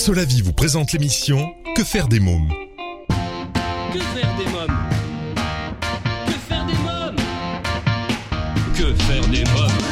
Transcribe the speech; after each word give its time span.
Solavi 0.00 0.40
vous 0.40 0.54
présente 0.54 0.92
l'émission 0.92 1.54
Que 1.76 1.84
faire 1.84 2.08
des 2.08 2.20
mômes 2.20 2.48
Que 3.92 3.98
faire 3.98 4.34
des 4.38 4.50
mômes 4.50 4.78
Que 6.26 6.32
faire 6.32 6.64
des 6.64 6.72
mômes 6.72 7.16
Que 8.74 8.94
faire 9.04 9.28
des 9.28 9.44
mômes 9.50 9.89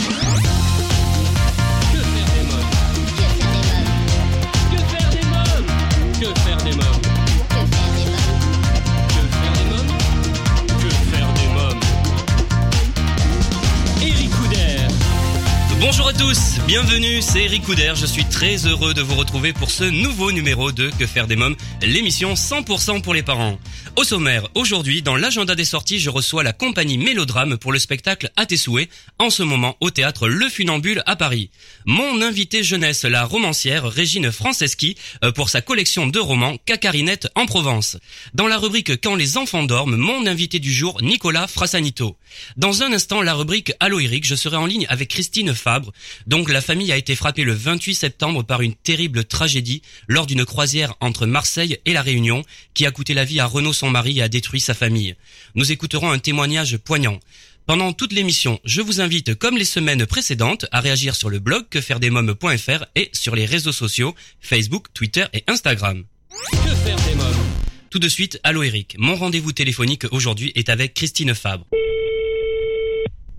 Bonjour 15.80 16.08
à 16.08 16.12
tous, 16.12 16.58
bienvenue, 16.66 17.22
c'est 17.22 17.44
Eric 17.44 17.62
Couder, 17.62 17.92
je 17.94 18.04
suis 18.04 18.24
très 18.24 18.66
heureux 18.66 18.94
de 18.94 19.00
vous 19.00 19.14
retrouver 19.14 19.52
pour 19.52 19.70
ce 19.70 19.84
nouveau 19.84 20.32
numéro 20.32 20.72
de 20.72 20.90
Que 20.98 21.06
faire 21.06 21.28
des 21.28 21.36
mômes, 21.36 21.54
l'émission 21.82 22.34
100% 22.34 23.00
pour 23.00 23.14
les 23.14 23.22
parents. 23.22 23.58
Au 23.94 24.02
sommaire, 24.02 24.48
aujourd'hui, 24.54 25.02
dans 25.02 25.16
l'agenda 25.16 25.54
des 25.54 25.64
sorties, 25.64 26.00
je 26.00 26.10
reçois 26.10 26.42
la 26.42 26.52
compagnie 26.52 26.98
Mélodrame 26.98 27.58
pour 27.58 27.72
le 27.72 27.78
spectacle 27.78 28.30
À 28.36 28.44
tes 28.44 28.56
souhaits, 28.56 28.88
en 29.20 29.30
ce 29.30 29.44
moment 29.44 29.76
au 29.80 29.90
théâtre 29.90 30.28
Le 30.28 30.48
Funambule 30.48 31.02
à 31.06 31.14
Paris. 31.14 31.50
Mon 31.84 32.22
invité 32.22 32.64
jeunesse, 32.64 33.04
la 33.04 33.24
romancière 33.24 33.84
Régine 33.84 34.32
Franceschi, 34.32 34.96
euh, 35.24 35.30
pour 35.30 35.48
sa 35.48 35.62
collection 35.62 36.06
de 36.08 36.18
romans 36.18 36.56
Cacarinette 36.64 37.28
en 37.36 37.46
Provence. 37.46 37.98
Dans 38.34 38.48
la 38.48 38.58
rubrique 38.58 39.00
Quand 39.00 39.14
les 39.14 39.36
enfants 39.36 39.64
dorment, 39.64 39.96
mon 39.96 40.26
invité 40.26 40.58
du 40.58 40.72
jour, 40.72 41.02
Nicolas 41.02 41.46
Frassanito. 41.46 42.16
Dans 42.56 42.82
un 42.82 42.92
instant, 42.92 43.22
la 43.22 43.34
rubrique 43.34 43.72
Allo 43.80 44.00
Eric, 44.00 44.26
je 44.26 44.34
serai 44.34 44.56
en 44.56 44.66
ligne 44.66 44.86
avec 44.88 45.08
Christine 45.08 45.54
Fabre. 45.68 45.92
Donc 46.26 46.48
la 46.48 46.62
famille 46.62 46.92
a 46.92 46.96
été 46.96 47.14
frappée 47.14 47.44
le 47.44 47.52
28 47.52 47.94
septembre 47.94 48.42
par 48.42 48.62
une 48.62 48.74
terrible 48.74 49.24
tragédie 49.24 49.82
lors 50.06 50.24
d'une 50.24 50.46
croisière 50.46 50.94
entre 51.00 51.26
Marseille 51.26 51.76
et 51.84 51.92
La 51.92 52.00
Réunion 52.00 52.42
qui 52.72 52.86
a 52.86 52.90
coûté 52.90 53.12
la 53.12 53.26
vie 53.26 53.38
à 53.38 53.44
Renaud 53.44 53.74
son 53.74 53.90
mari 53.90 54.18
et 54.18 54.22
a 54.22 54.30
détruit 54.30 54.60
sa 54.60 54.72
famille. 54.72 55.14
Nous 55.56 55.70
écouterons 55.70 56.10
un 56.10 56.18
témoignage 56.18 56.78
poignant. 56.78 57.20
Pendant 57.66 57.92
toute 57.92 58.14
l'émission, 58.14 58.58
je 58.64 58.80
vous 58.80 59.02
invite, 59.02 59.34
comme 59.34 59.58
les 59.58 59.66
semaines 59.66 60.06
précédentes, 60.06 60.64
à 60.72 60.80
réagir 60.80 61.14
sur 61.14 61.28
le 61.28 61.38
blog 61.38 61.68
quefairedesmoms.fr 61.68 62.86
et 62.94 63.10
sur 63.12 63.36
les 63.36 63.44
réseaux 63.44 63.72
sociaux 63.72 64.14
Facebook, 64.40 64.86
Twitter 64.94 65.26
et 65.34 65.44
Instagram. 65.48 66.02
Que 66.50 66.74
faire 66.76 66.96
des 66.96 67.14
mômes? 67.14 67.44
Tout 67.90 67.98
de 67.98 68.08
suite, 68.08 68.40
allô 68.42 68.62
Eric. 68.62 68.96
Mon 68.98 69.16
rendez-vous 69.16 69.52
téléphonique 69.52 70.06
aujourd'hui 70.12 70.50
est 70.54 70.70
avec 70.70 70.94
Christine 70.94 71.34
Fabre. 71.34 71.66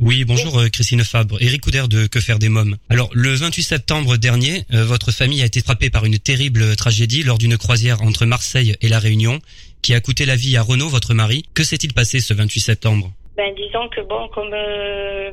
Oui, 0.01 0.23
bonjour 0.23 0.57
euh, 0.57 0.69
Christine 0.69 1.03
Fabre, 1.03 1.41
Eric 1.41 1.61
Couder 1.61 1.83
de 1.89 2.07
Que 2.07 2.21
faire 2.21 2.39
des 2.39 2.47
mômes. 2.47 2.77
Alors, 2.89 3.09
le 3.13 3.33
28 3.33 3.61
septembre 3.63 4.15
dernier, 4.15 4.63
euh, 4.73 4.85
votre 4.85 5.11
famille 5.11 5.41
a 5.41 5.45
été 5.45 5.59
frappée 5.59 5.89
par 5.89 6.05
une 6.05 6.17
terrible 6.17 6.75
tragédie 6.77 7.21
lors 7.23 7.37
d'une 7.37 7.57
croisière 7.57 8.01
entre 8.01 8.25
Marseille 8.25 8.75
et 8.81 8.87
La 8.87 8.99
Réunion 8.99 9.39
qui 9.81 9.93
a 9.93 9.99
coûté 9.99 10.25
la 10.25 10.35
vie 10.35 10.57
à 10.57 10.61
Renaud, 10.61 10.87
votre 10.87 11.13
mari. 11.13 11.43
Que 11.53 11.63
s'est-il 11.63 11.93
passé 11.93 12.19
ce 12.19 12.33
28 12.33 12.59
septembre? 12.59 13.11
Ben, 13.37 13.53
disons 13.55 13.87
que 13.89 14.01
bon, 14.01 14.27
comme 14.29 14.53
euh, 14.53 15.31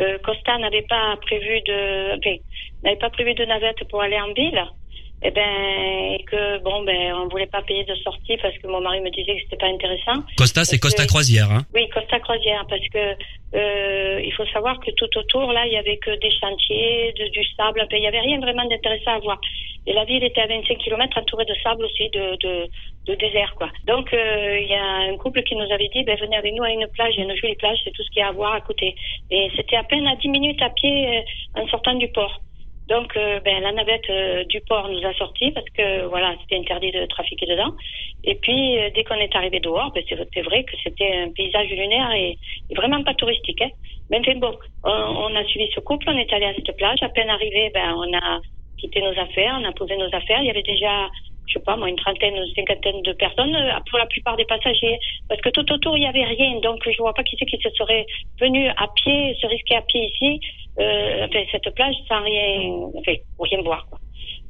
euh, 0.00 0.18
Costa 0.24 0.58
n'avait 0.58 0.86
pas 0.88 1.16
prévu 1.22 1.60
de, 1.66 2.18
enfin, 2.18 2.36
n'avait 2.84 2.98
pas 2.98 3.10
prévu 3.10 3.34
de 3.34 3.44
navette 3.44 3.88
pour 3.90 4.02
aller 4.02 4.18
en 4.18 4.32
ville, 4.32 4.60
et 5.22 5.30
ben, 5.30 6.14
et 6.18 6.24
que 6.24 6.58
bon, 6.62 6.82
ben, 6.82 7.12
on 7.14 7.28
voulait 7.28 7.46
pas 7.46 7.62
payer 7.62 7.84
de 7.84 7.94
sortie 7.96 8.36
parce 8.38 8.56
que 8.58 8.66
mon 8.66 8.80
mari 8.80 9.00
me 9.00 9.10
disait 9.10 9.36
que 9.36 9.42
c'était 9.42 9.56
pas 9.58 9.66
intéressant. 9.66 10.22
Costa, 10.36 10.64
c'est 10.64 10.78
Costa 10.78 11.02
que- 11.04 11.08
Croisière, 11.08 11.50
hein 11.50 11.62
Oui, 11.74 11.88
Costa 11.90 12.18
Croisière, 12.20 12.64
parce 12.68 12.86
que 12.88 13.16
euh, 13.54 14.20
il 14.24 14.32
faut 14.32 14.46
savoir 14.46 14.78
que 14.80 14.90
tout 14.92 15.08
autour, 15.18 15.52
là, 15.52 15.66
il 15.66 15.72
y 15.72 15.76
avait 15.76 15.98
que 15.98 16.10
des 16.20 16.30
chantiers, 16.40 17.12
de- 17.18 17.28
du 17.30 17.44
sable, 17.56 17.86
il 17.92 17.98
y 18.02 18.06
avait 18.06 18.20
rien 18.20 18.38
vraiment 18.40 18.64
d'intéressant 18.64 19.12
à 19.16 19.18
voir. 19.18 19.40
Et 19.86 19.92
la 19.94 20.04
ville 20.04 20.22
était 20.22 20.40
à 20.42 20.46
25 20.46 20.76
km 20.78 21.18
entourée 21.18 21.46
de 21.46 21.54
sable 21.62 21.84
aussi, 21.84 22.08
de, 22.10 22.36
de, 22.42 22.68
de 23.06 23.14
désert, 23.14 23.54
quoi. 23.56 23.70
Donc, 23.86 24.12
euh, 24.12 24.58
il 24.60 24.68
y 24.68 24.74
a 24.74 25.10
un 25.12 25.16
couple 25.16 25.42
qui 25.42 25.56
nous 25.56 25.70
avait 25.72 25.88
dit, 25.88 26.04
ben, 26.04 26.18
venez 26.18 26.36
avec 26.36 26.52
nous 26.54 26.62
à 26.62 26.70
une 26.70 26.86
plage, 26.88 27.14
il 27.16 27.20
y 27.20 27.22
a 27.22 27.24
une 27.32 27.36
jolie 27.36 27.56
plage, 27.56 27.78
c'est 27.84 27.90
tout 27.92 28.02
ce 28.02 28.10
qu'il 28.10 28.20
y 28.20 28.22
a 28.22 28.28
à 28.28 28.32
voir 28.32 28.52
à 28.54 28.60
côté. 28.60 28.94
Et 29.30 29.50
c'était 29.56 29.76
à 29.76 29.82
peine 29.84 30.06
à 30.06 30.16
10 30.16 30.28
minutes 30.28 30.60
à 30.62 30.68
pied 30.70 31.18
euh, 31.18 31.60
en 31.62 31.66
sortant 31.68 31.94
du 31.94 32.08
port. 32.08 32.40
Donc, 32.90 33.16
euh, 33.16 33.38
ben, 33.44 33.62
la 33.62 33.70
navette 33.70 34.10
euh, 34.10 34.42
du 34.44 34.60
port 34.62 34.88
nous 34.88 35.06
a 35.06 35.14
sortis 35.14 35.52
parce 35.52 35.68
que 35.70 36.06
voilà, 36.06 36.34
c'était 36.40 36.56
interdit 36.56 36.90
de 36.90 37.06
trafiquer 37.06 37.46
dedans. 37.46 37.72
Et 38.24 38.34
puis, 38.34 38.78
euh, 38.78 38.90
dès 38.92 39.04
qu'on 39.04 39.14
est 39.14 39.34
arrivé 39.36 39.60
dehors, 39.60 39.92
ben, 39.92 40.02
c'est 40.08 40.42
vrai 40.42 40.64
que 40.64 40.72
c'était 40.82 41.12
un 41.22 41.30
paysage 41.30 41.70
lunaire 41.70 42.10
et, 42.12 42.36
vraiment 42.74 43.02
pas 43.04 43.14
touristique. 43.14 43.62
Hein. 43.62 43.70
Mais 44.10 44.20
bon, 44.34 44.58
on, 44.82 44.90
on 44.90 45.36
a 45.36 45.44
suivi 45.44 45.70
ce 45.72 45.78
couple, 45.78 46.06
on 46.08 46.18
est 46.18 46.32
allé 46.32 46.46
à 46.46 46.54
cette 46.54 46.76
plage. 46.76 46.98
À 47.02 47.08
peine 47.10 47.30
arrivé, 47.30 47.70
ben, 47.72 47.94
on 47.94 48.12
a 48.12 48.40
quitté 48.76 49.00
nos 49.02 49.16
affaires, 49.16 49.56
on 49.60 49.64
a 49.64 49.72
posé 49.72 49.96
nos 49.96 50.12
affaires. 50.12 50.40
Il 50.40 50.46
y 50.46 50.50
avait 50.50 50.62
déjà, 50.62 51.06
je 51.46 51.52
sais 51.52 51.64
pas 51.64 51.76
moi, 51.76 51.88
une 51.88 51.96
trentaine, 51.96 52.34
une 52.34 52.54
cinquantaine 52.56 53.02
de 53.02 53.12
personnes, 53.12 53.56
pour 53.88 54.00
la 54.00 54.06
plupart 54.06 54.36
des 54.36 54.46
passagers. 54.46 54.98
Parce 55.28 55.40
que 55.42 55.50
tout 55.50 55.70
autour, 55.72 55.96
il 55.96 56.02
y 56.02 56.06
avait 56.06 56.24
rien. 56.24 56.58
Donc, 56.58 56.82
je 56.90 56.98
vois 56.98 57.14
pas 57.14 57.22
qui 57.22 57.36
c'est 57.38 57.46
qui 57.46 57.58
se 57.62 57.70
serait 57.70 58.04
venu 58.40 58.68
à 58.68 58.88
pied, 58.96 59.36
se 59.40 59.46
risquer 59.46 59.76
à 59.76 59.82
pied 59.82 60.06
ici, 60.06 60.40
euh, 60.80 61.26
enfin, 61.26 61.44
cette 61.52 61.74
plage 61.74 61.94
sans 62.08 62.22
rien, 62.22 62.88
enfin, 62.96 63.12
rien 63.38 63.62
voir. 63.62 63.86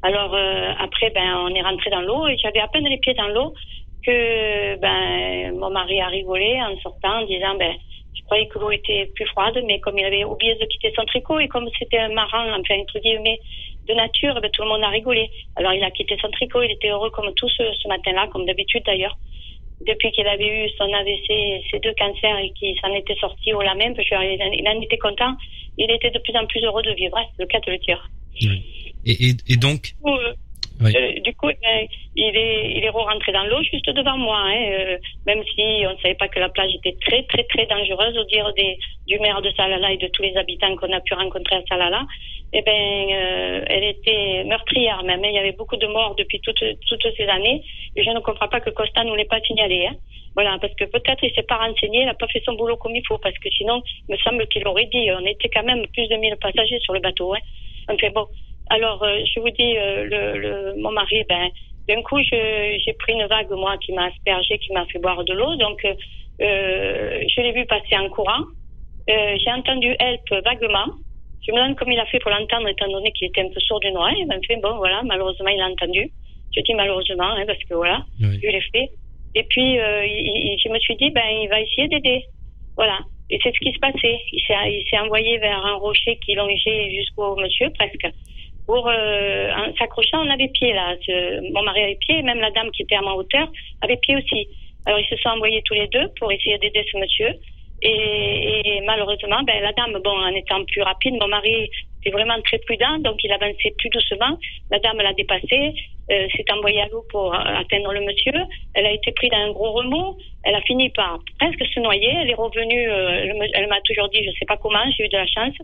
Alors 0.02 0.34
euh, 0.34 0.72
après, 0.78 1.10
ben, 1.10 1.36
on 1.44 1.54
est 1.54 1.62
rentré 1.62 1.90
dans 1.90 2.00
l'eau 2.00 2.26
et 2.28 2.36
j'avais 2.38 2.60
à 2.60 2.68
peine 2.68 2.86
les 2.86 2.98
pieds 2.98 3.14
dans 3.14 3.28
l'eau 3.28 3.52
que 4.04 4.76
ben, 4.76 5.52
mon 5.58 5.70
mari 5.70 6.00
a 6.00 6.06
rigolé 6.06 6.58
en 6.62 6.78
sortant 6.80 7.20
en 7.20 7.26
disant 7.26 7.54
ben, 7.58 7.74
je 8.14 8.22
croyais 8.24 8.46
que 8.46 8.58
l'eau 8.58 8.70
était 8.70 9.10
plus 9.14 9.26
froide, 9.26 9.60
mais 9.66 9.78
comme 9.80 9.98
il 9.98 10.04
avait 10.04 10.24
oublié 10.24 10.54
de 10.54 10.64
quitter 10.64 10.92
son 10.96 11.04
tricot 11.04 11.38
et 11.38 11.48
comme 11.48 11.68
c'était 11.78 11.98
un 11.98 12.12
marin, 12.12 12.58
enfin 12.58 12.80
entre 12.80 12.98
guillemets, 12.98 13.40
de 13.88 13.94
nature, 13.94 14.40
ben, 14.40 14.50
tout 14.50 14.62
le 14.62 14.68
monde 14.68 14.84
a 14.84 14.88
rigolé. 14.88 15.30
Alors 15.56 15.74
il 15.74 15.82
a 15.84 15.90
quitté 15.90 16.16
son 16.20 16.30
tricot, 16.30 16.62
il 16.62 16.70
était 16.70 16.88
heureux 16.88 17.10
comme 17.10 17.32
tout 17.34 17.48
ce, 17.48 17.62
ce 17.82 17.88
matin-là, 17.88 18.28
comme 18.32 18.46
d'habitude 18.46 18.82
d'ailleurs. 18.86 19.16
Depuis 19.86 20.10
qu'il 20.12 20.26
avait 20.26 20.46
eu 20.46 20.68
son 20.76 20.92
AVC, 20.92 21.62
ses 21.70 21.78
deux 21.80 21.94
cancers 21.94 22.38
et 22.38 22.50
qu'il 22.50 22.78
s'en 22.80 22.92
était 22.94 23.16
sorti 23.16 23.52
au 23.54 23.62
la 23.62 23.74
même, 23.74 23.94
il 23.98 24.68
en 24.68 24.80
était 24.82 24.98
content, 24.98 25.34
il 25.78 25.90
était 25.90 26.10
de 26.10 26.18
plus 26.18 26.36
en 26.36 26.46
plus 26.46 26.62
heureux 26.62 26.82
de 26.82 26.92
vivre, 26.92 27.16
hein, 27.16 27.24
c'est 27.36 27.42
le 27.42 27.48
cas 27.48 27.60
de 27.60 27.72
le 27.72 27.78
dire. 27.78 28.10
et, 29.06 29.28
et, 29.30 29.36
et 29.48 29.56
donc, 29.56 29.82
Du 29.82 30.02
coup, 30.02 30.14
euh, 30.16 30.32
Oui. 30.82 30.92
euh, 30.96 31.20
du 31.20 31.34
coup, 31.34 31.46
ben, 31.48 31.86
il 32.16 32.36
est, 32.36 32.72
il 32.76 32.84
est 32.84 32.90
rentré 32.90 33.32
dans 33.32 33.44
l'eau 33.44 33.62
juste 33.62 33.88
devant 33.90 34.18
moi, 34.18 34.38
hein, 34.38 34.64
euh, 34.70 34.98
même 35.26 35.42
si 35.54 35.62
on 35.86 35.92
ne 35.92 35.98
savait 36.02 36.14
pas 36.14 36.28
que 36.28 36.40
la 36.40 36.48
plage 36.50 36.72
était 36.74 36.96
très, 37.00 37.22
très, 37.24 37.44
très 37.44 37.66
dangereuse, 37.66 38.16
au 38.18 38.24
dire 38.24 38.52
des, 38.54 38.78
du 39.06 39.18
maire 39.18 39.40
de 39.42 39.50
Salala 39.52 39.92
et 39.92 39.96
de 39.98 40.08
tous 40.08 40.22
les 40.22 40.36
habitants 40.36 40.74
qu'on 40.76 40.92
a 40.92 41.00
pu 41.00 41.14
rencontrer 41.14 41.56
à 41.56 41.62
Salala. 41.68 42.06
Eh 42.52 42.62
ben, 42.62 42.72
euh, 43.12 43.64
elle 43.68 43.84
était 43.84 44.42
meurtrière 44.44 45.02
même. 45.04 45.22
hein. 45.24 45.28
Il 45.28 45.34
y 45.34 45.38
avait 45.38 45.52
beaucoup 45.52 45.76
de 45.76 45.86
morts 45.86 46.16
depuis 46.16 46.40
toutes, 46.40 46.64
toutes 46.88 47.06
ces 47.16 47.26
années. 47.28 47.62
Je 47.96 48.10
ne 48.10 48.20
comprends 48.20 48.48
pas 48.48 48.60
que 48.60 48.70
Costa 48.70 49.04
nous 49.04 49.14
l'ait 49.14 49.24
pas 49.24 49.40
signalé. 49.40 49.86
Hein. 49.86 49.94
Voilà, 50.34 50.58
parce 50.60 50.74
que 50.74 50.84
peut-être 50.84 51.22
il 51.22 51.32
s'est 51.34 51.44
pas 51.44 51.56
renseigné, 51.58 52.00
il 52.00 52.06
n'a 52.06 52.14
pas 52.14 52.26
fait 52.28 52.42
son 52.44 52.54
boulot 52.54 52.76
comme 52.76 52.94
il 52.96 53.02
faut, 53.06 53.18
parce 53.18 53.38
que 53.38 53.50
sinon, 53.50 53.82
il 54.08 54.12
me 54.12 54.18
semble 54.18 54.46
qu'il 54.48 54.66
aurait 54.66 54.86
dit, 54.86 55.10
on 55.12 55.24
était 55.26 55.48
quand 55.48 55.64
même 55.64 55.86
plus 55.92 56.08
de 56.08 56.16
1000 56.16 56.36
passagers 56.36 56.78
sur 56.80 56.92
le 56.92 57.00
bateau. 57.00 57.34
Hein. 57.34 57.38
Enfin 57.88 58.10
bon, 58.14 58.26
alors 58.68 59.02
euh, 59.02 59.18
je 59.32 59.40
vous 59.40 59.50
dis, 59.50 59.76
euh, 59.76 60.04
le, 60.04 60.38
le, 60.38 60.74
mon 60.80 60.92
mari, 60.92 61.24
ben, 61.28 61.48
d'un 61.88 62.02
coup, 62.02 62.20
j'ai 62.22 62.92
pris 62.98 63.12
une 63.14 63.26
vague, 63.26 63.50
moi, 63.50 63.76
qui 63.78 63.92
m'a 63.92 64.06
aspergé, 64.06 64.58
qui 64.58 64.72
m'a 64.72 64.86
fait 64.86 64.98
boire 65.00 65.24
de 65.24 65.32
l'eau, 65.34 65.56
donc 65.56 65.84
euh, 65.84 65.94
euh, 66.42 67.20
je 67.28 67.40
l'ai 67.42 67.52
vu 67.52 67.66
passer 67.66 67.96
en 67.96 68.08
courant. 68.08 68.44
Euh, 69.08 69.36
j'ai 69.42 69.50
entendu 69.52 69.94
help 69.98 70.30
vaguement. 70.44 70.86
Je 71.46 71.52
me 71.52 71.56
demande 71.56 71.76
comment 71.76 71.92
il 71.92 71.98
a 71.98 72.06
fait 72.06 72.18
pour 72.20 72.30
l'entendre, 72.30 72.68
étant 72.68 72.88
donné 72.88 73.12
qu'il 73.12 73.28
était 73.28 73.40
un 73.42 73.48
peu 73.48 73.60
sourd 73.60 73.80
d'une 73.80 73.96
oreille. 73.96 74.24
Mais 74.28 74.36
enfin, 74.36 74.60
bon, 74.60 74.76
voilà, 74.76 75.02
malheureusement, 75.04 75.48
il 75.48 75.60
a 75.60 75.66
entendu. 75.68 76.10
Je 76.54 76.60
dis 76.62 76.74
malheureusement, 76.74 77.30
hein, 77.32 77.44
parce 77.46 77.62
que 77.64 77.74
voilà, 77.74 78.04
Oui. 78.20 78.38
vu 78.38 78.50
les 78.50 78.60
faits. 78.72 78.90
Et 79.34 79.44
puis, 79.44 79.78
euh, 79.78 80.04
il- 80.04 80.26
il- 80.26 80.58
je 80.62 80.68
me 80.68 80.78
suis 80.80 80.96
dit, 80.96 81.10
ben, 81.10 81.22
il 81.42 81.48
va 81.48 81.60
essayer 81.60 81.88
d'aider. 81.88 82.24
Voilà. 82.76 82.98
Et 83.30 83.38
c'est 83.42 83.54
ce 83.54 83.60
qui 83.60 83.72
se 83.72 83.78
passait. 83.78 84.18
Il 84.32 84.42
s'est, 84.90 84.98
envoyé 84.98 85.38
vers 85.38 85.64
un 85.64 85.76
rocher 85.76 86.18
qui 86.24 86.34
longeait 86.34 86.90
jusqu'au 86.90 87.36
monsieur, 87.36 87.70
presque, 87.78 88.06
pour 88.66 88.88
euh, 88.88 89.52
en 89.52 89.72
s'accrochant. 89.76 90.26
On 90.26 90.30
avait 90.30 90.48
pied, 90.48 90.72
là. 90.72 90.96
Ce- 91.06 91.52
mon 91.52 91.62
mari 91.62 91.80
avait 91.82 91.98
pied, 92.00 92.18
et 92.18 92.22
même 92.22 92.40
la 92.40 92.50
dame 92.50 92.70
qui 92.72 92.82
était 92.82 92.96
à 92.96 93.02
ma 93.02 93.12
hauteur 93.12 93.46
avait 93.82 93.98
pied 93.98 94.16
aussi. 94.16 94.48
Alors, 94.86 94.98
ils 94.98 95.06
se 95.06 95.16
sont 95.16 95.28
envoyés 95.28 95.62
tous 95.64 95.74
les 95.74 95.86
deux 95.88 96.08
pour 96.18 96.32
essayer 96.32 96.58
d'aider 96.58 96.84
ce 96.90 96.98
monsieur. 96.98 97.32
Et, 97.82 98.76
et 98.76 98.80
malheureusement, 98.82 99.42
ben, 99.44 99.62
la 99.62 99.72
dame, 99.72 99.98
bon, 100.04 100.10
en 100.10 100.34
étant 100.34 100.64
plus 100.64 100.82
rapide, 100.82 101.14
mon 101.20 101.28
mari 101.28 101.70
était 102.00 102.10
vraiment 102.10 102.40
très 102.42 102.58
prudent, 102.58 102.98
donc 102.98 103.22
il 103.24 103.32
avançait 103.32 103.74
plus 103.78 103.88
doucement. 103.90 104.36
La 104.70 104.78
dame 104.80 104.98
l'a 104.98 105.12
dépassé, 105.14 105.74
euh, 106.10 106.26
s'est 106.36 106.52
envoyée 106.52 106.82
à 106.82 106.88
l'eau 106.88 107.04
pour 107.10 107.34
euh, 107.34 107.38
atteindre 107.38 107.92
le 107.92 108.00
monsieur. 108.00 108.32
Elle 108.74 108.86
a 108.86 108.92
été 108.92 109.12
prise 109.12 109.30
dans 109.30 109.38
un 109.38 109.52
gros 109.52 109.72
remous. 109.72 110.18
Elle 110.44 110.54
a 110.54 110.60
fini 110.62 110.90
par 110.90 111.18
presque 111.38 111.64
se 111.72 111.80
noyer. 111.80 112.12
Elle 112.22 112.30
est 112.30 112.34
revenue, 112.34 112.90
euh, 112.90 113.48
elle 113.54 113.68
m'a 113.68 113.80
toujours 113.82 114.08
dit, 114.08 114.24
je 114.24 114.30
sais 114.38 114.46
pas 114.46 114.56
comment, 114.56 114.84
j'ai 114.96 115.04
eu 115.06 115.08
de 115.08 115.16
la 115.16 115.26
chance. 115.26 115.54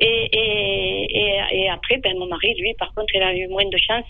Et, 0.00 0.28
et, 0.32 1.18
et, 1.18 1.40
et 1.52 1.68
après, 1.68 1.98
ben, 1.98 2.18
mon 2.18 2.26
mari, 2.26 2.54
lui, 2.58 2.74
par 2.74 2.92
contre, 2.94 3.14
il 3.14 3.22
a 3.22 3.34
eu 3.34 3.48
moins 3.48 3.64
de 3.64 3.78
chance. 3.78 4.04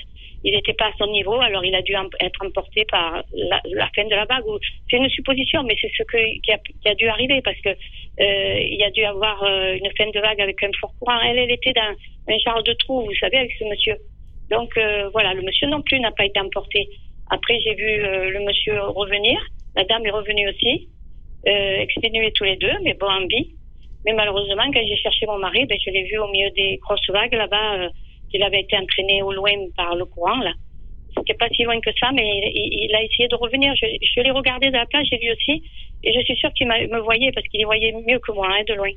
Il 0.46 0.54
n'était 0.54 0.74
pas 0.74 0.86
à 0.86 0.92
son 0.96 1.08
niveau, 1.08 1.40
alors 1.40 1.64
il 1.64 1.74
a 1.74 1.82
dû 1.82 1.92
être 2.20 2.46
emporté 2.46 2.84
par 2.88 3.20
la, 3.34 3.60
la 3.64 3.88
fin 3.96 4.04
de 4.04 4.14
la 4.14 4.26
vague. 4.26 4.44
C'est 4.88 4.96
une 4.96 5.10
supposition, 5.10 5.64
mais 5.64 5.74
c'est 5.80 5.90
ce 5.90 6.04
qui, 6.04 6.52
a, 6.88 6.94
dû 6.94 7.08
arriver 7.08 7.42
parce 7.42 7.60
que 7.62 7.70
euh, 7.70 8.60
il 8.60 8.78
y 8.78 8.84
a 8.84 8.90
dû 8.92 9.02
avoir 9.02 9.42
euh, 9.42 9.74
une 9.74 9.90
fin 9.98 10.08
de 10.08 10.20
vague 10.20 10.40
avec 10.40 10.62
un 10.62 10.70
fort 10.80 10.94
courant. 11.00 11.18
Elle, 11.20 11.38
elle 11.38 11.50
était 11.50 11.72
dans 11.72 11.92
un 12.28 12.38
genre 12.38 12.62
de 12.62 12.74
trou, 12.74 13.06
vous 13.06 13.14
savez, 13.16 13.38
avec 13.38 13.52
ce 13.58 13.64
monsieur. 13.64 13.96
Donc 14.48 14.70
euh, 14.76 15.08
voilà, 15.08 15.34
le 15.34 15.42
monsieur 15.42 15.66
non 15.66 15.82
plus 15.82 15.98
n'a 15.98 16.12
pas 16.12 16.24
été 16.24 16.38
emporté. 16.38 16.90
Après, 17.28 17.58
j'ai 17.64 17.74
vu 17.74 17.96
le 18.30 18.38
monsieur 18.46 18.80
revenir. 18.82 19.40
La 19.74 19.82
dame 19.82 20.06
est 20.06 20.10
revenue 20.10 20.48
aussi, 20.48 20.88
exténués 21.44 22.30
tous 22.30 22.44
les 22.44 22.54
deux, 22.54 22.78
mais 22.84 22.94
bon, 22.94 23.08
en 23.08 23.26
vie. 23.26 23.50
Mais 24.04 24.12
malheureusement, 24.12 24.62
quand 24.72 24.86
j'ai 24.86 24.96
cherché 24.96 25.26
mon 25.26 25.38
mari, 25.38 25.66
ben, 25.66 25.76
je 25.84 25.90
l'ai 25.90 26.04
vu 26.04 26.18
au 26.18 26.28
milieu 26.28 26.50
des 26.50 26.76
grosses 26.76 27.10
vagues 27.10 27.34
là-bas, 27.34 27.88
qu'il 28.30 28.42
avait 28.42 28.60
été 28.60 28.76
entraîné 28.76 29.22
au 29.22 29.32
loin 29.32 29.52
par 29.76 29.94
le 29.94 30.04
courant, 30.04 30.38
là. 30.38 30.52
C'était 31.16 31.34
pas 31.34 31.48
si 31.48 31.62
loin 31.62 31.80
que 31.80 31.90
ça, 31.98 32.10
mais 32.12 32.28
il, 32.54 32.94
a 32.94 33.02
essayé 33.02 33.26
de 33.28 33.36
revenir. 33.36 33.74
Je, 33.74 33.86
je 34.02 34.20
l'ai 34.20 34.30
regardé 34.30 34.68
de 34.68 34.76
la 34.76 34.84
plage, 34.84 35.06
j'ai 35.10 35.16
vu 35.18 35.32
aussi, 35.32 35.62
et 36.04 36.12
je 36.12 36.20
suis 36.20 36.36
sûre 36.36 36.52
qu'il 36.52 36.68
me 36.68 37.00
voyait 37.00 37.32
parce 37.32 37.46
qu'il 37.48 37.64
voyait 37.64 37.92
mieux 37.92 38.18
que 38.18 38.32
moi, 38.32 38.48
hein, 38.50 38.62
de 38.68 38.74
loin. 38.74 38.90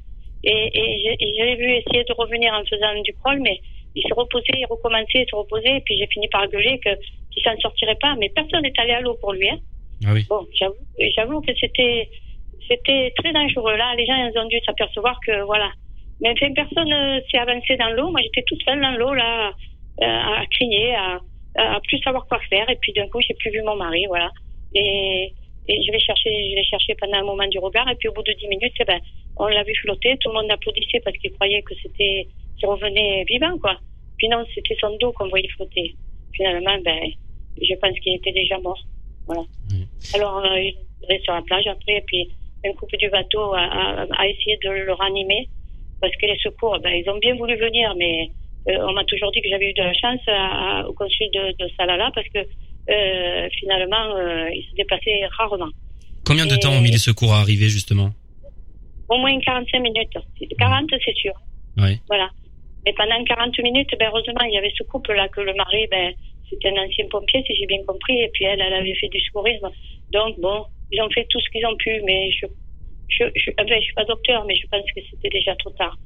Et, 0.44 0.72
et 0.74 1.18
je, 1.20 1.44
l'ai 1.44 1.56
vu 1.56 1.72
essayer 1.72 2.04
de 2.04 2.14
revenir 2.14 2.54
en 2.54 2.64
faisant 2.66 3.02
du 3.02 3.14
crawl, 3.14 3.40
mais 3.42 3.60
il 3.96 4.04
se 4.08 4.14
reposait, 4.14 4.56
il 4.56 4.66
recommençait, 4.70 5.24
il 5.24 5.30
se 5.30 5.36
reposait, 5.36 5.78
et 5.78 5.82
puis 5.82 5.98
j'ai 5.98 6.08
fini 6.08 6.28
par 6.28 6.48
gueuler 6.48 6.80
que 6.80 6.90
qu'il 7.32 7.44
s'en 7.44 7.58
sortirait 7.60 7.98
pas. 8.00 8.16
Mais 8.20 8.30
personne 8.30 8.62
n'est 8.62 8.80
allé 8.80 8.92
à 8.92 9.02
l'eau 9.02 9.16
pour 9.20 9.34
lui. 9.34 9.50
Hein. 9.50 9.60
Ah 10.06 10.14
oui. 10.14 10.26
Bon, 10.30 10.46
j'avoue, 10.58 10.76
j'avoue 11.16 11.42
que 11.42 11.52
c'était 11.60 12.10
c'était 12.68 13.12
très 13.18 13.34
dangereux. 13.34 13.76
Là, 13.76 13.96
les 13.96 14.06
gens 14.06 14.16
ils 14.16 14.40
ont 14.40 14.48
dû 14.48 14.58
s'apercevoir 14.66 15.20
que 15.26 15.42
voilà. 15.44 15.72
Mais 16.22 16.32
enfin, 16.32 16.54
personne 16.54 16.92
euh, 16.92 17.20
s'est 17.30 17.38
avancé 17.38 17.78
dans 17.78 17.90
l'eau. 17.92 18.12
Moi, 18.12 18.22
j'étais 18.22 18.44
toute 18.44 18.62
seule 18.64 18.82
dans 18.82 18.92
l'eau 18.92 19.14
là, 19.14 19.52
euh, 20.02 20.06
à 20.06 20.46
crier, 20.52 20.94
à, 20.96 21.20
à 21.56 21.80
plus 21.82 22.00
savoir 22.00 22.28
quoi 22.28 22.40
faire. 22.50 22.70
Et 22.70 22.76
puis 22.82 22.92
d'un 22.94 23.08
coup, 23.08 23.22
j'ai 23.22 23.34
plus 23.36 23.52
vu 23.52 23.62
mon 23.64 23.76
mari, 23.76 24.06
voilà. 24.08 24.30
Et, 24.76 25.34
et 25.68 25.84
je 25.84 25.92
l'ai 25.92 26.00
cherché, 26.00 26.30
je 26.30 26.56
l'ai 26.56 26.64
cherché 26.64 26.96
pendant 27.00 27.18
un 27.18 27.24
moment 27.24 27.48
du 27.48 27.60
regard. 27.60 27.90
Et 27.90 27.96
puis 27.96 28.10
au 28.10 28.14
bout 28.14 28.24
de 28.24 28.34
dix 28.34 28.48
minutes, 28.48 28.74
eh 28.80 28.86
ben, 28.86 29.00
on 29.38 29.48
l'a 29.48 29.64
vu 29.64 29.74
flotter. 29.82 30.18
Tout 30.20 30.30
le 30.30 30.36
monde 30.42 30.52
applaudissait 30.52 31.00
parce 31.06 31.18
qu'il 31.18 31.32
croyait 31.34 31.62
que 31.62 31.74
c'était 31.82 32.28
qu'il 32.58 32.68
revenait 32.68 33.24
vivant, 33.24 33.58
quoi. 33.58 33.78
Puis 34.18 34.28
non, 34.28 34.44
c'était 34.54 34.76
son 34.82 34.98
dos 34.98 35.14
qu'on 35.14 35.30
voyait 35.30 35.48
flotter. 35.56 35.96
Finalement, 36.34 36.78
ben, 36.84 37.00
je 37.62 37.74
pense 37.76 37.98
qu'il 38.00 38.16
était 38.16 38.34
déjà 38.34 38.58
mort. 38.60 38.82
Voilà. 39.26 39.44
Alors, 40.16 40.40
euh, 40.40 40.60
il 40.60 40.76
est 41.10 41.24
sur 41.24 41.34
la 41.34 41.42
plage 41.44 41.68
après, 41.68 41.98
et 41.98 42.04
puis 42.06 42.30
un 42.66 42.74
couple 42.74 42.98
du 42.98 43.10
bateau 43.10 43.54
a, 43.54 43.62
a, 43.62 44.06
a 44.18 44.28
essayé 44.28 44.58
de 44.64 44.70
le 44.70 44.92
ranimer 44.92 45.48
parce 46.02 46.16
que 46.16 46.26
les 46.26 46.38
secours, 46.40 46.78
ben, 46.84 46.92
ils 46.92 47.10
ont 47.10 47.18
bien 47.20 47.36
voulu 47.36 47.56
venir, 47.58 47.94
mais 47.98 48.30
euh, 48.70 48.88
on 48.88 48.94
m'a 48.94 49.04
toujours 49.06 49.32
dit 49.32 49.42
que 49.42 49.50
j'avais 49.50 49.70
eu 49.70 49.74
de 49.74 49.84
la 49.84 49.94
chance 49.94 50.22
à- 50.28 50.80
à- 50.82 50.88
au 50.88 50.94
consul 50.94 51.28
de, 51.34 51.56
de 51.64 51.70
Salala 51.78 52.12
parce 52.14 52.28
que 52.30 52.40
euh, 52.40 53.50
finalement, 53.60 54.16
euh, 54.18 54.50
il 54.54 54.64
se 54.70 54.76
déplaçait 54.76 55.22
rarement. 55.38 55.70
Combien 56.26 56.46
de 56.46 56.56
Et- 56.56 56.60
temps 56.60 56.72
ont 56.74 56.82
mis 56.82 56.92
les 56.92 56.98
secours 56.98 57.34
à 57.34 57.40
arriver 57.42 57.70
justement? 57.70 58.10
Au 59.10 59.18
moins 59.18 59.38
45 59.40 59.80
minutes. 59.80 60.14
40, 60.58 60.90
c'est 61.04 61.16
sûr. 61.16 61.34
Ouais. 61.78 61.98
Voilà. 62.08 62.30
Mais 62.86 62.94
pendant 62.94 63.24
40 63.24 63.58
minutes, 63.60 63.90
ben, 64.00 64.08
heureusement, 64.10 64.42
il 64.48 64.54
y 64.54 64.58
avait 64.58 64.72
ce 64.78 64.84
couple-là 64.84 65.28
que 65.30 65.42
le 65.42 65.54
mari, 65.54 65.86
ben, 65.92 66.14
c'était 66.50 66.70
un 66.70 66.84
ancien 66.86 67.06
pompier, 67.10 67.44
si 67.46 67.56
j'ai 67.56 67.66
bien 67.68 67.84
compris, 67.88 68.20
et 68.22 68.30
puis 68.34 68.46
elle, 68.46 68.62
elle 68.62 68.74
avait 68.74 68.96
fait 68.96 69.10
du 69.10 69.20
secourisme. 69.20 69.70
Donc, 70.12 70.40
bon, 70.40 70.66
ils 70.92 71.02
ont 71.02 71.10
fait 71.10 71.26
tout 71.30 71.40
ce 71.40 71.50
qu'ils 71.50 71.66
ont 71.66 71.76
pu, 71.78 72.02
mais 72.06 72.32
je, 72.32 72.46
je, 73.10 73.24
je, 73.36 73.52
enfin, 73.60 73.76
je 73.78 73.82
suis 73.84 73.94
pas 73.94 74.06
docteur, 74.06 74.46
mais 74.46 74.56
je 74.56 74.68
pense 74.68 74.84
que 74.96 75.02
c'était 75.10 75.30
déjà 75.30 75.56
trop 75.56 75.72
tard. 75.72 75.98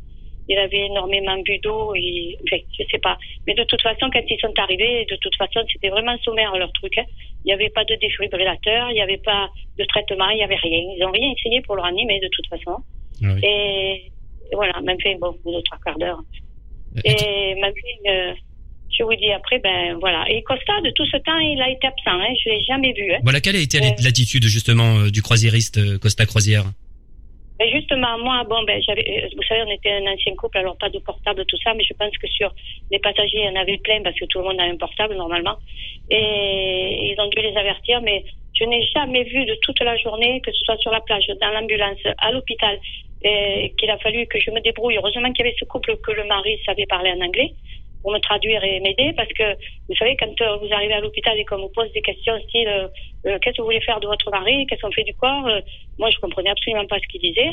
Il 0.50 0.57
avait 0.57 0.88
énormément 0.88 1.38
bu 1.41 1.57
d'eau, 1.59 1.94
et, 1.95 2.38
enfin, 2.44 2.57
je 2.77 2.83
sais 2.91 3.00
pas. 3.00 3.17
Mais 3.47 3.53
de 3.53 3.63
toute 3.63 3.81
façon, 3.81 4.09
quand 4.11 4.21
ils 4.29 4.39
sont 4.41 4.53
arrivés, 4.57 5.05
de 5.09 5.15
toute 5.21 5.35
façon, 5.38 5.61
c'était 5.71 5.88
vraiment 5.89 6.17
sommaire 6.23 6.53
leur 6.57 6.71
truc. 6.73 6.97
hein. 6.97 7.05
Il 7.45 7.47
n'y 7.47 7.53
avait 7.53 7.69
pas 7.69 7.85
de 7.85 7.95
défibrillateur, 7.95 8.89
il 8.91 8.95
n'y 8.95 9.01
avait 9.01 9.17
pas 9.23 9.50
de 9.79 9.85
traitement, 9.85 10.29
il 10.29 10.38
n'y 10.38 10.44
avait 10.44 10.55
rien. 10.57 10.79
Ils 10.97 11.03
ont 11.05 11.11
rien 11.11 11.31
essayé 11.38 11.61
pour 11.61 11.75
le 11.77 11.81
ranimer, 11.81 12.19
de 12.19 12.29
toute 12.31 12.47
façon. 12.47 12.77
Oui. 13.21 13.39
Et 13.44 14.11
voilà, 14.53 14.79
même 14.81 15.00
fait, 15.01 15.15
bon, 15.15 15.31
deux, 15.45 15.61
trois 15.63 15.77
quarts 15.85 15.97
d'heure. 16.00 16.19
Et- 17.05 17.11
Et 17.11 17.55
même 17.55 17.73
fait, 17.73 18.09
euh, 18.11 18.33
je 18.97 19.03
vous 19.03 19.15
dis 19.15 19.31
après, 19.31 19.59
ben 19.59 19.97
voilà. 20.00 20.25
Et 20.29 20.44
Costa, 20.44 20.73
de 20.81 20.91
tout 20.91 21.05
ce 21.05 21.17
temps, 21.17 21.38
il 21.39 21.61
a 21.61 21.69
été 21.69 21.88
absent, 21.88 22.19
hein. 22.19 22.33
Je 22.44 22.50
l'ai 22.50 22.63
jamais 22.63 22.91
vu, 22.94 23.13
hein. 23.13 23.19
Voilà, 23.23 23.39
quelle 23.39 23.55
a 23.55 23.59
été 23.61 23.77
Euh. 23.79 23.89
l'attitude 24.03 24.44
justement 24.44 25.00
euh, 25.00 25.09
du 25.09 25.21
croisiériste 25.21 25.77
euh, 25.77 25.97
Costa 25.97 26.25
Croisière? 26.25 26.65
Justement, 27.61 28.17
moi, 28.17 28.44
bon, 28.44 28.63
ben, 28.63 28.81
j'avais, 28.81 29.05
euh, 29.07 29.29
vous 29.35 29.44
savez, 29.44 29.63
on 29.63 29.71
était 29.71 29.91
un 29.91 30.05
ancien 30.11 30.35
couple, 30.35 30.57
alors 30.57 30.77
pas 30.77 30.89
de 30.89 31.00
portable, 31.00 31.45
tout 31.45 31.57
ça, 31.63 31.73
mais 31.73 31.83
je 31.83 31.94
pense 31.94 32.17
que 32.17 32.27
sur 32.27 32.53
les 32.91 33.00
passagers, 33.00 33.38
il 33.38 33.45
y 33.45 33.50
en 33.50 33.55
avait 33.55 33.77
plein 33.77 34.01
parce 34.01 34.17
que 34.17 34.25
tout 34.25 34.39
le 34.39 34.45
monde 34.45 34.59
a 34.59 34.63
un 34.63 34.75
portable 34.75 35.15
normalement. 35.15 35.57
Et 36.09 37.11
ils 37.11 37.15
ont 37.19 37.27
dû 37.27 37.41
les 37.41 37.55
avertir, 37.55 38.01
mais 38.01 38.25
je 38.53 38.65
n'ai 38.65 38.83
jamais 38.95 39.23
vu 39.23 39.45
de 39.45 39.55
toute 39.61 39.79
la 39.81 39.95
journée, 39.97 40.41
que 40.41 40.51
ce 40.51 40.63
soit 40.65 40.77
sur 40.77 40.91
la 40.91 41.01
plage, 41.01 41.25
dans 41.41 41.50
l'ambulance, 41.51 42.00
à 42.17 42.31
l'hôpital, 42.31 42.79
qu'il 43.21 43.89
a 43.89 43.97
fallu 44.00 44.27
que 44.27 44.39
je 44.39 44.51
me 44.51 44.59
débrouille. 44.59 44.97
Heureusement 44.97 45.31
qu'il 45.31 45.45
y 45.45 45.47
avait 45.47 45.57
ce 45.57 45.65
couple 45.65 45.95
que 45.97 46.11
le 46.11 46.25
mari 46.25 46.59
savait 46.65 46.85
parler 46.85 47.11
en 47.11 47.21
anglais 47.21 47.53
pour 48.03 48.11
me 48.11 48.19
traduire 48.19 48.63
et 48.63 48.79
m'aider 48.81 49.13
parce 49.15 49.31
que 49.33 49.55
vous 49.88 49.95
savez 49.95 50.15
quand 50.17 50.39
euh, 50.41 50.57
vous 50.57 50.71
arrivez 50.71 50.94
à 50.94 51.00
l'hôpital 51.00 51.39
et 51.39 51.45
qu'on 51.45 51.57
vous 51.57 51.71
pose 51.73 51.91
des 51.94 52.01
questions 52.01 52.38
style 52.47 52.67
euh, 52.67 52.88
euh, 53.25 53.39
qu'est-ce 53.41 53.55
que 53.55 53.61
vous 53.61 53.67
voulez 53.67 53.81
faire 53.81 54.00
de 54.01 54.07
votre 54.07 54.29
mari? 54.29 54.65
Qu'est-ce 54.67 54.81
qu'on 54.81 54.91
fait 54.91 55.03
du 55.03 55.13
corps? 55.15 55.47
Euh, 55.47 55.61
moi 55.97 56.09
je 56.11 56.19
comprenais 56.19 56.50
absolument 56.50 56.85
pas 56.85 57.00
ce 57.00 57.07
qu'il 57.07 57.21
disait 57.21 57.51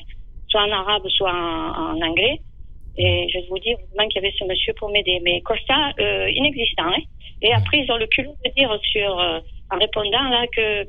soit 0.49 0.63
en 0.63 0.71
arabe 0.73 1.07
soit 1.09 1.33
en, 1.33 2.01
anglais. 2.03 2.39
Et 2.99 3.29
je 3.33 3.49
vous 3.49 3.59
dis 3.61 3.73
heureusement 3.73 4.09
qu'il 4.09 4.21
y 4.21 4.27
avait 4.27 4.35
ce 4.37 4.45
monsieur 4.45 4.75
pour 4.75 4.91
m'aider. 4.91 5.21
Mais 5.23 5.41
Costa 5.43 5.93
euh, 6.01 6.29
inexistant 6.29 6.91
hein. 6.91 7.03
et 7.41 7.53
après 7.53 7.79
ils 7.79 7.93
ont 7.93 7.97
le 7.97 8.09
culot 8.09 8.35
de 8.45 8.51
dire 8.51 8.77
sur 8.83 9.17
en 9.71 9.79
répondant 9.79 10.29
là 10.29 10.47
que 10.49 10.85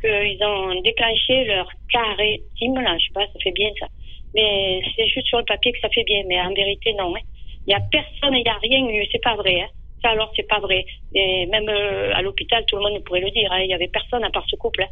qu'ils 0.00 0.42
ont 0.42 0.80
déclenché 0.80 1.44
leur 1.44 1.68
carré 1.92 2.40
team 2.56 2.74
là 2.74 2.96
je 2.98 3.04
sais 3.04 3.12
pas 3.12 3.26
ça 3.26 3.38
fait 3.44 3.52
bien 3.52 3.68
ça. 3.78 3.86
Mais 4.34 4.80
c'est 4.96 5.08
juste 5.08 5.26
sur 5.26 5.38
le 5.38 5.44
papier 5.44 5.72
que 5.72 5.80
ça 5.80 5.90
fait 5.90 6.04
bien 6.04 6.22
mais 6.26 6.40
en 6.40 6.54
vérité 6.54 6.94
non 6.94 7.14
hein. 7.14 7.20
Il 7.70 7.72
y 7.72 7.76
a 7.76 7.80
personne, 7.92 8.34
il 8.34 8.42
n'y 8.42 8.48
a 8.48 8.58
rien 8.60 8.82
eu, 8.88 9.06
c'est 9.12 9.22
pas 9.22 9.36
vrai. 9.36 9.60
Hein. 9.62 9.68
Ça 10.02 10.08
alors 10.10 10.32
c'est 10.34 10.48
pas 10.48 10.58
vrai. 10.58 10.84
Et 11.14 11.46
même 11.46 11.68
euh, 11.68 12.10
à 12.14 12.20
l'hôpital, 12.22 12.64
tout 12.66 12.76
le 12.76 12.82
monde 12.82 13.04
pourrait 13.04 13.20
le 13.20 13.30
dire. 13.30 13.48
hein. 13.52 13.60
Il 13.62 13.70
y 13.70 13.74
avait 13.74 13.86
personne 13.88 14.24
à 14.24 14.30
part 14.30 14.44
ce 14.50 14.56
couple. 14.56 14.82
hein. 14.82 14.88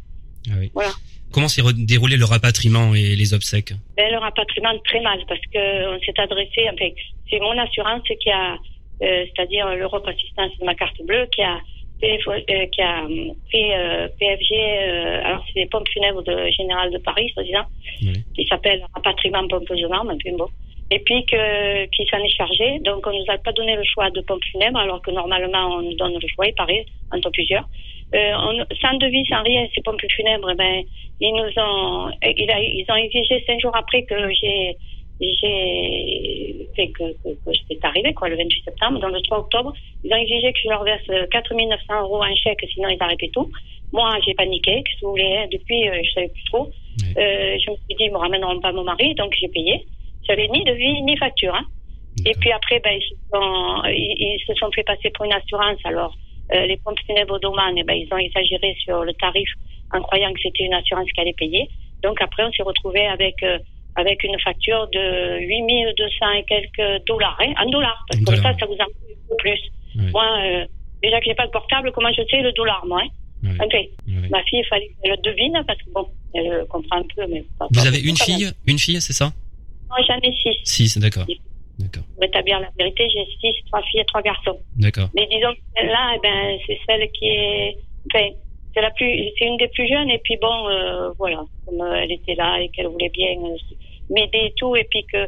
Ah 0.49 0.53
oui. 0.59 0.71
Voilà. 0.73 0.91
Comment 1.33 1.49
s'est 1.49 1.61
déroulé 1.75 2.15
le 2.15 2.25
rapatriement 2.25 2.95
et 2.95 3.15
les 3.15 3.33
obsèques? 3.33 3.73
Ben, 3.97 4.09
le 4.11 4.17
rapatriement 4.17 4.73
très 4.85 5.01
mal 5.01 5.19
parce 5.27 5.41
que 5.53 5.95
on 5.95 5.99
s'est 5.99 6.17
adressé. 6.19 6.61
Enfin, 6.73 6.89
c'est 7.29 7.39
mon 7.39 7.57
assurance 7.57 8.01
qui 8.21 8.29
a, 8.31 8.53
euh, 9.03 9.25
c'est-à-dire 9.27 9.67
l'Europe 9.75 10.07
Assistance 10.07 10.51
de 10.59 10.65
ma 10.65 10.73
carte 10.75 10.99
bleue, 11.03 11.27
qui 11.35 11.41
a 11.43 11.59
fait, 11.99 12.19
euh, 12.27 12.65
qui 12.73 12.81
a 12.81 13.05
fait 13.51 13.69
euh, 13.75 14.07
PFG. 14.19 14.51
euh, 14.55 15.25
alors 15.27 15.43
c'est 15.47 15.59
des 15.63 15.69
pompes 15.69 15.89
funèbres 15.89 16.23
de 16.23 16.49
Général 16.57 16.91
de 16.91 16.97
Paris, 16.99 17.29
soi-disant, 17.33 17.65
Oui. 18.03 18.13
qui 18.35 18.45
s'appelle 18.47 18.81
rapatriement 18.95 19.45
pompeusement, 19.47 20.03
mais 20.05 20.31
bon. 20.37 20.47
Et 20.91 20.99
puis 20.99 21.25
que 21.25 21.85
qui 21.87 22.05
s'en 22.07 22.17
est 22.17 22.35
chargé. 22.35 22.79
Donc 22.79 23.05
on 23.05 23.11
nous 23.11 23.25
a 23.27 23.37
pas 23.37 23.51
donné 23.51 23.75
le 23.75 23.83
choix 23.83 24.09
de 24.09 24.21
pompes 24.21 24.43
funèbres 24.51 24.79
alors 24.79 25.01
que 25.01 25.11
normalement 25.11 25.75
on 25.77 25.81
nous 25.81 25.95
donne 25.95 26.13
le 26.13 26.27
choix. 26.27 26.47
Il 26.47 26.53
paraît 26.53 26.85
entre 27.11 27.29
plusieurs. 27.29 27.67
Euh, 28.15 28.33
on, 28.37 28.65
sans 28.81 28.97
devis, 28.97 29.23
sans 29.27 29.43
rien, 29.43 29.67
ces 29.75 29.81
pompes 29.81 30.01
funèbres, 30.15 30.55
ben 30.55 30.83
ils 31.21 31.31
nous 31.31 31.61
ont, 31.61 32.09
ils 32.23 32.85
ont 32.89 32.95
exigé 32.95 33.43
cinq 33.45 33.59
jours 33.61 33.75
après 33.75 34.03
que 34.03 34.15
j'ai 34.33 34.75
j'ai 35.21 36.67
fait 36.75 36.87
que, 36.89 37.03
que, 37.23 37.29
que 37.29 37.51
c'est 37.67 37.83
arrivé 37.83 38.13
quoi 38.13 38.29
le 38.29 38.37
28 38.37 38.63
septembre, 38.63 38.99
dans 38.99 39.09
le 39.09 39.21
3 39.21 39.39
octobre, 39.39 39.73
ils 40.03 40.13
ont 40.13 40.17
exigé 40.17 40.51
que 40.53 40.59
je 40.63 40.69
leur 40.69 40.83
verse 40.83 41.05
4900 41.31 42.01
euros 42.03 42.23
en 42.23 42.35
chèque, 42.35 42.65
sinon 42.73 42.89
ils 42.89 43.01
arrêtaient 43.01 43.29
tout. 43.33 43.49
Moi, 43.91 44.09
j'ai 44.25 44.33
paniqué, 44.33 44.83
que 44.83 44.89
si 44.91 45.03
vous 45.03 45.11
voulez, 45.11 45.37
hein, 45.37 45.47
depuis, 45.51 45.89
euh, 45.89 45.99
je 46.03 46.11
savais 46.11 46.29
plus 46.29 46.43
trop. 46.43 46.69
Euh, 47.17 47.57
je 47.57 47.71
me 47.71 47.75
suis 47.75 47.95
dit, 47.97 48.05
ils 48.05 48.11
me 48.11 48.17
ramèneront 48.17 48.59
pas 48.59 48.71
mon 48.71 48.83
mari, 48.83 49.15
donc 49.15 49.33
j'ai 49.39 49.47
payé. 49.47 49.85
J'avais 50.29 50.47
ni 50.47 50.63
devis 50.63 51.01
ni 51.01 51.17
facture. 51.17 51.55
Hein. 51.55 51.65
Et 52.25 52.33
puis 52.39 52.51
après, 52.51 52.79
ben, 52.83 52.91
ils, 52.91 53.01
se 53.01 53.15
sont, 53.31 53.83
ils, 53.85 54.37
ils 54.37 54.43
se 54.45 54.53
sont 54.55 54.71
fait 54.71 54.83
passer 54.83 55.09
pour 55.15 55.25
une 55.25 55.33
assurance. 55.33 55.79
Alors, 55.83 56.15
euh, 56.53 56.65
les 56.65 56.77
pompes 56.77 56.99
funèbres 57.05 57.39
d'Oman, 57.39 57.75
eh 57.77 57.83
ben, 57.83 57.93
ils 57.93 58.07
ont 58.13 58.17
exagéré 58.17 58.75
sur 58.83 59.03
le 59.03 59.13
tarif 59.13 59.49
en 59.93 60.01
croyant 60.01 60.31
que 60.33 60.39
c'était 60.41 60.63
une 60.65 60.73
assurance 60.73 61.07
qui 61.13 61.21
allait 61.21 61.33
payer. 61.33 61.67
Donc 62.03 62.21
après, 62.21 62.43
on 62.43 62.51
s'est 62.51 62.63
retrouvé 62.63 63.05
avec 63.05 63.41
euh, 63.43 63.57
avec 63.95 64.23
une 64.23 64.39
facture 64.39 64.87
de 64.93 65.39
8200 65.41 66.31
et 66.37 66.43
quelques 66.43 67.05
dollars, 67.05 67.37
hein, 67.41 67.53
en 67.57 67.69
dollars. 67.69 68.05
Parce 68.07 68.19
que 68.19 68.25
comme 68.25 68.35
ça, 68.35 68.53
ça 68.59 68.65
vous 68.65 68.73
en 68.73 68.85
coûte 68.85 69.09
un 69.11 69.29
peu 69.29 69.35
plus. 69.37 69.59
Moi, 70.11 70.23
euh, 70.23 70.65
déjà 71.03 71.19
que 71.19 71.25
j'ai 71.25 71.35
pas 71.35 71.47
de 71.47 71.51
portable, 71.51 71.91
comment 71.91 72.11
je 72.13 72.21
sais 72.29 72.41
le 72.41 72.51
dollar, 72.53 72.85
moi 72.85 73.01
hein? 73.03 73.07
Enfin, 73.51 73.65
Ouais. 73.73 73.89
ma 74.29 74.43
fille, 74.43 74.59
il 74.59 74.67
fallait 74.69 74.91
qu'elle 75.01 75.11
le 75.11 75.17
devine 75.17 75.63
parce 75.65 75.79
que 75.79 75.89
bon, 75.91 76.05
elle 76.33 76.65
comprend 76.69 76.97
un 76.97 77.03
peu, 77.15 77.25
mais 77.29 77.43
pas 77.57 77.67
Vous 77.71 77.81
pas 77.81 77.87
avez 77.87 78.01
une 78.01 78.17
fille 78.17 78.51
Une 78.67 78.79
fille, 78.79 78.99
c'est 79.01 79.13
ça? 79.13 79.31
Non, 79.89 80.03
j'en 80.07 80.19
ai 80.19 80.33
six. 80.33 80.57
Six, 80.63 80.97
d'accord. 80.97 81.25
D'accord. 81.79 82.03
Pour 82.15 82.23
établir 82.25 82.59
la 82.59 82.69
vérité, 82.77 83.07
j'ai 83.09 83.25
six, 83.39 83.63
trois 83.67 83.81
filles 83.83 84.01
et 84.01 84.05
trois 84.05 84.21
garçons. 84.21 84.59
D'accord. 84.75 85.09
Mais 85.15 85.27
disons 85.27 85.53
que 85.53 85.59
celle-là, 85.77 86.15
eh 86.15 86.19
ben, 86.21 86.59
c'est 86.67 86.79
celle 86.85 87.09
qui 87.11 87.25
est, 87.29 87.77
enfin, 88.13 88.27
c'est 88.73 88.81
la 88.81 88.91
plus, 88.91 89.31
c'est 89.37 89.45
une 89.45 89.57
des 89.57 89.69
plus 89.69 89.87
jeunes. 89.87 90.09
Et 90.09 90.19
puis 90.19 90.37
bon, 90.41 90.69
euh, 90.69 91.11
voilà, 91.17 91.43
comme 91.65 91.81
euh, 91.81 92.01
elle 92.03 92.11
était 92.11 92.35
là 92.35 92.59
et 92.61 92.69
qu'elle 92.69 92.87
voulait 92.87 93.09
bien 93.09 93.31
euh, 93.31 93.55
m'aider 94.09 94.47
et 94.47 94.53
tout, 94.57 94.75
et 94.75 94.83
puis 94.89 95.05
que 95.11 95.25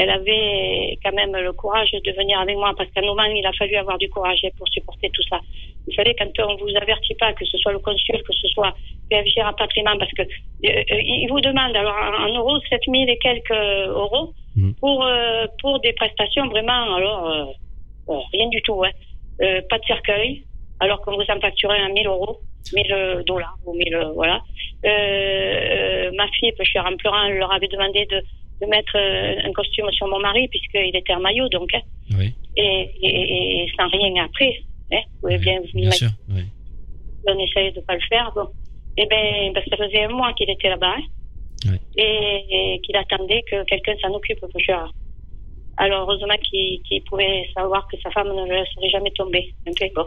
elle 0.00 0.10
avait 0.10 0.98
quand 1.02 1.12
même 1.12 1.34
le 1.36 1.52
courage 1.52 1.90
de 1.92 2.12
venir 2.12 2.38
avec 2.40 2.56
moi, 2.56 2.72
parce 2.76 2.90
qu'à 2.90 3.00
un 3.00 3.06
moment, 3.06 3.24
il 3.24 3.46
a 3.46 3.52
fallu 3.52 3.76
avoir 3.76 3.98
du 3.98 4.08
courage 4.08 4.40
pour 4.56 4.68
supporter 4.68 5.10
tout 5.10 5.22
ça. 5.28 5.38
Vous 5.86 5.92
savez, 5.94 6.14
quand 6.18 6.30
on 6.46 6.56
vous 6.56 6.74
avertit 6.80 7.14
pas, 7.14 7.32
que 7.32 7.44
ce 7.44 7.56
soit 7.58 7.72
le 7.72 7.78
consul, 7.80 8.22
que 8.22 8.32
ce 8.32 8.48
soit 8.48 8.72
PFG 9.10 9.42
rapatriement, 9.42 9.96
parce 9.98 10.12
que 10.12 10.22
euh, 10.22 10.26
euh, 10.64 11.00
il 11.02 11.26
vous 11.30 11.40
demande 11.40 11.74
alors 11.76 11.96
en, 12.20 12.32
euros 12.34 12.58
7000 12.68 13.08
et 13.10 13.18
quelques 13.18 13.50
euros 13.50 14.34
Mhm. 14.56 14.74
pour 14.80 15.04
euh, 15.04 15.46
pour 15.60 15.80
des 15.80 15.92
prestations 15.92 16.48
vraiment 16.48 16.94
alors 16.94 17.30
euh, 17.30 18.14
rien 18.32 18.48
du 18.48 18.60
tout. 18.62 18.82
Hein. 18.84 18.90
pas 19.70 19.78
de 19.78 19.84
cercueil, 19.86 20.44
alors 20.80 21.00
qu'on 21.02 21.14
vous 21.14 21.30
en 21.30 21.40
facturait 21.40 21.80
à 21.80 21.88
1000 21.88 22.06
euros, 22.06 22.40
1000 22.74 23.22
dollars 23.26 23.56
ou 23.64 23.72
1000, 23.74 23.94
euh, 23.94 24.12
voilà. 24.12 24.42
Ma 26.12 26.26
fille, 26.28 26.52
je 26.58 26.64
suis 26.64 26.78
en 26.78 26.96
pleurant, 26.96 27.24
elle 27.24 27.38
leur 27.38 27.52
avait 27.52 27.68
demandé 27.68 28.06
de, 28.06 28.22
de 28.60 28.66
mettre 28.66 28.96
euh, 28.96 29.48
un 29.48 29.52
costume 29.52 29.90
sur 29.92 30.06
mon 30.08 30.20
mari 30.20 30.48
puisqu'il 30.48 30.94
était 30.94 31.12
en 31.14 31.20
maillot, 31.20 31.48
donc, 31.48 31.72
hein, 31.74 31.80
Oui, 32.18 32.32
et, 32.56 32.90
et, 33.02 33.62
et 33.64 33.72
sans 33.76 33.88
rien 33.88 34.24
après. 34.24 34.54
Hein, 34.92 35.00
vous 35.14 35.20
pouvez 35.22 35.38
bien 35.38 35.60
vous 35.60 35.78
bien 35.80 35.90
sûr. 35.92 36.10
oui. 36.30 36.42
on 37.26 37.38
essaye 37.38 37.72
de 37.72 37.80
pas 37.80 37.94
le 37.94 38.00
faire. 38.08 38.32
Bon. 38.34 38.48
Eh 38.96 39.06
ben, 39.06 39.52
parce 39.54 39.64
que 39.64 39.70
ça 39.76 39.84
faisait 39.84 40.04
un 40.04 40.08
mois 40.08 40.32
qu'il 40.34 40.50
était 40.50 40.68
là-bas 40.68 40.96
hein, 41.66 41.76
et, 41.96 42.74
et 42.74 42.80
qu'il 42.80 42.96
attendait 42.96 43.42
que 43.50 43.64
quelqu'un 43.64 43.94
s'en 44.02 44.12
occupe. 44.12 44.38
Alors, 45.76 46.02
heureusement 46.02 46.34
qu'il 46.42 47.02
pouvait 47.08 47.48
savoir 47.56 47.86
que 47.88 47.96
sa 48.02 48.10
femme 48.10 48.28
ne 48.28 48.44
le 48.46 48.54
laisserait 48.56 48.90
jamais 48.90 49.10
tomber. 49.12 49.54
Bon. 49.94 50.06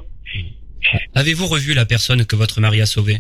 Avez-vous 1.15 1.48
revu 1.48 1.74
la 1.74 1.86
personne 1.86 2.25
que 2.25 2.36
votre 2.36 2.60
mari 2.60 2.81
a 2.81 2.86
sauvée? 2.86 3.19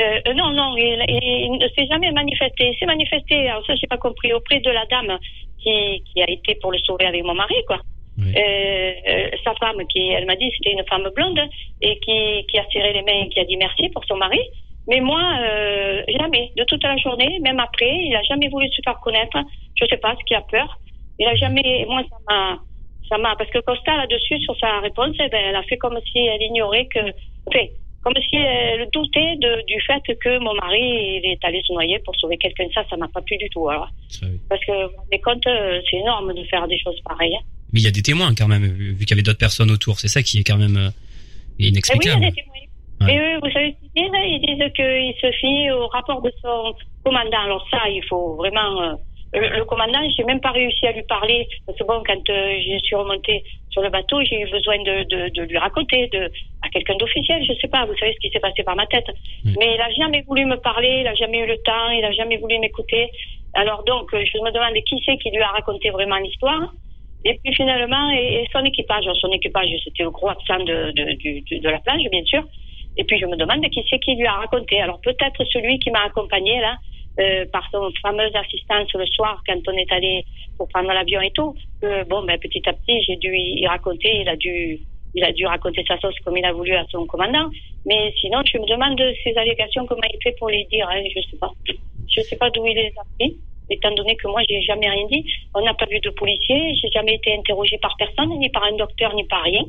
Euh, 0.00 0.20
euh, 0.28 0.34
non, 0.34 0.50
non, 0.50 0.76
il, 0.76 1.58
ne 1.58 1.68
s'est 1.68 1.86
jamais 1.86 2.10
manifesté. 2.12 2.70
Il 2.72 2.78
s'est 2.78 2.86
manifesté, 2.86 3.48
alors 3.48 3.64
ça, 3.66 3.74
j'ai 3.74 3.86
pas 3.86 3.98
compris, 3.98 4.32
auprès 4.32 4.60
de 4.60 4.70
la 4.70 4.86
dame 4.86 5.18
qui, 5.58 6.02
qui 6.04 6.22
a 6.22 6.30
été 6.30 6.54
pour 6.56 6.72
le 6.72 6.78
sauver 6.78 7.06
avec 7.06 7.22
mon 7.24 7.34
mari, 7.34 7.56
quoi. 7.66 7.80
Oui. 8.18 8.34
Euh, 8.36 8.92
euh, 9.08 9.30
sa 9.44 9.54
femme, 9.54 9.78
qui, 9.88 10.08
elle 10.08 10.26
m'a 10.26 10.36
dit, 10.36 10.50
c'était 10.56 10.72
une 10.72 10.84
femme 10.86 11.08
blonde 11.14 11.40
et 11.80 11.98
qui, 12.00 12.46
qui 12.48 12.58
a 12.58 12.64
serré 12.72 12.92
les 12.92 13.02
mains 13.02 13.24
et 13.24 13.28
qui 13.28 13.40
a 13.40 13.44
dit 13.44 13.56
merci 13.56 13.88
pour 13.90 14.04
son 14.04 14.16
mari. 14.16 14.40
Mais 14.88 15.00
moi, 15.00 15.20
euh, 15.40 16.02
jamais, 16.18 16.50
de 16.56 16.64
toute 16.64 16.82
la 16.82 16.96
journée, 16.96 17.38
même 17.40 17.60
après, 17.60 17.94
il 17.94 18.14
a 18.14 18.22
jamais 18.22 18.48
voulu 18.48 18.68
se 18.68 18.80
faire 18.82 18.98
connaître. 19.00 19.38
Je 19.76 19.86
sais 19.86 19.98
pas 19.98 20.14
ce 20.18 20.24
qui 20.24 20.34
a 20.34 20.40
peur. 20.40 20.78
Il 21.18 21.26
a 21.26 21.34
jamais, 21.34 21.84
moi, 21.88 22.02
ça 22.10 22.16
m'a, 22.28 22.58
ça 23.08 23.18
m'a, 23.18 23.36
parce 23.36 23.50
que 23.50 23.58
Costa 23.60 23.96
là-dessus 23.96 24.40
sur 24.40 24.56
sa 24.58 24.80
réponse, 24.80 25.14
eh 25.20 25.28
ben, 25.28 25.40
elle 25.48 25.56
a 25.56 25.62
fait 25.62 25.76
comme 25.76 25.98
si 26.10 26.18
elle 26.18 26.42
ignorait 26.42 26.86
que, 26.86 27.00
enfin, 27.46 27.66
comme 28.02 28.14
si 28.28 28.36
elle 28.36 28.88
doutait 28.92 29.36
de, 29.36 29.62
du 29.66 29.80
fait 29.82 30.02
que 30.18 30.38
mon 30.38 30.54
mari 30.54 30.80
il 30.80 31.22
est 31.32 31.44
allé 31.44 31.60
se 31.66 31.72
noyer 31.72 31.98
pour 32.00 32.14
sauver 32.16 32.36
quelqu'un. 32.38 32.64
Ça, 32.74 32.84
ça 32.88 32.96
m'a 32.96 33.08
pas 33.08 33.20
plu 33.22 33.36
du 33.36 33.48
tout. 33.50 33.68
Alors, 33.68 33.88
Ça, 34.08 34.26
oui. 34.26 34.38
parce 34.48 34.64
que 34.64 34.72
vous 34.72 34.90
vous 34.90 34.96
rendez 35.02 35.20
compte, 35.20 35.46
euh, 35.46 35.80
c'est 35.90 35.96
énorme 35.98 36.32
de 36.34 36.44
faire 36.44 36.66
des 36.68 36.78
choses 36.78 36.98
pareilles. 37.04 37.34
hein. 37.36 37.44
Mais 37.72 37.80
il 37.80 37.84
y 37.84 37.88
a 37.88 37.92
des 37.92 38.02
témoins 38.02 38.34
quand 38.34 38.48
même, 38.48 38.64
vu, 38.66 38.96
qu'il 38.98 39.10
y 39.10 39.12
avait 39.12 39.22
d'autres 39.22 39.38
personnes 39.38 39.70
autour. 39.70 40.00
C'est 40.00 40.08
ça 40.08 40.22
qui 40.22 40.38
est 40.38 40.44
quand 40.44 40.56
même 40.56 40.76
euh, 40.76 40.88
Eh 40.88 40.90
oui, 40.90 41.54
il 41.58 41.64
y 41.64 41.66
a 41.66 41.70
inexplicable. 41.70 42.20
des 42.20 42.32
témoins. 42.32 42.54
Ouais. 43.02 43.14
Et 43.14 43.18
eux, 43.18 43.38
vous 43.42 43.50
savez 43.52 43.74
ce 43.76 43.80
qu'ils 43.80 44.02
disent 44.02 44.12
hein 44.14 44.24
Ils 44.26 44.40
disent 44.40 44.72
qu'il 44.74 45.14
se 45.20 45.36
fie 45.38 45.70
au 45.70 45.86
rapport 45.88 46.20
de 46.22 46.32
son 46.42 46.74
commandant. 47.04 47.38
Alors 47.44 47.66
ça, 47.70 47.88
il 47.88 48.02
faut 48.08 48.34
vraiment... 48.36 48.98
le, 49.32 49.58
le 49.58 49.64
commandant, 49.64 50.00
j'ai 50.16 50.24
même 50.24 50.40
pas 50.40 50.50
réussi 50.50 50.86
à 50.86 50.92
lui 50.92 51.02
parler. 51.04 51.48
Parce 51.66 51.78
que 51.78 51.84
bon, 51.84 52.02
quand 52.06 52.28
euh, 52.30 52.60
je 52.66 52.78
suis 52.82 52.96
remontée 52.96 53.44
sur 53.70 53.82
le 53.82 53.90
bateau, 53.90 54.20
j'ai 54.24 54.40
eu 54.40 54.50
besoin 54.50 54.78
de, 54.82 55.04
de, 55.04 55.28
de 55.28 55.42
lui 55.42 55.58
raconter 55.58 56.08
de, 56.08 56.30
à 56.62 56.68
quelqu'un 56.70 56.96
d'officiel. 56.96 57.44
Je 57.44 57.54
sais 57.60 57.68
pas, 57.68 57.84
vous 57.84 57.96
savez 57.96 58.12
ce 58.14 58.18
qui 58.18 58.30
s'est 58.30 58.40
passé 58.40 58.62
par 58.62 58.76
ma 58.76 58.86
tête. 58.86 59.06
Mais 59.44 59.74
il 59.74 59.80
a 59.80 59.90
jamais 59.92 60.22
voulu 60.22 60.44
me 60.46 60.56
parler, 60.56 61.00
il 61.02 61.06
a 61.06 61.14
jamais 61.14 61.38
eu 61.38 61.46
le 61.46 61.58
temps, 61.58 61.90
il 61.90 62.04
a 62.04 62.12
jamais 62.12 62.38
voulu 62.38 62.58
m'écouter. 62.58 63.10
Alors 63.54 63.84
donc, 63.84 64.10
je 64.12 64.38
me 64.42 64.50
demande 64.50 64.74
qui 64.84 65.00
c'est 65.04 65.16
qui 65.18 65.30
lui 65.30 65.42
a 65.42 65.48
raconté 65.48 65.90
vraiment 65.90 66.16
l'histoire. 66.16 66.72
Et 67.24 67.38
puis 67.44 67.54
finalement, 67.54 68.10
et, 68.12 68.42
et 68.42 68.48
son 68.52 68.64
équipage, 68.64 69.04
Alors, 69.04 69.16
son 69.16 69.30
équipage, 69.30 69.68
c'était 69.84 70.04
le 70.04 70.10
gros 70.10 70.28
absent 70.28 70.60
de, 70.64 70.90
de 70.92 71.68
la 71.68 71.78
plage, 71.80 72.02
bien 72.10 72.24
sûr. 72.24 72.42
Et 72.96 73.04
puis 73.04 73.18
je 73.18 73.26
me 73.26 73.36
demande 73.36 73.62
qui 73.70 73.84
c'est 73.88 73.98
qui 74.00 74.16
lui 74.16 74.26
a 74.26 74.32
raconté. 74.32 74.80
Alors 74.80 75.00
peut-être 75.00 75.44
celui 75.52 75.78
qui 75.78 75.90
m'a 75.90 76.04
accompagné 76.04 76.60
là, 76.60 76.76
euh, 77.18 77.44
par 77.52 77.68
son 77.70 77.90
fameuse 78.02 78.34
assistance 78.34 78.92
le 78.94 79.06
soir 79.06 79.42
quand 79.46 79.60
on 79.68 79.72
est 79.72 79.90
allé 79.92 80.24
pour 80.56 80.68
prendre 80.68 80.88
l'avion 80.92 81.20
et 81.20 81.30
tout. 81.32 81.54
Euh, 81.84 82.04
bon, 82.04 82.22
ben 82.24 82.38
petit 82.38 82.62
à 82.68 82.72
petit, 82.72 83.02
j'ai 83.06 83.16
dû 83.16 83.34
y 83.34 83.66
raconter. 83.66 84.20
Il 84.20 84.28
a 84.28 84.36
dû, 84.36 84.78
il 85.14 85.24
a 85.24 85.32
dû 85.32 85.46
raconter 85.46 85.84
sa 85.88 85.98
sauce 85.98 86.14
comme 86.24 86.36
il 86.36 86.44
a 86.44 86.52
voulu 86.52 86.72
à 86.74 86.84
son 86.90 87.04
commandant. 87.06 87.50
Mais 87.86 88.12
sinon, 88.20 88.42
je 88.44 88.58
me 88.58 88.66
demande 88.68 89.00
ces 89.24 89.34
allégations 89.36 89.86
comment 89.86 90.02
il 90.12 90.18
fait 90.22 90.36
pour 90.38 90.48
les 90.50 90.64
dire. 90.70 90.88
Hein, 90.90 91.02
je 91.14 91.20
sais 91.30 91.36
pas. 91.38 91.50
Je 92.08 92.20
sais 92.22 92.36
pas 92.36 92.50
d'où 92.50 92.64
il 92.66 92.74
les 92.74 92.92
a 92.96 93.02
pris. 93.18 93.36
Étant 93.72 93.94
donné 93.94 94.16
que 94.16 94.26
moi, 94.26 94.42
j'ai 94.48 94.60
jamais 94.62 94.88
rien 94.90 95.06
dit. 95.10 95.24
On 95.54 95.62
n'a 95.64 95.74
pas 95.74 95.86
vu 95.86 96.00
de 96.00 96.10
policier. 96.10 96.74
J'ai 96.82 96.90
jamais 96.92 97.14
été 97.14 97.32
interrogé 97.34 97.78
par 97.78 97.94
personne, 97.98 98.30
ni 98.38 98.48
par 98.50 98.64
un 98.64 98.76
docteur, 98.76 99.14
ni 99.14 99.24
par 99.24 99.42
rien. 99.44 99.62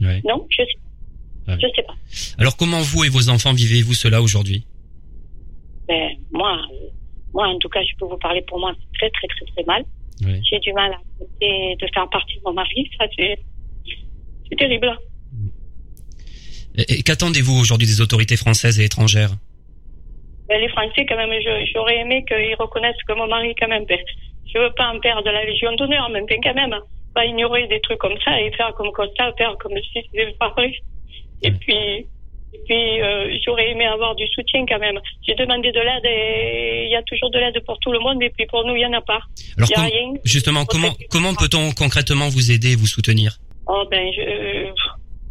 Ouais. 0.00 0.20
Non, 0.24 0.46
je 0.50 0.62
sais, 0.62 0.68
Ouais. 1.48 1.56
je 1.60 1.66
sais 1.74 1.82
pas. 1.82 1.94
Alors 2.38 2.56
comment 2.56 2.80
vous 2.80 3.04
et 3.04 3.08
vos 3.08 3.30
enfants 3.30 3.52
vivez-vous 3.54 3.94
cela 3.94 4.20
aujourd'hui? 4.22 4.64
Ben, 5.90 6.10
moi, 6.30 6.52
moi, 7.34 7.48
en 7.48 7.58
tout 7.58 7.68
cas, 7.68 7.82
je 7.82 7.96
peux 7.98 8.06
vous 8.06 8.16
parler 8.18 8.42
pour 8.46 8.60
moi, 8.60 8.72
c'est 8.78 8.98
très, 8.98 9.10
très, 9.10 9.26
très, 9.26 9.44
très 9.52 9.64
mal. 9.64 9.82
Oui. 10.24 10.40
J'ai 10.48 10.60
du 10.60 10.72
mal 10.72 10.92
à 10.92 10.98
accepter 10.98 11.76
de 11.80 11.86
faire 11.92 12.08
partie 12.08 12.36
de 12.36 12.42
mon 12.44 12.52
mari. 12.52 12.88
Ça, 12.96 13.06
c'est, 13.18 13.38
terrible. 14.56 14.96
Et, 16.76 17.02
qu'attendez-vous 17.02 17.58
aujourd'hui 17.60 17.88
des 17.88 18.00
autorités 18.00 18.36
françaises 18.36 18.78
et 18.78 18.84
étrangères? 18.84 19.32
Ben, 20.48 20.60
les 20.60 20.68
Français, 20.68 21.04
quand 21.08 21.16
même, 21.16 21.32
je- 21.40 21.70
j'aurais 21.74 21.98
aimé 21.98 22.24
qu'ils 22.28 22.54
reconnaissent 22.56 23.02
que 23.08 23.14
mon 23.14 23.26
mari, 23.26 23.52
quand 23.58 23.68
même, 23.68 23.84
ben, 23.86 23.98
je 24.52 24.58
veux 24.58 24.72
pas 24.76 24.92
en 24.94 25.00
perdre 25.00 25.28
la 25.30 25.44
Légion 25.44 25.74
d'honneur, 25.74 26.08
mais 26.10 26.22
ben, 26.28 26.38
quand 26.42 26.54
même, 26.54 26.74
pas 27.14 27.24
ignorer 27.24 27.66
des 27.66 27.80
trucs 27.80 27.98
comme 27.98 28.18
ça 28.24 28.40
et 28.40 28.52
faire 28.52 28.72
comme 28.74 28.92
constat, 28.92 29.32
faire 29.36 29.56
comme 29.58 29.76
si 29.78 30.00
c'était 30.12 30.32
pareil. 30.38 30.74
Et 31.42 31.50
Ouais. 31.50 31.56
puis, 31.60 32.06
et 32.52 32.60
puis 32.66 33.00
euh, 33.00 33.36
j'aurais 33.44 33.70
aimé 33.70 33.86
avoir 33.86 34.14
du 34.14 34.26
soutien 34.28 34.64
quand 34.66 34.78
même. 34.78 34.98
J'ai 35.26 35.34
demandé 35.34 35.70
de 35.70 35.80
l'aide 35.80 36.04
et 36.04 36.84
il 36.86 36.90
y 36.90 36.96
a 36.96 37.02
toujours 37.02 37.30
de 37.30 37.38
l'aide 37.38 37.60
pour 37.64 37.78
tout 37.78 37.92
le 37.92 38.00
monde, 38.00 38.22
et 38.22 38.30
puis 38.30 38.46
pour 38.46 38.64
nous, 38.64 38.74
il 38.74 38.82
y 38.82 38.86
en 38.86 38.92
a 38.92 39.00
pas. 39.00 39.20
Alors 39.56 39.70
y 39.70 39.74
a 39.74 39.82
rien. 39.82 40.14
justement, 40.24 40.64
comment 40.64 40.92
comment 41.10 41.34
peut-on 41.34 41.70
concrètement 41.72 42.28
vous 42.28 42.50
aider, 42.50 42.74
vous 42.76 42.86
soutenir? 42.86 43.36
Oh 43.66 43.84
ben, 43.90 44.10
je, 44.12 44.70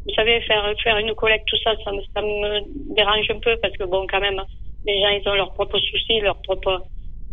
vous 0.09 0.15
savez, 0.15 0.41
faire 0.41 0.73
faire 0.81 0.97
une 0.97 1.13
collecte, 1.13 1.45
tout 1.47 1.57
ça, 1.63 1.71
ça 1.83 1.91
me, 1.91 2.01
ça 2.13 2.21
me 2.21 2.95
dérange 2.95 3.29
un 3.29 3.39
peu 3.39 3.57
parce 3.61 3.75
que 3.77 3.83
bon, 3.83 4.07
quand 4.09 4.21
même, 4.21 4.41
les 4.85 5.01
gens, 5.01 5.09
ils 5.09 5.27
ont 5.27 5.35
leurs 5.35 5.53
propres 5.53 5.79
soucis, 5.79 6.19
leurs 6.21 6.41
propres. 6.41 6.83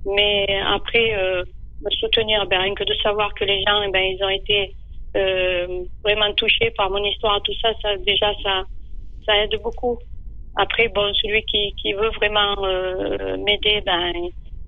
Mais 0.04 0.46
après, 0.66 1.14
euh, 1.16 1.44
me 1.84 1.90
soutenir, 1.90 2.46
ben 2.46 2.60
rien 2.60 2.74
que 2.74 2.84
de 2.84 2.94
savoir 3.02 3.32
que 3.34 3.44
les 3.44 3.62
gens, 3.66 3.82
eh 3.82 3.90
ben 3.90 4.02
ils 4.02 4.22
ont 4.22 4.28
été 4.28 4.74
euh, 5.16 5.84
vraiment 6.04 6.32
touchés 6.34 6.70
par 6.76 6.90
mon 6.90 7.02
histoire, 7.04 7.40
tout 7.42 7.54
ça, 7.62 7.70
ça 7.82 7.96
déjà, 7.98 8.32
ça, 8.42 8.64
ça 9.26 9.36
aide 9.42 9.60
beaucoup. 9.62 9.98
Après, 10.56 10.88
bon, 10.88 11.12
celui 11.22 11.42
qui 11.44 11.74
qui 11.76 11.92
veut 11.92 12.10
vraiment 12.10 12.64
euh, 12.64 13.36
m'aider, 13.36 13.82
ben 13.84 14.12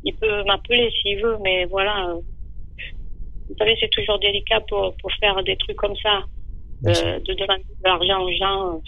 il 0.04 0.14
peut 0.16 0.44
m'appeler 0.44 0.90
s'il 1.00 1.22
veut, 1.22 1.38
mais 1.42 1.64
voilà. 1.66 2.14
vous 3.48 3.56
savez, 3.58 3.76
c'est 3.80 3.90
toujours 3.90 4.18
délicat 4.18 4.60
pour, 4.68 4.94
pour 5.00 5.10
faire 5.20 5.42
des 5.42 5.56
trucs 5.56 5.76
comme 5.76 5.96
ça, 5.96 6.22
euh, 6.86 7.18
de 7.20 7.34
demander 7.34 7.64
de 7.64 7.84
l'argent 7.84 8.22
aux 8.22 8.32
gens. 8.32 8.80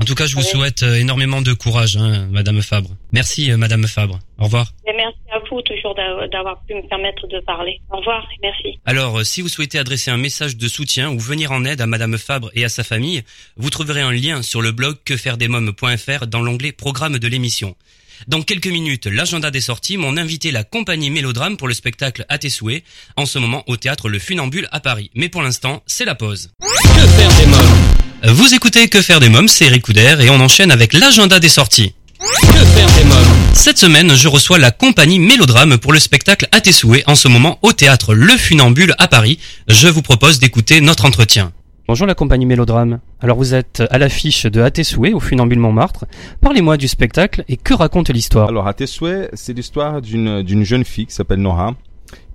En 0.00 0.04
tout 0.04 0.14
cas, 0.14 0.26
je 0.26 0.34
vous 0.34 0.42
Oui. 0.42 0.46
souhaite 0.48 0.82
euh, 0.82 0.94
énormément 0.96 1.42
de 1.42 1.52
courage, 1.52 1.96
hein, 1.96 2.26
Madame 2.30 2.62
Fabre. 2.62 2.90
Merci, 3.12 3.50
euh, 3.50 3.56
Madame 3.56 3.86
Fabre. 3.86 4.18
Au 4.38 4.44
revoir. 4.44 4.72
Et 4.86 4.92
merci 4.96 5.18
à 5.32 5.38
vous 5.50 5.60
toujours 5.62 5.94
d'a- 5.94 6.26
d'avoir 6.28 6.60
pu 6.66 6.74
me 6.74 6.88
permettre 6.88 7.26
de 7.26 7.40
parler. 7.44 7.80
Au 7.90 7.96
revoir 7.98 8.26
et 8.32 8.38
merci. 8.42 8.78
Alors, 8.86 9.18
euh, 9.20 9.24
si 9.24 9.40
vous 9.42 9.48
souhaitez 9.48 9.78
adresser 9.78 10.10
un 10.10 10.16
message 10.16 10.56
de 10.56 10.68
soutien 10.68 11.10
ou 11.10 11.18
venir 11.18 11.52
en 11.52 11.64
aide 11.64 11.80
à 11.80 11.86
Madame 11.86 12.16
Fabre 12.18 12.50
et 12.54 12.64
à 12.64 12.68
sa 12.68 12.84
famille, 12.84 13.22
vous 13.56 13.70
trouverez 13.70 14.00
un 14.02 14.12
lien 14.12 14.42
sur 14.42 14.62
le 14.62 14.72
blog 14.72 14.96
quefairedesmoms.fr 15.04 16.26
dans 16.26 16.42
l'onglet 16.42 16.72
Programme 16.72 17.18
de 17.18 17.28
l'émission. 17.28 17.74
Dans 18.26 18.42
quelques 18.42 18.66
minutes, 18.66 19.06
l'agenda 19.06 19.50
des 19.52 19.60
sorties, 19.60 19.96
mon 19.96 20.16
invité 20.16 20.50
la 20.50 20.64
compagnie 20.64 21.08
Mélodrame 21.10 21.56
pour 21.56 21.68
le 21.68 21.74
spectacle 21.74 22.24
À 22.28 22.38
tes 22.38 22.50
souhaits, 22.50 22.82
en 23.16 23.26
ce 23.26 23.38
moment 23.38 23.62
au 23.68 23.76
théâtre 23.76 24.08
Le 24.08 24.18
Funambule 24.18 24.68
à 24.72 24.80
Paris. 24.80 25.10
Mais 25.14 25.28
pour 25.28 25.42
l'instant, 25.42 25.82
c'est 25.86 26.04
la 26.04 26.16
pause. 26.16 26.50
Vous 28.24 28.52
écoutez 28.52 28.88
Que 28.88 29.00
faire 29.00 29.20
des 29.20 29.28
mômes, 29.28 29.46
c'est 29.46 29.66
Eric 29.66 29.84
Couder 29.84 30.16
et 30.20 30.30
on 30.30 30.40
enchaîne 30.40 30.72
avec 30.72 30.92
l'agenda 30.92 31.38
des 31.38 31.48
sorties. 31.48 31.94
Que 32.18 32.64
faire 32.64 32.88
des 32.96 33.04
mômes 33.04 33.54
Cette 33.54 33.78
semaine, 33.78 34.14
je 34.16 34.26
reçois 34.26 34.58
la 34.58 34.72
compagnie 34.72 35.20
Mélodrame 35.20 35.78
pour 35.78 35.92
le 35.92 36.00
spectacle 36.00 36.48
À 36.50 36.60
tes 36.60 36.72
souhaits 36.72 37.04
en 37.06 37.14
ce 37.14 37.28
moment 37.28 37.58
au 37.62 37.72
théâtre 37.72 38.14
Le 38.14 38.36
Funambule 38.36 38.94
à 38.98 39.06
Paris. 39.06 39.38
Je 39.68 39.86
vous 39.86 40.02
propose 40.02 40.40
d'écouter 40.40 40.80
notre 40.80 41.04
entretien. 41.04 41.52
Bonjour 41.86 42.08
la 42.08 42.16
compagnie 42.16 42.44
Mélodrame. 42.44 42.98
Alors 43.20 43.36
vous 43.36 43.54
êtes 43.54 43.84
à 43.88 43.98
l'affiche 43.98 44.46
de 44.46 44.62
À 44.62 44.72
tes 44.72 44.84
souhaits 44.84 45.14
au 45.14 45.20
Funambule 45.20 45.60
Montmartre. 45.60 46.04
Parlez-moi 46.40 46.76
du 46.76 46.88
spectacle 46.88 47.44
et 47.48 47.56
que 47.56 47.72
raconte 47.72 48.10
l'histoire 48.10 48.48
Alors, 48.48 48.66
à 48.66 48.74
tes 48.74 48.88
souhaits, 48.88 49.30
c'est 49.34 49.52
l'histoire 49.52 50.02
d'une 50.02 50.42
d'une 50.42 50.64
jeune 50.64 50.84
fille 50.84 51.06
qui 51.06 51.14
s'appelle 51.14 51.38
Nora, 51.40 51.76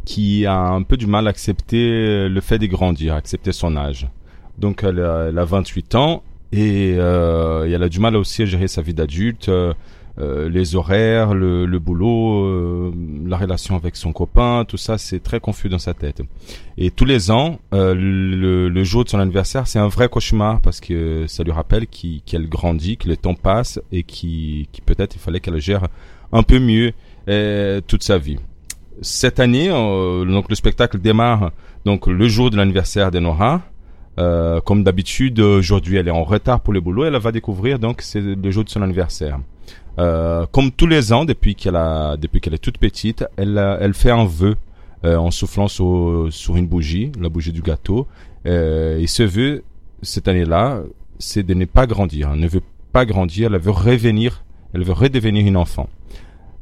qui 0.06 0.46
a 0.46 0.56
un 0.56 0.82
peu 0.84 0.96
du 0.96 1.08
mal 1.08 1.28
à 1.28 1.32
accepter 1.32 2.30
le 2.30 2.42
fait 2.42 2.58
de 2.58 2.68
grandir, 2.68 3.16
accepter 3.16 3.52
son 3.52 3.76
âge. 3.76 4.08
Donc, 4.58 4.84
elle 4.84 5.00
a, 5.00 5.28
elle 5.30 5.40
a 5.40 5.46
28 5.46 5.96
ans 5.96 6.24
et, 6.52 6.96
euh, 6.98 7.66
elle 7.66 7.84
a 7.84 7.90
du 7.90 8.00
mal 8.00 8.16
aussi 8.16 8.44
à 8.44 8.46
gérer 8.46 8.68
sa 8.68 8.82
vie 8.82 8.94
d'adulte, 8.94 9.50
euh, 9.50 9.74
euh, 10.20 10.48
les 10.48 10.76
horaires, 10.76 11.34
le, 11.34 11.66
le 11.66 11.80
boulot, 11.80 12.46
euh, 12.46 12.92
la 13.26 13.36
relation 13.36 13.76
avec 13.76 13.96
son 13.96 14.14
copain, 14.14 14.64
tout 14.68 14.78
ça, 14.78 15.00
c'est 15.00 15.24
très 15.24 15.40
confus 15.40 15.70
dans 15.70 15.80
sa 15.80 15.96
tête. 15.96 16.22
Et 16.78 16.92
tous 16.92 17.06
les 17.06 17.32
ans, 17.32 17.60
euh, 17.74 17.96
le, 17.96 18.70
le 18.70 18.84
jour 18.84 19.04
de 19.06 19.10
son 19.10 19.18
anniversaire, 19.18 19.66
c'est 19.66 19.80
un 19.80 19.88
vrai 19.88 20.10
cauchemar 20.10 20.62
parce 20.62 20.80
que 20.82 21.26
ça 21.26 21.44
lui 21.44 21.52
rappelle 21.52 21.88
qu'il- 21.88 22.22
qu'elle 22.22 22.48
grandit, 22.48 22.98
que 22.98 23.08
le 23.10 23.18
temps 23.18 23.34
passe 23.34 23.82
et 23.92 24.04
qui 24.04 24.70
qui 24.72 24.82
peut-être 24.82 25.16
il 25.16 25.20
fallait 25.20 25.40
qu'elle 25.40 25.60
gère 25.60 25.88
un 26.32 26.44
peu 26.44 26.60
mieux 26.60 26.92
euh, 27.28 27.82
toute 27.88 28.04
sa 28.04 28.20
vie. 28.20 28.38
Cette 29.02 29.40
année, 29.40 29.70
euh, 29.72 30.24
donc 30.26 30.48
le 30.50 30.54
spectacle 30.56 31.00
démarre 31.00 31.52
donc 31.86 32.06
le 32.06 32.28
jour 32.28 32.52
de 32.52 32.58
l'anniversaire 32.58 33.10
de 33.10 33.18
Nora 33.20 33.62
Euh, 34.20 34.62
comme 34.62 34.84
d'habitude, 34.84 35.40
aujourd'hui, 35.40 35.98
elle 35.98 36.08
est 36.08 36.12
en 36.12 36.24
retard 36.24 36.60
pour 36.60 36.74
le 36.74 36.82
boulot. 36.82 37.06
Elle 37.06 37.18
va 37.18 37.32
découvrir 37.32 37.80
donc 37.80 38.02
c'est 38.02 38.22
le 38.22 38.52
jour 38.52 38.64
de 38.64 38.70
son 38.70 38.82
anniversaire. 38.82 39.40
Euh, 40.00 40.46
comme 40.52 40.72
tous 40.72 40.88
les 40.88 41.14
ans, 41.14 41.26
depuis 41.26 41.56
qu'elle 41.56 41.76
a, 41.76 42.18
depuis 42.18 42.42
qu'elle 42.42 42.54
est 42.54 42.64
toute 42.64 42.78
petite, 42.78 43.26
elle, 43.38 43.58
elle 43.80 43.94
fait 43.94 44.12
un 44.12 44.26
vœu 44.26 44.56
euh, 45.06 45.18
en 45.18 45.32
soufflant 45.32 45.68
sur, 45.68 46.28
sur 46.32 46.56
une 46.56 46.68
bougie, 46.68 47.12
la 47.20 47.30
bougie 47.30 47.52
du 47.52 47.62
gâteau. 47.62 48.08
Euh, 48.46 49.00
et 49.00 49.08
ce 49.08 49.24
vœu, 49.24 49.64
cette 50.02 50.28
année-là, 50.28 50.82
c'est 51.20 51.44
de 51.44 51.54
ne 51.54 51.66
pas 51.66 51.88
grandir. 51.88 52.32
Elle 52.34 52.40
ne 52.40 52.48
veut 52.48 52.64
pas 52.92 53.06
grandir. 53.06 53.54
Elle 53.54 53.60
veut 53.60 53.72
revenir. 53.72 54.44
Elle 54.74 54.84
veut 54.84 54.94
redevenir 54.94 55.46
une 55.46 55.58
enfant. 55.58 55.90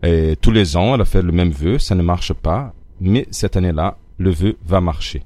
Et 0.03 0.35
tous 0.41 0.51
les 0.51 0.75
ans, 0.75 0.95
elle 0.95 1.01
a 1.01 1.05
fait 1.05 1.21
le 1.21 1.31
même 1.31 1.51
vœu. 1.51 1.77
Ça 1.79 1.95
ne 1.95 2.01
marche 2.01 2.33
pas. 2.33 2.73
Mais 2.99 3.27
cette 3.31 3.55
année-là, 3.57 3.97
le 4.17 4.31
vœu 4.31 4.57
va 4.65 4.81
marcher. 4.81 5.23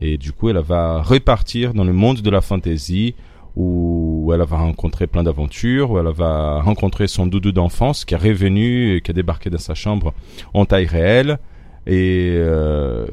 Et 0.00 0.18
du 0.18 0.32
coup, 0.32 0.48
elle 0.50 0.58
va 0.58 1.02
repartir 1.02 1.74
dans 1.74 1.84
le 1.84 1.92
monde 1.92 2.20
de 2.20 2.30
la 2.30 2.40
fantaisie 2.40 3.14
où 3.56 4.30
elle 4.34 4.42
va 4.42 4.58
rencontrer 4.58 5.06
plein 5.06 5.22
d'aventures, 5.22 5.90
où 5.90 5.98
elle 5.98 6.08
va 6.08 6.60
rencontrer 6.60 7.08
son 7.08 7.26
doudou 7.26 7.52
d'enfance 7.52 8.04
qui 8.04 8.12
est 8.12 8.18
revenu, 8.18 8.96
et 8.96 9.00
qui 9.00 9.10
a 9.10 9.14
débarqué 9.14 9.48
dans 9.48 9.58
sa 9.58 9.74
chambre 9.74 10.12
en 10.52 10.66
taille 10.66 10.84
réelle. 10.84 11.38
Et 11.86 12.32
euh, 12.34 13.06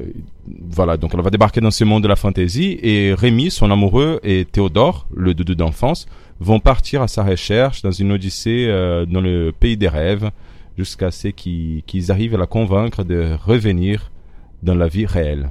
voilà, 0.68 0.96
donc 0.98 1.12
elle 1.14 1.22
va 1.22 1.30
débarquer 1.30 1.60
dans 1.60 1.70
ce 1.70 1.84
monde 1.84 2.02
de 2.02 2.08
la 2.08 2.16
fantaisie. 2.16 2.78
Et 2.82 3.14
Rémi, 3.14 3.50
son 3.50 3.70
amoureux, 3.70 4.20
et 4.22 4.44
Théodore, 4.44 5.06
le 5.14 5.32
doudou 5.32 5.54
d'enfance, 5.54 6.06
vont 6.40 6.60
partir 6.60 7.00
à 7.00 7.08
sa 7.08 7.24
recherche 7.24 7.80
dans 7.80 7.92
une 7.92 8.12
odyssée 8.12 8.66
euh, 8.68 9.06
dans 9.06 9.22
le 9.22 9.50
pays 9.58 9.78
des 9.78 9.88
rêves, 9.88 10.30
jusqu'à 10.76 11.10
ce 11.10 11.28
qu'ils 11.28 12.12
arrivent 12.12 12.34
à 12.34 12.38
la 12.38 12.46
convaincre 12.46 13.04
de 13.04 13.34
revenir 13.46 14.10
dans 14.62 14.74
la 14.74 14.88
vie 14.88 15.06
réelle. 15.06 15.50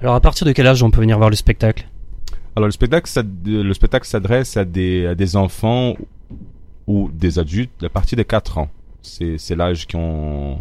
Alors 0.00 0.14
à 0.14 0.20
partir 0.20 0.46
de 0.46 0.52
quel 0.52 0.66
âge 0.66 0.82
on 0.82 0.90
peut 0.90 1.00
venir 1.00 1.18
voir 1.18 1.28
le 1.28 1.36
spectacle? 1.36 1.86
Alors 2.56 2.66
le 2.66 2.72
spectacle, 2.72 3.08
spectacle 3.74 4.06
s'adresse 4.06 4.56
à 4.56 4.64
des, 4.64 5.36
enfants 5.36 5.94
ou 6.86 7.10
des 7.12 7.38
adultes 7.38 7.84
à 7.84 7.88
partir 7.88 8.16
de 8.16 8.22
4 8.22 8.58
ans. 8.58 8.70
C'est 9.02 9.38
c'est 9.38 9.54
l'âge 9.54 9.86
qu'on 9.86 10.58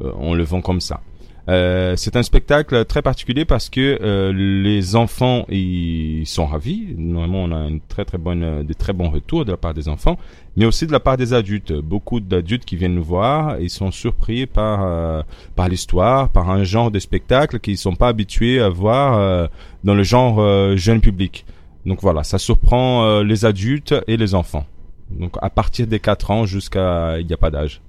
euh, 0.00 0.12
on 0.16 0.34
le 0.34 0.44
vend 0.44 0.60
comme 0.60 0.80
ça. 0.80 1.00
Euh, 1.48 1.94
c'est 1.96 2.16
un 2.16 2.22
spectacle 2.22 2.84
très 2.84 3.02
particulier 3.02 3.44
parce 3.44 3.68
que 3.68 3.98
euh, 4.02 4.32
les 4.32 4.96
enfants 4.96 5.46
ils 5.48 6.26
sont 6.26 6.46
ravis. 6.46 6.94
Normalement, 6.96 7.44
on 7.44 7.52
a 7.52 7.68
une 7.68 7.80
très 7.80 8.04
très 8.04 8.18
bonne, 8.18 8.42
euh, 8.42 8.62
des 8.62 8.74
très 8.74 8.92
bons 8.92 9.10
retours 9.10 9.44
de 9.44 9.50
la 9.50 9.56
part 9.56 9.74
des 9.74 9.88
enfants, 9.88 10.18
mais 10.56 10.64
aussi 10.64 10.86
de 10.86 10.92
la 10.92 11.00
part 11.00 11.16
des 11.16 11.32
adultes. 11.32 11.72
Beaucoup 11.72 12.20
d'adultes 12.20 12.64
qui 12.64 12.76
viennent 12.76 12.94
nous 12.94 13.04
voir, 13.04 13.58
ils 13.60 13.70
sont 13.70 13.90
surpris 13.90 14.46
par 14.46 15.24
par 15.56 15.68
l'histoire, 15.68 16.28
par 16.28 16.50
un 16.50 16.64
genre 16.64 16.90
de 16.90 16.98
spectacle 16.98 17.58
qu'ils 17.60 17.78
sont 17.78 17.94
pas 17.94 18.08
habitués 18.08 18.60
à 18.60 18.68
voir 18.68 19.48
dans 19.84 19.94
le 19.94 20.02
genre 20.02 20.76
jeune 20.76 21.00
public. 21.00 21.44
Donc 21.86 22.00
voilà, 22.02 22.24
ça 22.24 22.38
surprend 22.38 23.20
les 23.22 23.44
adultes 23.44 23.94
et 24.06 24.16
les 24.16 24.34
enfants. 24.34 24.66
Donc 25.10 25.36
à 25.42 25.50
partir 25.50 25.86
des 25.86 26.00
4 26.00 26.30
ans 26.30 26.46
jusqu'à 26.46 27.18
il 27.18 27.26
n'y 27.26 27.32
a 27.32 27.36
pas 27.36 27.50
d'âge. 27.50 27.80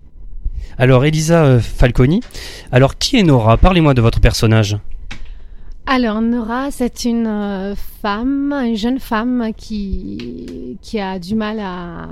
Alors 0.77 1.05
Elisa 1.05 1.43
euh, 1.43 1.59
Falconi, 1.59 2.21
alors 2.71 2.97
qui 2.97 3.17
est 3.17 3.23
Nora? 3.23 3.57
Parlez-moi 3.57 3.93
de 3.93 4.01
votre 4.01 4.19
personnage. 4.19 4.77
Alors 5.85 6.21
Nora, 6.21 6.71
c'est 6.71 7.05
une 7.05 7.27
euh, 7.27 7.75
femme, 7.75 8.53
une 8.53 8.75
jeune 8.75 8.99
femme 8.99 9.51
qui 9.55 10.77
qui 10.81 10.99
a 10.99 11.19
du 11.19 11.35
mal 11.35 11.59
à, 11.59 12.09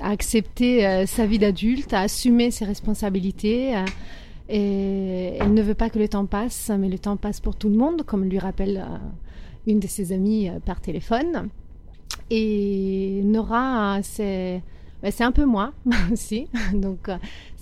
accepter 0.00 0.86
euh, 0.86 1.06
sa 1.06 1.26
vie 1.26 1.38
d'adulte, 1.38 1.92
à 1.92 2.00
assumer 2.00 2.50
ses 2.50 2.64
responsabilités. 2.64 3.74
et 4.48 5.36
elle 5.40 5.54
ne 5.54 5.62
veut 5.62 5.74
pas 5.74 5.90
que 5.90 5.98
le 5.98 6.08
temps 6.08 6.26
passe, 6.26 6.70
mais 6.78 6.88
le 6.88 6.98
temps 6.98 7.16
passe 7.16 7.40
pour 7.40 7.56
tout 7.56 7.68
le 7.68 7.76
monde, 7.76 8.02
comme 8.04 8.24
lui 8.24 8.38
rappelle 8.38 8.84
une 9.66 9.80
de 9.80 9.86
ses 9.86 10.12
amies 10.12 10.50
par 10.66 10.80
téléphone. 10.80 11.48
Et 12.30 13.22
Nora, 13.24 14.00
c'est 14.02 14.62
ben, 15.02 15.12
c'est 15.12 15.24
un 15.24 15.32
peu 15.32 15.44
moi 15.44 15.72
aussi. 16.12 16.48
Donc 16.72 17.10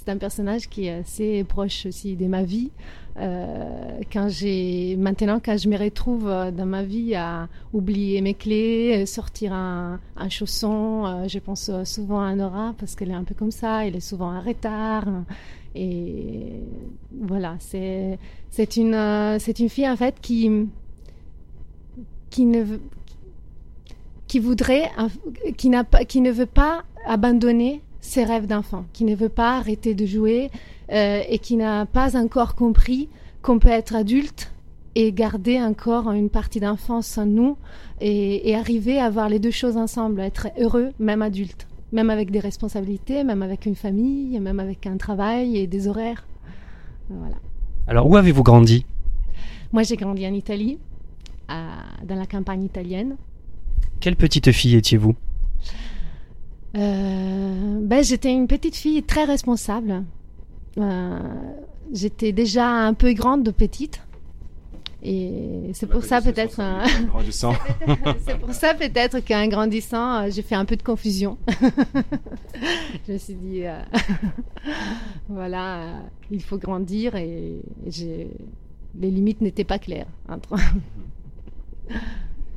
c'est 0.05 0.11
un 0.11 0.17
personnage 0.17 0.69
qui 0.69 0.87
est 0.87 0.95
assez 1.01 1.45
proche 1.45 1.87
aussi 1.87 2.17
de 2.17 2.27
ma 2.27 2.43
vie. 2.43 2.71
Euh, 3.19 4.01
quand 4.11 4.29
j'ai 4.29 4.97
maintenant 4.97 5.39
quand 5.39 5.59
je 5.59 5.69
me 5.69 5.77
retrouve 5.77 6.27
euh, 6.29 6.51
dans 6.51 6.65
ma 6.65 6.83
vie 6.83 7.15
à 7.15 7.49
oublier 7.73 8.21
mes 8.21 8.35
clés, 8.35 9.03
euh, 9.03 9.07
sortir 9.07 9.53
un, 9.53 10.01
chausson, 10.29 11.27
je 11.29 11.39
pense 11.39 11.71
souvent 11.85 12.23
à 12.23 12.35
Nora 12.35 12.75
parce 12.79 12.95
qu'elle 12.95 13.11
est 13.11 13.15
un 13.15 13.25
peu 13.25 13.35
comme 13.35 13.51
ça, 13.51 13.87
elle 13.87 13.97
est 13.97 14.01
souvent 14.01 14.35
en 14.35 14.41
retard 14.41 15.05
et 15.75 16.53
voilà, 17.21 17.57
c'est 17.61 18.19
c'est 18.51 18.77
une 18.77 19.39
c'est 19.39 19.59
une 19.59 19.69
fille 19.69 19.89
en 19.89 19.97
fait 19.97 20.17
qui 20.21 20.51
qui 22.31 22.47
ne 22.47 22.65
qui 24.27 24.39
voudrait 24.39 24.91
qui 25.57 25.69
n'a 25.69 25.85
qui 25.85 26.21
ne 26.23 26.31
veut 26.31 26.47
pas 26.47 26.85
abandonner 27.07 27.83
ses 28.03 28.25
rêves 28.25 28.47
d'enfant, 28.47 28.85
qui 28.93 29.05
ne 29.05 29.15
veut 29.15 29.31
pas 29.31 29.57
arrêter 29.57 29.95
de 29.95 30.05
jouer 30.05 30.51
euh, 30.93 31.23
et 31.29 31.39
qui 31.39 31.57
n'a 31.57 31.87
pas 31.87 32.17
encore 32.17 32.55
compris 32.55 33.09
qu'on 33.41 33.59
peut 33.59 33.69
être 33.71 33.95
adulte 33.95 34.53
et 34.95 35.11
garder 35.13 35.59
encore 35.63 36.11
une 36.13 36.29
partie 36.29 36.61
d'enfance 36.61 37.17
en 37.17 37.25
nous 37.25 37.57
et, 38.03 38.51
et 38.51 38.55
arriver 38.55 38.99
à 39.01 39.09
voir 39.09 39.31
les 39.31 39.39
deux 39.39 39.51
choses 39.53 39.79
ensemble, 39.79 40.21
être 40.21 40.49
heureux 40.61 40.91
même 40.99 41.23
adulte, 41.23 41.67
même 41.93 42.11
avec 42.11 42.31
des 42.31 42.41
responsabilités, 42.41 43.25
même 43.25 43.41
avec 43.43 43.65
une 43.65 43.77
famille, 43.77 44.39
même 44.41 44.61
avec 44.61 44.87
un 44.87 44.99
travail 44.99 45.57
et 45.57 45.67
des 45.67 45.89
horaires. 45.89 46.27
Voilà. 47.09 47.37
Alors 47.87 48.07
où 48.09 48.17
avez-vous 48.17 48.43
grandi? 48.43 48.85
Moi 49.73 49.85
j'ai 49.85 49.97
grandi 49.97 50.27
en 50.27 50.35
Italie, 50.35 50.79
à- 51.49 51.85
dans 52.07 52.17
la 52.17 52.27
campagne 52.27 52.65
italienne. 52.65 53.17
Quelle 54.01 54.17
petite 54.17 54.51
fille 54.53 54.75
étiez-vous? 54.75 55.15
Euh, 56.77 57.79
ben, 57.81 58.03
j'étais 58.03 58.33
une 58.33 58.47
petite 58.47 58.77
fille 58.77 59.03
très 59.03 59.25
responsable. 59.25 60.05
Euh, 60.79 61.19
j'étais 61.93 62.33
déjà 62.33 62.69
un 62.69 62.95
peu 62.95 63.13
grande 63.13 63.43
de 63.43 63.51
petite. 63.51 64.01
Et 65.05 65.71
c'est 65.73 65.89
pour 65.89 66.05
ça 66.05 66.21
peut-être, 66.21 66.61
Grandissant. 67.09 67.55
c'est 68.25 68.39
pour 68.39 68.53
ça 68.53 68.73
peut-être 68.75 69.19
qu'en 69.27 69.49
grandissant, 69.49 70.23
euh, 70.23 70.31
j'ai 70.31 70.43
fait 70.43 70.55
un 70.55 70.65
peu 70.65 70.77
de 70.77 70.83
confusion. 70.83 71.39
je 73.09 73.13
me 73.13 73.19
suis 73.19 73.35
dit, 73.35 73.67
euh, 73.67 73.81
voilà, 75.29 75.83
euh, 75.83 76.01
il 76.31 76.41
faut 76.41 76.57
grandir 76.57 77.17
et 77.17 77.61
les 77.85 79.11
limites 79.11 79.41
n'étaient 79.41 79.65
pas 79.65 79.81
claires 79.81 80.07
entre. 80.29 80.55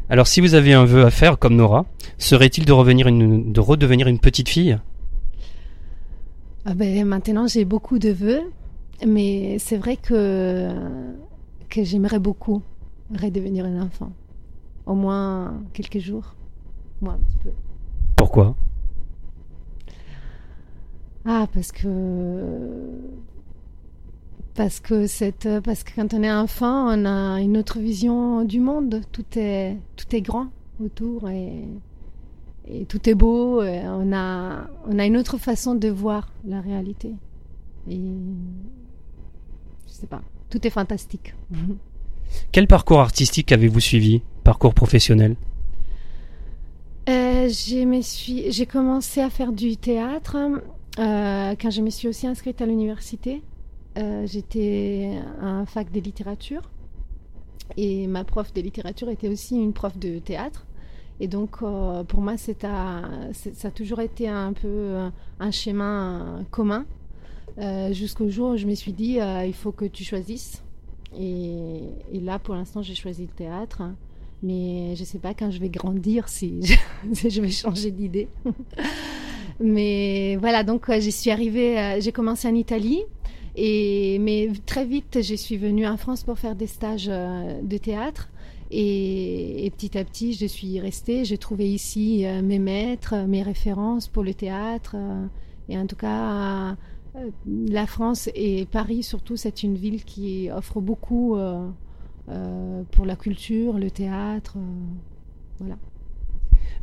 Alors 0.09 0.27
si 0.27 0.39
vous 0.39 0.53
avez 0.53 0.73
un 0.73 0.85
vœu 0.85 1.03
à 1.03 1.09
faire 1.09 1.39
comme 1.39 1.55
Nora, 1.55 1.85
serait-il 2.17 2.65
de 2.65 2.71
revenir 2.71 3.07
une, 3.07 3.51
de 3.51 3.59
redevenir 3.59 4.07
une 4.07 4.19
petite 4.19 4.49
fille? 4.49 4.77
Ah 6.65 6.73
ben, 6.73 7.05
maintenant, 7.05 7.47
j'ai 7.47 7.65
beaucoup 7.65 7.99
de 7.99 8.09
vœux, 8.09 8.41
mais 9.05 9.57
c'est 9.59 9.77
vrai 9.77 9.97
que, 9.97 10.69
que 11.69 11.83
j'aimerais 11.83 12.19
beaucoup 12.19 12.61
redevenir 13.13 13.65
un 13.65 13.81
enfant. 13.81 14.11
Au 14.85 14.93
moins 14.93 15.61
quelques 15.73 15.99
jours. 15.99 16.35
Moi, 17.01 17.13
un 17.13 17.17
petit 17.17 17.37
peu. 17.43 17.49
Pourquoi? 18.15 18.55
Ah, 21.25 21.47
parce 21.53 21.71
que. 21.71 21.87
Parce 24.55 24.79
que, 24.79 25.05
cette, 25.05 25.49
parce 25.63 25.83
que 25.83 25.91
quand 25.95 26.13
on 26.13 26.23
est 26.23 26.31
enfant, 26.31 26.87
on 26.87 27.05
a 27.05 27.41
une 27.41 27.57
autre 27.57 27.79
vision 27.79 28.43
du 28.45 28.61
monde. 28.61 29.01
Tout 29.11 29.25
est, 29.35 29.77
tout 29.97 30.15
est 30.15 30.21
grand 30.21 30.47
autour 30.83 31.29
et, 31.29 31.63
et 32.67 32.85
tout 32.85 33.09
est 33.09 33.15
beau. 33.15 33.61
et 33.61 33.81
on, 33.85 34.13
a, 34.13 34.67
on 34.87 34.97
a 34.97 35.05
une 35.05 35.17
autre 35.17 35.37
façon 35.37 35.75
de 35.75 35.89
voir 35.89 36.31
la 36.47 36.61
réalité. 36.61 37.11
Et. 37.89 37.99
Je 39.87 39.93
sais 39.93 40.07
pas. 40.07 40.21
Tout 40.49 40.65
est 40.65 40.69
fantastique. 40.71 41.35
Quel 42.51 42.67
parcours 42.67 42.99
artistique 42.99 43.51
avez-vous 43.51 43.79
suivi? 43.79 44.21
Parcours 44.43 44.73
professionnel? 44.73 45.35
Euh, 47.07 47.49
j'ai 47.49 48.65
commencé 48.65 49.21
à 49.21 49.29
faire 49.29 49.51
du 49.51 49.77
théâtre 49.77 50.37
euh, 50.97 51.55
quand 51.59 51.69
je 51.69 51.81
me 51.81 51.89
suis 51.89 52.07
aussi 52.07 52.25
inscrite 52.25 52.61
à 52.61 52.65
l'université. 52.65 53.41
Euh, 53.97 54.25
J'étais 54.27 55.19
à 55.41 55.47
un 55.47 55.65
fac 55.65 55.91
de 55.91 55.99
littérature 55.99 56.69
et 57.77 58.07
ma 58.07 58.23
prof 58.23 58.53
de 58.53 58.61
littérature 58.61 59.09
était 59.09 59.29
aussi 59.29 59.55
une 59.55 59.73
prof 59.73 59.97
de 59.97 60.19
théâtre. 60.19 60.65
Et 61.19 61.27
donc, 61.27 61.57
euh, 61.61 62.03
pour 62.03 62.19
moi, 62.21 62.35
ça 62.37 62.51
a 62.61 63.71
toujours 63.71 64.01
été 64.01 64.27
un 64.27 64.51
peu 64.51 64.67
euh, 64.67 65.09
un 65.39 65.51
schéma 65.51 66.39
commun 66.51 66.85
jusqu'au 67.91 68.29
jour 68.29 68.49
où 68.51 68.57
je 68.57 68.67
me 68.67 68.75
suis 68.75 68.91
dit, 68.91 69.19
il 69.45 69.53
faut 69.53 69.71
que 69.71 69.85
tu 69.85 70.03
choisisses. 70.03 70.61
Et, 71.17 71.79
là, 72.13 72.39
pour 72.39 72.55
l'instant, 72.55 72.81
j'ai 72.81 72.95
choisi 72.95 73.23
le 73.23 73.29
théâtre. 73.29 73.83
Mais 74.43 74.95
je 74.95 75.03
sais 75.03 75.17
pas 75.17 75.33
quand 75.33 75.49
je 75.49 75.59
vais 75.59 75.69
grandir 75.69 76.27
si 76.27 76.61
je, 77.13 77.41
vais 77.41 77.49
changer 77.49 77.91
d'idée. 77.91 78.27
mais 79.59 80.35
voilà, 80.35 80.63
donc 80.63 80.89
euh, 80.89 80.99
j'y 80.99 81.11
suis 81.11 81.31
arrivée, 81.31 81.99
j'ai 82.01 82.11
commencé 82.11 82.47
en 82.47 82.53
Italie. 82.53 83.01
Mais 83.57 84.49
très 84.65 84.85
vite, 84.85 85.19
je 85.21 85.35
suis 85.35 85.57
venue 85.57 85.87
en 85.87 85.97
France 85.97 86.23
pour 86.23 86.37
faire 86.37 86.55
des 86.55 86.67
stages 86.67 87.07
euh, 87.09 87.61
de 87.61 87.77
théâtre. 87.77 88.29
Et, 88.71 89.65
et 89.65 89.69
petit 89.69 89.97
à 89.97 90.03
petit, 90.03 90.33
je 90.33 90.45
suis 90.45 90.79
restée. 90.79 91.23
J'ai 91.23 91.37
trouvé 91.37 91.69
ici 91.71 92.25
euh, 92.25 92.41
mes 92.41 92.59
maîtres, 92.59 93.15
mes 93.27 93.43
références 93.43 94.07
pour 94.07 94.23
le 94.23 94.33
théâtre. 94.33 94.95
euh, 94.95 95.25
et 95.69 95.77
en 95.77 95.87
tout 95.87 95.95
cas, 95.95 96.75
la 97.47 97.87
France 97.87 98.29
et 98.35 98.65
Paris 98.65 99.01
surtout, 99.03 99.35
c'est 99.37 99.63
une 99.63 99.75
ville 99.75 100.03
qui 100.03 100.49
offre 100.51 100.79
beaucoup 100.81 101.37
pour 102.91 103.05
la 103.05 103.15
culture, 103.15 103.79
le 103.79 103.89
théâtre. 103.89 104.57
euh, 105.61 105.73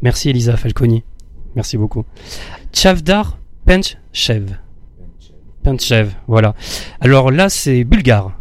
Merci 0.01 0.31
Elisa 0.31 0.57
Falconi. 0.57 1.05
Merci 1.55 1.77
beaucoup. 1.77 2.05
Chavdar 2.73 3.39
Penchev. 5.63 6.07
Penchev, 6.07 6.11
voilà. 6.27 6.55
Alors 7.01 7.31
là, 7.31 7.49
c'est 7.49 7.85
bulgare. 7.85 8.33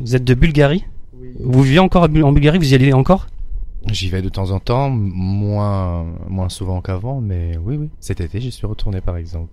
Vous 0.00 0.14
êtes 0.16 0.24
de 0.24 0.34
Bulgarie 0.34 0.84
Vous 1.40 1.62
vivez 1.62 1.78
encore 1.78 2.02
en 2.04 2.32
Bulgarie 2.32 2.58
Vous 2.58 2.72
y 2.72 2.74
allez 2.74 2.92
encore 2.92 3.26
J'y 3.90 4.08
vais 4.10 4.20
de 4.20 4.28
temps 4.28 4.50
en 4.50 4.58
temps, 4.58 4.90
moins, 4.90 6.04
moins 6.28 6.48
souvent 6.48 6.80
qu'avant, 6.80 7.20
mais 7.20 7.56
oui, 7.64 7.76
oui. 7.76 7.88
Cet 8.00 8.20
été, 8.20 8.40
j'y 8.40 8.50
suis 8.50 8.66
retourné 8.66 9.00
par 9.00 9.16
exemple. 9.16 9.48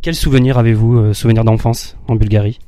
Quels 0.00 0.14
souvenirs 0.14 0.58
avez-vous, 0.58 0.96
euh, 0.98 1.12
souvenirs 1.12 1.44
d'enfance 1.44 1.96
en 2.08 2.14
Bulgarie 2.14 2.58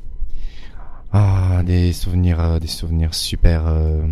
Ah, 1.13 1.63
des 1.65 1.93
souvenirs, 1.93 2.41
euh, 2.41 2.59
des 2.59 2.67
souvenirs 2.67 3.15
super 3.15 3.67
euh, 3.69 4.03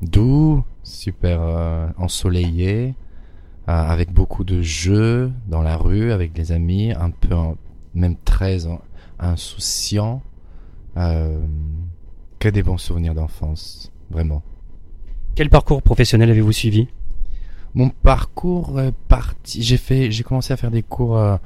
doux, 0.00 0.62
super 0.84 1.40
euh, 1.42 1.88
ensoleillés, 1.98 2.94
euh, 3.68 3.72
avec 3.72 4.12
beaucoup 4.12 4.44
de 4.44 4.62
jeux 4.62 5.32
dans 5.48 5.62
la 5.62 5.76
rue, 5.76 6.12
avec 6.12 6.32
des 6.32 6.52
amis, 6.52 6.92
un 6.92 7.10
peu, 7.10 7.34
en- 7.34 7.56
même 7.94 8.16
très 8.24 8.66
en- 8.66 8.80
insouciants. 9.22 10.22
Euh, 10.96 11.40
que 12.38 12.48
des 12.48 12.62
bons 12.62 12.76
souvenirs 12.76 13.14
d'enfance, 13.14 13.90
vraiment. 14.10 14.42
Quel 15.36 15.48
parcours 15.48 15.80
professionnel 15.80 16.28
avez-vous 16.30 16.52
suivi? 16.52 16.88
Mon 17.74 17.88
parcours 17.88 18.78
est 18.80 18.92
parti. 19.08 19.62
J'ai 19.62 19.78
fait, 19.78 20.10
j'ai 20.10 20.22
commencé 20.24 20.52
à 20.52 20.56
faire 20.58 20.70
des 20.70 20.82
cours 20.82 21.16
euh, 21.16 21.36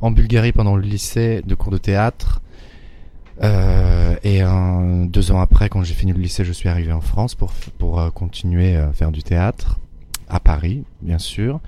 en 0.00 0.10
Bulgarie 0.10 0.50
pendant 0.52 0.74
le 0.74 0.82
lycée, 0.82 1.42
de 1.46 1.54
cours 1.54 1.70
de 1.70 1.78
théâtre. 1.78 2.40
Euh, 3.42 4.16
et 4.24 4.40
un- 4.40 5.04
deux 5.04 5.30
ans 5.30 5.40
après, 5.40 5.68
quand 5.68 5.84
j'ai 5.84 5.94
fini 5.94 6.12
le 6.12 6.18
lycée, 6.20 6.44
je 6.44 6.52
suis 6.52 6.68
arrivé 6.68 6.92
en 6.92 7.02
France 7.02 7.34
pour 7.34 7.52
pour 7.78 8.00
euh, 8.00 8.10
continuer 8.10 8.76
à 8.76 8.92
faire 8.92 9.12
du 9.12 9.22
théâtre 9.22 9.78
à 10.28 10.40
Paris, 10.40 10.84
bien 11.02 11.18
sûr. 11.18 11.60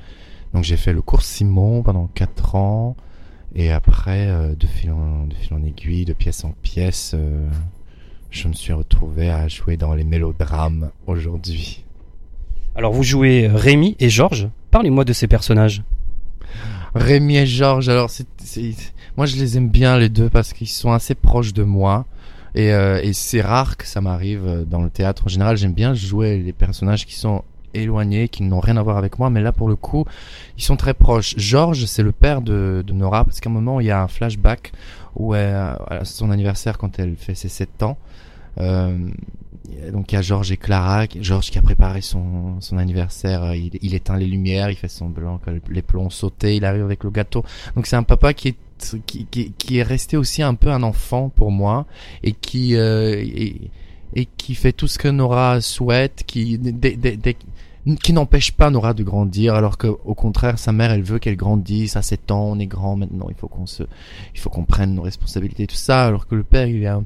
Donc 0.55 0.65
j'ai 0.65 0.79
fait 0.79 0.95
le 0.95 1.03
cours 1.03 1.23
Simon 1.23 1.83
pendant 1.83 2.07
quatre 2.07 2.55
ans. 2.57 2.97
Et 3.55 3.71
après, 3.71 4.29
euh, 4.29 4.55
de 4.55 4.67
fil 4.67 4.91
en 4.91 5.27
de 5.27 5.35
fil 5.35 5.55
en 5.55 5.63
aiguille, 5.63 6.05
de 6.05 6.13
pièce 6.13 6.45
en 6.45 6.55
pièce, 6.63 7.13
euh, 7.15 7.49
je 8.31 8.49
me 8.49 8.53
suis 8.53 8.73
retrouvé 8.73 9.31
à 9.31 9.49
jouer 9.49 9.77
dans 9.77 9.95
les 9.95 10.05
mélodrames 10.05 10.91
aujourd'hui. 11.07 11.85
Alors 12.75 12.93
vous 12.93 13.03
jouez 13.03 13.49
Rémi 13.49 13.97
et 13.99 14.11
Georges. 14.11 14.49
Parlez-moi 14.71 15.05
de 15.05 15.13
ces 15.13 15.27
personnages. 15.27 15.83
Rémi 16.95 17.37
et 17.37 17.47
Georges, 17.47 17.89
alors 17.89 18.11
c'est, 18.11 18.27
moi 19.17 19.27
je 19.27 19.37
les 19.37 19.57
aime 19.57 19.69
bien 19.69 19.99
les 19.99 20.09
deux 20.09 20.29
parce 20.29 20.53
qu'ils 20.53 20.69
sont 20.69 20.93
assez 20.93 21.15
proches 21.15 21.53
de 21.53 21.63
moi 21.63 22.07
et, 22.55 22.73
euh, 22.73 23.01
et 23.03 23.13
c'est 23.13 23.41
rare 23.41 23.77
que 23.77 23.87
ça 23.87 24.01
m'arrive 24.01 24.65
dans 24.69 24.83
le 24.83 24.91
théâtre. 24.91 25.25
En 25.27 25.29
général, 25.29 25.57
j'aime 25.57 25.75
bien 25.75 25.95
jouer 25.95 26.39
les 26.39 26.53
personnages 26.53 27.07
qui 27.07 27.15
sont 27.15 27.45
éloignés, 27.75 28.29
qui 28.29 28.43
n'ont 28.43 28.61
rien 28.61 28.77
à 28.77 28.83
voir 28.83 28.97
avec 28.97 29.19
moi, 29.19 29.31
mais 29.31 29.41
là 29.41 29.53
pour 29.53 29.69
le 29.69 29.77
coup, 29.77 30.05
ils 30.57 30.65
sont 30.65 30.77
très 30.77 30.95
proches. 30.95 31.35
Georges, 31.37 31.85
c'est 31.87 32.03
le 32.03 32.13
père 32.13 32.43
de, 32.43 32.85
Nora 32.93 33.25
parce 33.25 33.41
qu'à 33.41 33.51
un 33.51 33.53
moment 33.53 33.81
il 33.81 33.87
y 33.87 33.91
a 33.91 34.03
un 34.03 34.09
flashback 34.09 34.73
où 35.17 35.35
elle, 35.35 35.55
à 35.55 36.05
son 36.05 36.31
anniversaire 36.31 36.79
quand 36.79 36.99
elle 36.99 37.17
fait 37.17 37.35
ses 37.35 37.49
7 37.49 37.83
ans. 37.83 37.99
Euh, 38.61 39.09
donc 39.93 40.11
il 40.13 40.15
y 40.15 40.19
a 40.19 40.23
Georges 40.23 40.51
et 40.51 40.57
Clara, 40.57 41.05
Georges 41.21 41.51
qui 41.51 41.59
a 41.59 41.63
préparé 41.63 42.01
son, 42.01 42.61
son 42.61 42.79
anniversaire, 42.79 43.45
euh, 43.45 43.57
il, 43.57 43.95
éteint 43.95 44.17
les 44.17 44.27
lumières, 44.27 44.71
il 44.71 44.77
fait 44.77 44.89
semblant 44.89 45.39
que 45.39 45.51
les 45.71 45.83
plombs 45.83 46.11
sautés, 46.11 46.57
il 46.57 46.65
arrive 46.65 46.83
avec 46.83 47.05
le 47.05 47.11
gâteau. 47.11 47.45
Donc 47.77 47.87
c'est 47.87 47.97
un 47.97 48.03
papa 48.03 48.33
qui 48.33 48.49
est 48.49 48.57
qui, 49.07 49.27
qui, 49.27 49.79
est 49.79 49.83
resté 49.83 50.17
aussi 50.17 50.43
un 50.43 50.55
peu 50.55 50.71
un 50.71 50.85
enfant 50.85 51.31
pour 51.31 51.51
moi 51.51 51.87
et 52.23 52.33
qui 52.33 52.77
euh, 52.77 53.13
et, 54.15 54.27
qui 54.37 54.55
fait 54.55 54.73
tout 54.73 54.89
ce 54.89 54.99
que 54.99 55.09
Nora 55.09 55.61
souhaite, 55.61 56.25
qui 56.27 56.59
qui 58.03 58.13
n'empêche 58.13 58.53
pas 58.53 58.71
Nora 58.71 58.95
de 58.95 59.03
grandir, 59.03 59.55
alors 59.55 59.79
que 59.79 59.87
au 59.87 60.15
contraire 60.15 60.59
sa 60.59 60.73
mère 60.73 60.91
elle 60.91 61.03
veut 61.03 61.19
qu'elle 61.19 61.37
grandisse. 61.37 61.97
À 61.97 62.03
7 62.03 62.31
ans, 62.31 62.45
on 62.45 62.59
est 62.59 62.67
grand 62.67 62.97
maintenant, 62.97 63.27
il 63.29 63.35
faut 63.35 63.49
qu'on 63.49 63.67
se 63.67 63.83
il 64.35 64.41
faut 64.41 64.51
qu'on 64.51 64.65
prenne 64.65 64.95
nos 64.95 65.03
responsabilités 65.03 65.67
tout 65.67 65.75
ça, 65.75 66.07
alors 66.07 66.27
que 66.27 66.35
le 66.35 66.45
père 66.45 66.67
il 66.67 66.83
est 66.83 66.87
un 66.87 67.05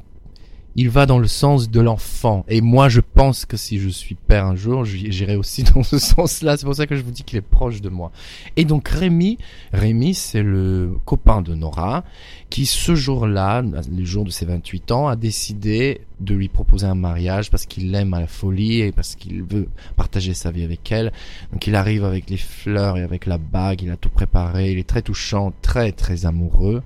il 0.76 0.88
va 0.88 1.06
dans 1.06 1.18
le 1.18 1.26
sens 1.26 1.70
de 1.70 1.80
l'enfant. 1.80 2.44
Et 2.48 2.61
moi, 2.61 2.88
je 2.88 3.00
pense 3.00 3.44
que 3.44 3.56
si 3.56 3.78
je 3.78 3.88
suis 3.88 4.14
père 4.14 4.46
un 4.46 4.56
jour, 4.56 4.85
j'irai 4.85 5.37
aussi 5.37 5.62
dans 5.74 5.82
ce 5.82 5.98
sens-là. 5.98 6.56
C'est 6.56 6.64
pour 6.64 6.74
ça 6.74 6.87
que 6.87 6.96
je 6.96 7.02
vous 7.02 7.11
dis 7.11 7.24
qu'il 7.24 7.38
est 7.38 7.42
proche 7.42 7.80
de 7.80 7.88
moi. 7.88 8.11
Et 8.56 8.64
donc 8.64 8.88
Rémi, 8.88 9.38
Rémi, 9.72 10.14
c'est 10.14 10.42
le 10.42 10.92
copain 11.04 11.42
de 11.42 11.54
Nora, 11.54 12.04
qui 12.50 12.66
ce 12.66 12.94
jour-là, 12.94 13.62
le 13.62 14.04
jour 14.04 14.24
de 14.24 14.30
ses 14.30 14.46
28 14.46 14.92
ans, 14.92 15.08
a 15.08 15.16
décidé 15.16 16.00
de 16.20 16.35
lui 16.35 16.48
proposer 16.48 16.87
un 16.87 16.94
mariage 16.94 17.50
parce 17.50 17.66
qu'il 17.66 17.90
l'aime 17.90 18.14
à 18.14 18.20
la 18.20 18.26
folie 18.26 18.80
et 18.80 18.92
parce 18.92 19.16
qu'il 19.16 19.42
veut 19.42 19.68
partager 19.96 20.35
sa 20.35 20.50
vie 20.50 20.62
avec 20.62 20.90
elle. 20.92 21.12
Donc 21.52 21.66
il 21.66 21.74
arrive 21.74 22.04
avec 22.04 22.30
les 22.30 22.37
fleurs 22.37 22.96
et 22.96 23.02
avec 23.02 23.26
la 23.26 23.38
bague, 23.38 23.82
il 23.82 23.90
a 23.90 23.96
tout 23.96 24.11
préparé, 24.11 24.72
il 24.72 24.78
est 24.78 24.88
très 24.88 25.02
touchant, 25.02 25.52
très 25.62 25.92
très 25.92 26.24
amoureux. 26.26 26.82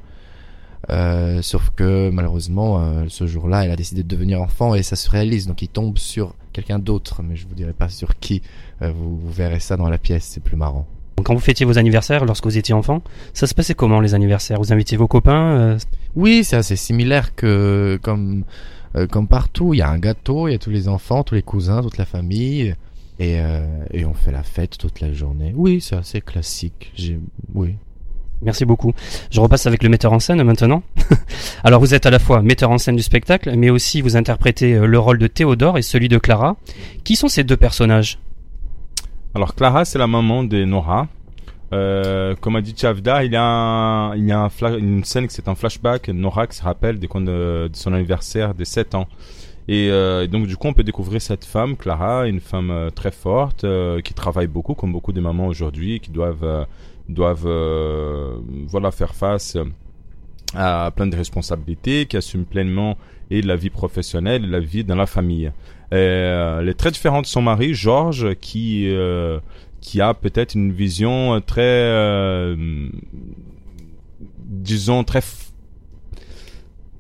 Euh, 0.91 1.43
sauf 1.43 1.71
que 1.75 2.11
malheureusement, 2.11 2.81
euh, 2.81 3.05
ce 3.09 3.27
jour-là, 3.27 3.65
elle 3.65 3.71
a 3.71 3.77
décidé 3.77 4.03
de 4.03 4.09
devenir 4.09 4.41
enfant 4.41 4.75
et 4.75 4.83
ça 4.83 4.97
se 4.97 5.11
réalise. 5.11 5.47
Donc 5.47 5.63
il 5.63 5.69
tombe 5.69 5.99
sur 5.99 6.35
quelqu'un 6.53 6.79
d'autre, 6.79 7.23
mais 7.23 7.37
je 7.37 7.47
vous 7.47 7.55
dirai 7.55 7.73
pas 7.73 7.89
sur 7.89 8.19
qui. 8.19 8.43
Euh, 8.83 8.93
vous, 8.93 9.19
vous 9.19 9.33
verrez 9.33 9.61
ça 9.61 9.77
dans 9.77 9.89
la 9.89 9.99
pièce, 9.99 10.25
c'est 10.25 10.43
plus 10.43 10.57
marrant. 10.57 10.87
Quand 11.25 11.35
vous 11.35 11.41
fêtiez 11.41 11.65
vos 11.65 11.79
anniversaires 11.79 12.25
lorsque 12.25 12.45
vous 12.45 12.59
étiez 12.59 12.75
enfant, 12.75 13.03
ça 13.33 13.47
se 13.47 13.55
passait 13.55 13.75
comment 13.75 14.01
les 14.01 14.15
anniversaires? 14.15 14.59
Vous 14.59 14.73
invitiez 14.73 14.99
vos 14.99 15.09
copains 15.09 15.57
euh, 15.57 15.79
Oui, 16.15 16.45
c'est 16.45 16.57
assez 16.57 16.77
similaire 16.77 17.35
que 17.35 17.99
comme 18.03 18.45
euh, 18.97 19.07
comme 19.07 19.27
partout. 19.27 19.75
Il 19.75 19.79
y 19.79 19.83
a 19.83 19.89
un 19.89 19.99
gâteau, 19.99 20.49
il 20.49 20.53
y 20.53 20.55
a 20.55 20.59
tous 20.59 20.71
les 20.71 20.89
enfants, 20.89 21.23
tous 21.23 21.35
les 21.35 21.43
cousins, 21.43 21.83
toute 21.83 21.99
la 21.99 22.05
famille, 22.05 22.75
et 23.19 23.41
euh, 23.41 23.67
et 23.93 24.05
on 24.05 24.15
fait 24.15 24.33
la 24.33 24.43
fête 24.43 24.79
toute 24.79 25.01
la 25.01 25.13
journée. 25.13 25.53
Oui, 25.57 25.81
c'est 25.81 25.97
assez 25.97 26.21
classique. 26.21 26.93
J'ai 26.95 27.19
oui. 27.55 27.77
Merci 28.43 28.65
beaucoup. 28.65 28.93
Je 29.31 29.41
repasse 29.41 29.67
avec 29.67 29.83
le 29.83 29.89
metteur 29.89 30.13
en 30.13 30.19
scène 30.19 30.43
maintenant. 30.43 30.83
Alors 31.65 31.81
vous 31.81 31.95
êtes 31.95 32.07
à 32.07 32.11
la 32.11 32.19
fois 32.19 32.43
metteur 32.43 32.71
en 32.71 32.79
scène 32.79 32.97
du 32.97 33.03
spectacle, 33.03 33.55
mais 33.57 33.71
aussi 33.71 34.01
vous 34.01 34.17
interprétez 34.17 34.75
euh, 34.75 34.87
le 34.87 34.99
rôle 34.99 35.19
de 35.19 35.27
Théodore 35.27 35.79
et 35.79 35.83
celui 35.83 36.09
de 36.09 36.19
Clara. 36.19 36.57
Qui 37.05 37.17
sont 37.17 37.29
ces 37.29 37.45
deux 37.45 37.57
personnages? 37.57 38.19
Alors 39.35 39.55
Clara, 39.55 39.85
c'est 39.85 39.99
la 39.99 40.07
maman 40.07 40.45
de 40.45 40.65
Nora. 40.65 41.09
Euh, 41.73 42.35
comme 42.41 42.57
a 42.57 42.61
dit 42.61 42.75
Chavda, 42.77 43.25
il 43.25 43.33
y 43.33 43.37
a, 43.37 44.13
une 44.15 45.05
scène 45.05 45.27
que 45.27 45.33
c'est 45.33 45.49
un 45.49 45.55
flashback. 45.55 46.09
Nora 46.09 46.47
qui 46.47 46.57
se 46.57 46.63
rappelle 46.63 46.99
de, 46.99 47.07
de 47.07 47.71
son 47.77 47.93
anniversaire 47.93 48.55
de 48.55 48.65
7 48.65 48.95
ans. 48.95 49.09
Et, 49.69 49.89
euh, 49.91 50.27
donc 50.27 50.47
du 50.47 50.57
coup, 50.57 50.69
on 50.69 50.73
peut 50.73 50.85
découvrir 50.85 51.21
cette 51.21 51.45
femme, 51.45 51.77
Clara, 51.77 52.29
une 52.29 52.41
femme 52.41 52.71
euh, 52.71 52.91
très 52.91 53.11
forte, 53.11 53.65
euh, 53.65 54.01
qui 54.01 54.15
travaille 54.15 54.47
beaucoup, 54.47 54.75
comme 54.75 54.93
beaucoup 54.93 55.13
de 55.13 55.21
mamans 55.21 55.49
aujourd'hui, 55.49 55.99
qui 56.01 56.11
doivent 56.11 56.45
euh, 56.45 56.65
doivent 57.09 57.47
euh, 57.47 58.37
voilà 58.69 58.91
faire 58.91 59.15
face 59.15 59.57
à 60.55 60.91
plein 60.95 61.07
de 61.07 61.17
responsabilités, 61.17 62.07
qui 62.07 62.17
assument 62.17 62.45
pleinement 62.45 62.97
et 63.31 63.43
la 63.43 63.57
vie 63.57 63.71
professionnelle 63.71 64.45
et 64.45 64.49
la 64.49 64.61
vie 64.61 64.85
dans 64.85 64.95
la 64.97 65.07
famille. 65.07 65.51
Euh, 65.93 66.61
elle 66.61 66.69
est 66.69 66.75
très 66.75 66.91
différente 66.91 67.25
de 67.25 67.29
son 67.29 67.43
mari, 67.43 67.75
Georges, 67.75 68.35
qui 68.37 68.89
euh, 68.89 69.39
qui 69.81 70.01
a 70.01 70.15
peut-être 70.15 70.55
une 70.55 70.73
vision 70.73 71.41
très, 71.41 71.63
euh, 71.63 72.89
disons 74.41 75.05
très 75.05 75.21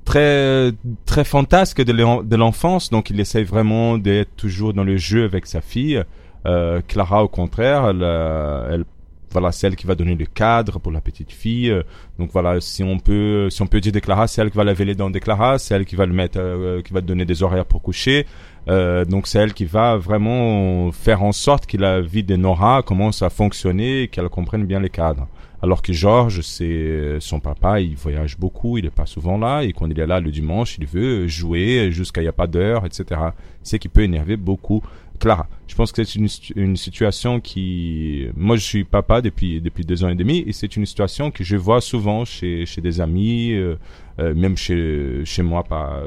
très 0.04 0.72
très 1.04 1.24
fantasque 1.24 1.82
de 1.82 1.92
l'en- 1.92 2.22
de 2.22 2.36
l'enfance. 2.36 2.90
Donc, 2.90 3.10
il 3.10 3.18
essaye 3.18 3.44
vraiment 3.44 3.98
d'être 3.98 4.34
toujours 4.36 4.72
dans 4.72 4.84
le 4.84 4.96
jeu 4.96 5.24
avec 5.24 5.46
sa 5.46 5.60
fille. 5.60 6.02
Euh, 6.46 6.80
Clara, 6.86 7.24
au 7.24 7.28
contraire, 7.28 7.90
euh, 7.92 8.68
elle 8.72 8.84
voilà, 9.30 9.52
c'est 9.52 9.66
elle 9.66 9.76
qui 9.76 9.86
va 9.86 9.94
donner 9.94 10.14
le 10.14 10.26
cadre 10.26 10.78
pour 10.78 10.92
la 10.92 11.00
petite 11.00 11.32
fille. 11.32 11.74
Donc 12.18 12.30
voilà, 12.32 12.60
si 12.60 12.82
on 12.82 12.98
peut, 12.98 13.48
si 13.50 13.62
on 13.62 13.66
peut 13.66 13.80
dire 13.80 13.92
de 13.92 13.98
Clara, 13.98 14.26
c'est 14.26 14.40
elle 14.40 14.50
qui 14.50 14.56
va 14.56 14.64
laver 14.64 14.84
les 14.84 14.94
dents 14.94 15.10
de 15.10 15.18
Clara, 15.18 15.58
c'est 15.58 15.74
elle 15.74 15.84
qui 15.84 15.96
va 15.96 16.06
le 16.06 16.12
mettre, 16.12 16.38
euh, 16.40 16.82
qui 16.82 16.92
va 16.92 17.00
donner 17.00 17.24
des 17.24 17.42
horaires 17.42 17.66
pour 17.66 17.82
coucher. 17.82 18.26
Euh, 18.68 19.04
donc 19.04 19.26
c'est 19.26 19.38
elle 19.38 19.54
qui 19.54 19.64
va 19.64 19.96
vraiment 19.96 20.90
faire 20.90 21.22
en 21.22 21.32
sorte 21.32 21.66
que 21.66 21.76
la 21.76 22.00
vie 22.00 22.24
de 22.24 22.34
Nora 22.34 22.82
commence 22.82 23.22
à 23.22 23.30
fonctionner 23.30 24.02
et 24.02 24.08
qu'elle 24.08 24.28
comprenne 24.28 24.64
bien 24.64 24.80
les 24.80 24.90
cadres. 24.90 25.28
Alors 25.62 25.82
que 25.82 25.92
Georges, 25.92 26.42
c'est 26.42 27.16
son 27.20 27.40
papa, 27.40 27.80
il 27.80 27.96
voyage 27.96 28.38
beaucoup, 28.38 28.76
il 28.76 28.86
est 28.86 28.90
pas 28.90 29.06
souvent 29.06 29.38
là, 29.38 29.62
et 29.62 29.72
quand 29.72 29.86
il 29.86 29.98
est 29.98 30.06
là 30.06 30.20
le 30.20 30.30
dimanche, 30.30 30.76
il 30.78 30.86
veut 30.86 31.26
jouer 31.28 31.90
jusqu'à 31.90 32.20
il 32.20 32.24
n'y 32.24 32.28
a 32.28 32.32
pas 32.32 32.46
d'heure, 32.46 32.84
etc. 32.84 33.20
C'est 33.62 33.78
qui 33.78 33.88
peut 33.88 34.02
énerver 34.02 34.36
beaucoup 34.36 34.82
Clara. 35.16 35.48
Je 35.66 35.74
pense 35.74 35.92
que 35.92 36.04
c'est 36.04 36.14
une, 36.18 36.28
une 36.54 36.76
situation 36.76 37.40
qui, 37.40 38.26
moi 38.36 38.56
je 38.56 38.62
suis 38.62 38.84
papa 38.84 39.20
depuis 39.20 39.60
depuis 39.60 39.84
deux 39.84 40.04
ans 40.04 40.08
et 40.08 40.14
demi, 40.14 40.44
et 40.46 40.52
c'est 40.52 40.76
une 40.76 40.86
situation 40.86 41.30
que 41.30 41.44
je 41.44 41.56
vois 41.56 41.80
souvent 41.80 42.24
chez 42.24 42.66
chez 42.66 42.80
des 42.80 43.00
amis, 43.00 43.52
euh, 43.52 43.76
euh, 44.20 44.34
même 44.34 44.56
chez 44.56 45.24
chez 45.24 45.42
moi 45.42 45.64
par, 45.64 46.02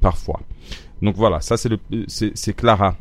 parfois. 0.00 0.40
Donc 1.00 1.16
voilà, 1.16 1.40
ça 1.40 1.56
c'est 1.56 1.68
le 1.68 1.78
c'est 2.08 2.56
Clara. 2.56 2.96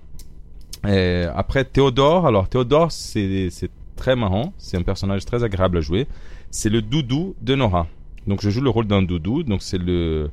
Après 0.84 1.66
Théodore, 1.66 2.28
alors 2.28 2.48
Théodore 2.48 2.92
c'est 2.92 3.50
c'est 3.50 3.70
très 3.96 4.16
marrant, 4.16 4.54
c'est 4.58 4.78
un 4.78 4.84
personnage 4.84 5.26
très 5.26 5.44
agréable 5.44 5.78
à 5.78 5.82
jouer. 5.82 6.08
C'est 6.50 6.70
le 6.70 6.82
doudou 6.82 7.36
de 7.42 7.56
Nora. 7.56 7.88
Donc 8.28 8.42
je 8.42 8.50
joue 8.50 8.62
le 8.62 8.70
rôle 8.70 8.88
d'un 8.88 9.02
doudou, 9.02 9.44
donc 9.44 9.62
c'est 9.62 9.78
le 9.78 10.30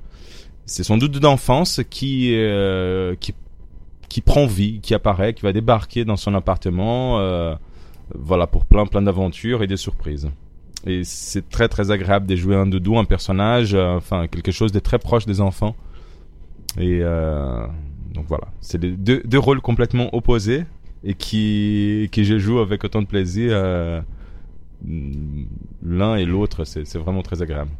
c'est 0.67 0.85
son 0.85 0.97
doudou 0.99 1.21
d'enfance 1.21 1.81
qui 1.89 2.35
euh, 2.35 3.15
qui 3.21 3.35
qui 4.09 4.21
prend 4.21 4.47
vie, 4.47 4.81
qui 4.81 4.94
apparaît, 4.94 5.35
qui 5.35 5.42
va 5.42 5.53
débarquer 5.53 6.05
dans 6.05 6.16
son 6.16 6.35
appartement, 6.35 7.18
euh, 7.18 7.55
voilà 8.14 8.47
pour 8.47 8.64
plein 8.64 8.87
plein 8.87 9.03
d'aventures 9.03 9.62
et 9.62 9.66
des 9.66 9.77
surprises. 9.77 10.31
Et 10.87 11.05
c'est 11.05 11.49
très 11.49 11.68
très 11.68 11.90
agréable 11.90 12.27
de 12.27 12.37
jouer 12.37 12.57
un 12.57 12.66
doudou, 12.66 12.99
un 12.99 13.05
personnage, 13.05 13.75
euh, 13.75 13.97
enfin 13.97 14.27
quelque 14.29 14.53
chose 14.53 14.73
de 14.73 14.79
très 14.79 14.99
proche 14.99 15.27
des 15.27 15.40
enfants. 15.40 15.77
Et 16.79 17.01
euh, 17.03 17.66
donc 18.14 18.27
voilà, 18.29 18.49
c'est 18.61 18.79
deux, 18.79 19.23
deux 19.25 19.38
rôles 19.38 19.61
complètement 19.61 20.14
opposés 20.14 20.64
et 21.05 21.14
qui 21.14 22.09
que 22.12 22.23
je 22.23 22.38
joue 22.38 22.59
avec 22.59 22.85
autant 22.85 23.03
de 23.03 23.07
plaisir. 23.07 24.03
L'un 25.83 26.14
et 26.16 26.25
l'autre, 26.25 26.64
c'est 26.64 26.97
vraiment 26.97 27.23
très 27.23 27.42
agréable. 27.42 27.71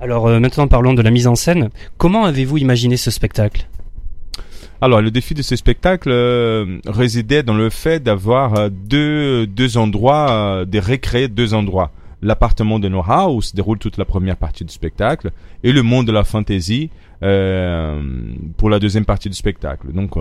Alors 0.00 0.28
maintenant 0.40 0.66
parlons 0.66 0.94
de 0.94 1.02
la 1.02 1.10
mise 1.10 1.26
en 1.26 1.34
scène. 1.34 1.70
Comment 1.98 2.24
avez-vous 2.24 2.58
imaginé 2.58 2.96
ce 2.96 3.10
spectacle? 3.10 3.68
Alors, 4.80 5.00
le 5.00 5.10
défi 5.10 5.34
de 5.34 5.42
ce 5.42 5.56
spectacle 5.56 6.10
euh, 6.10 6.78
résidait 6.86 7.42
dans 7.42 7.54
le 7.54 7.70
fait 7.70 8.02
d'avoir 8.02 8.54
euh, 8.54 8.68
deux, 8.70 9.46
deux 9.46 9.78
endroits, 9.78 10.30
euh, 10.30 10.64
de 10.64 10.78
récréer 10.78 11.28
deux 11.28 11.54
endroits. 11.54 11.90
L'appartement 12.20 12.78
de 12.78 12.88
Nora, 12.88 13.30
où 13.30 13.40
se 13.40 13.54
déroule 13.54 13.78
toute 13.78 13.96
la 13.98 14.04
première 14.04 14.36
partie 14.36 14.64
du 14.64 14.72
spectacle, 14.72 15.30
et 15.62 15.72
le 15.72 15.82
monde 15.82 16.06
de 16.06 16.12
la 16.12 16.24
fantasy 16.24 16.90
euh, 17.22 18.02
pour 18.56 18.68
la 18.68 18.78
deuxième 18.78 19.04
partie 19.04 19.28
du 19.28 19.36
spectacle. 19.36 19.92
Donc, 19.92 20.16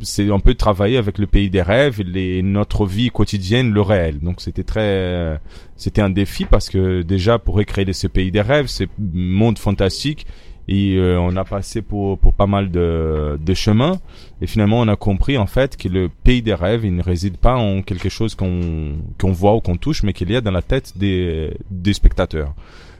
c'est 0.00 0.30
un 0.30 0.40
peu 0.40 0.54
travailler 0.54 0.96
avec 0.96 1.18
le 1.18 1.26
pays 1.26 1.50
des 1.50 1.62
rêves, 1.62 2.00
les, 2.02 2.42
notre 2.42 2.84
vie 2.84 3.10
quotidienne, 3.10 3.72
le 3.72 3.80
réel. 3.80 4.18
Donc, 4.20 4.40
c'était 4.40 4.64
très, 4.64 5.40
c'était 5.76 6.02
un 6.02 6.10
défi 6.10 6.44
parce 6.44 6.68
que 6.68 7.02
déjà 7.02 7.38
pour 7.38 7.56
récréer 7.56 7.92
ce 7.92 8.06
pays 8.08 8.30
des 8.30 8.40
rêves, 8.40 8.66
ce 8.66 8.84
monde 8.98 9.58
fantastique, 9.58 10.26
et 10.68 10.96
euh, 10.96 11.18
on 11.20 11.36
a 11.36 11.44
passé 11.44 11.82
pour, 11.82 12.18
pour 12.18 12.34
pas 12.34 12.46
mal 12.46 12.70
de, 12.70 13.54
chemins. 13.54 13.98
Et 14.40 14.46
finalement, 14.46 14.80
on 14.80 14.88
a 14.88 14.96
compris 14.96 15.36
en 15.36 15.46
fait 15.46 15.76
que 15.76 15.88
le 15.88 16.08
pays 16.08 16.42
des 16.42 16.54
rêves, 16.54 16.84
il 16.84 16.94
ne 16.94 17.02
réside 17.02 17.36
pas 17.36 17.56
en 17.56 17.82
quelque 17.82 18.08
chose 18.08 18.34
qu'on 18.34 19.32
voit 19.32 19.56
ou 19.56 19.60
qu'on 19.60 19.76
touche, 19.76 20.02
mais 20.02 20.12
qu'il 20.12 20.30
y 20.30 20.36
a 20.36 20.40
dans 20.40 20.50
la 20.50 20.62
tête 20.62 20.96
des, 20.96 21.56
des 21.70 21.92
spectateurs. 21.92 22.54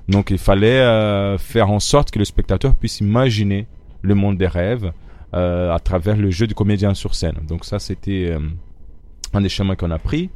Donc, 0.08 0.30
il 0.30 0.38
fallait 0.38 0.80
euh, 0.80 1.38
faire 1.38 1.70
en 1.70 1.80
sorte 1.80 2.10
que 2.10 2.18
le 2.18 2.24
spectateur 2.24 2.74
puisse 2.74 3.00
imaginer 3.00 3.66
le 4.02 4.14
monde 4.14 4.36
des 4.36 4.48
rêves 4.48 4.92
euh, 5.34 5.72
à 5.72 5.78
travers 5.78 6.16
le 6.16 6.30
jeu 6.30 6.46
du 6.46 6.54
comédien 6.54 6.94
sur 6.94 7.14
scène. 7.14 7.36
Donc 7.46 7.64
ça, 7.64 7.78
c'était 7.78 8.36
un 9.32 9.40
des 9.40 9.48
chemins 9.48 9.76
qu'on 9.76 9.92
a 9.92 9.98
pris. 9.98 10.30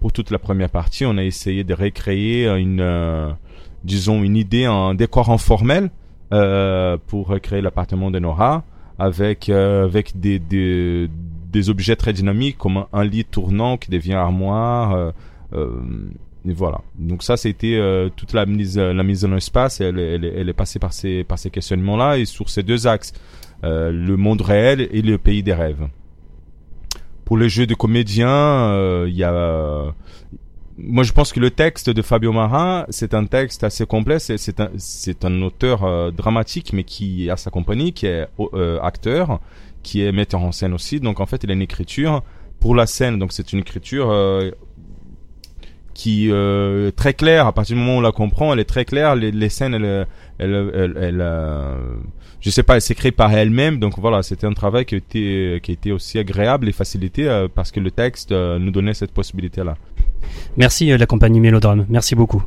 Pour 0.00 0.12
toute 0.12 0.30
la 0.30 0.38
première 0.38 0.70
partie, 0.70 1.06
on 1.06 1.16
a 1.18 1.24
essayé 1.24 1.62
de 1.64 1.72
recréer 1.72 2.48
une, 2.58 3.36
disons, 3.84 4.22
une 4.22 4.36
idée, 4.36 4.64
un 4.64 4.94
décor 4.94 5.30
informel 5.30 5.90
pour 6.30 7.28
recréer 7.28 7.60
l'appartement 7.62 8.10
de 8.10 8.18
Nora 8.18 8.64
avec 8.98 9.48
euh, 9.48 9.84
avec 9.84 10.18
des, 10.20 10.38
des 10.38 11.08
des 11.50 11.70
objets 11.70 11.96
très 11.96 12.12
dynamiques 12.12 12.58
comme 12.58 12.84
un, 12.92 13.04
lit 13.04 13.24
tournant 13.24 13.76
qui 13.78 13.90
devient 13.90 14.14
armoire. 14.14 14.92
euh, 14.94 15.10
euh, 15.54 15.70
et 16.46 16.52
voilà. 16.52 16.80
Donc 16.98 17.22
ça, 17.22 17.36
c'était 17.36 17.76
euh, 17.76 18.08
toute 18.14 18.32
la 18.32 18.46
mise 18.46 18.78
la 18.78 19.02
mise 19.02 19.24
en 19.24 19.34
espace. 19.36 19.80
Elle, 19.80 19.98
elle, 19.98 20.48
est- 20.48 20.52
passée 20.52 20.78
par 20.78 20.92
ces 20.92 21.24
par 21.24 21.38
ces 21.38 21.50
questionnements-là 21.50 22.18
et 22.18 22.24
sur 22.26 22.48
ces 22.50 22.62
deux 22.62 22.86
axes, 22.86 23.12
euh, 23.64 23.90
le 23.90 24.16
monde 24.16 24.40
réel 24.42 24.88
et 24.92 25.02
le 25.02 25.18
pays 25.18 25.42
des 25.42 25.54
rêves. 25.54 25.88
Pour 27.24 27.36
le 27.36 27.48
jeu 27.48 27.66
de 27.66 27.74
comédien, 27.74 28.28
euh, 28.30 29.06
il 29.08 29.16
y 29.16 29.24
a 29.24 29.94
moi, 30.80 31.02
je 31.02 31.12
pense 31.12 31.32
que 31.32 31.40
le 31.40 31.50
texte 31.50 31.90
de 31.90 32.02
Fabio 32.02 32.32
Marin, 32.32 32.86
c'est 32.88 33.12
un 33.12 33.26
texte 33.26 33.64
assez 33.64 33.84
complet. 33.84 34.18
C'est 34.20 34.60
un, 34.60 34.70
un 35.24 35.42
auteur 35.42 35.84
euh, 35.84 36.10
dramatique, 36.12 36.72
mais 36.72 36.84
qui 36.84 37.28
a 37.30 37.36
sa 37.36 37.50
compagnie, 37.50 37.92
qui 37.92 38.06
est 38.06 38.28
euh, 38.54 38.80
acteur, 38.80 39.40
qui 39.82 40.02
est 40.02 40.12
metteur 40.12 40.42
en 40.42 40.52
scène 40.52 40.72
aussi. 40.72 41.00
Donc, 41.00 41.18
en 41.20 41.26
fait, 41.26 41.42
il 41.42 41.50
a 41.50 41.54
une 41.54 41.62
écriture 41.62 42.22
pour 42.60 42.74
la 42.74 42.86
scène. 42.86 43.18
Donc, 43.18 43.32
c'est 43.32 43.52
une 43.52 43.60
écriture 43.60 44.10
euh, 44.10 44.52
qui 45.94 46.28
euh, 46.30 46.92
très 46.92 47.12
claire. 47.12 47.46
À 47.46 47.52
partir 47.52 47.74
du 47.74 47.82
moment 47.82 47.96
où 47.96 47.98
on 47.98 48.02
la 48.02 48.12
comprend, 48.12 48.52
elle 48.52 48.60
est 48.60 48.64
très 48.64 48.84
claire. 48.84 49.16
Les, 49.16 49.48
scènes, 49.48 49.74
elle, 49.74 50.06
elle, 50.38 50.70
elle, 50.74 50.98
elle, 51.00 51.20
euh, 51.20 51.76
je 52.40 52.50
sais 52.50 52.62
pas, 52.62 52.76
elle 52.76 52.82
s'écrit 52.82 53.10
par 53.10 53.32
elle-même. 53.32 53.80
Donc 53.80 53.98
voilà, 53.98 54.22
c'était 54.22 54.46
un 54.46 54.52
travail 54.52 54.84
qui 54.84 54.94
été, 54.94 55.58
qui 55.60 55.72
été 55.72 55.90
aussi 55.90 56.20
agréable 56.20 56.68
et 56.68 56.72
facilité 56.72 57.46
parce 57.52 57.72
que 57.72 57.80
le 57.80 57.90
texte 57.90 58.30
nous 58.30 58.70
donnait 58.70 58.94
cette 58.94 59.12
possibilité-là. 59.12 59.76
Merci 60.56 60.90
euh, 60.90 60.98
la 60.98 61.06
compagnie 61.06 61.40
Mélodrame. 61.40 61.86
Merci 61.88 62.14
beaucoup. 62.14 62.42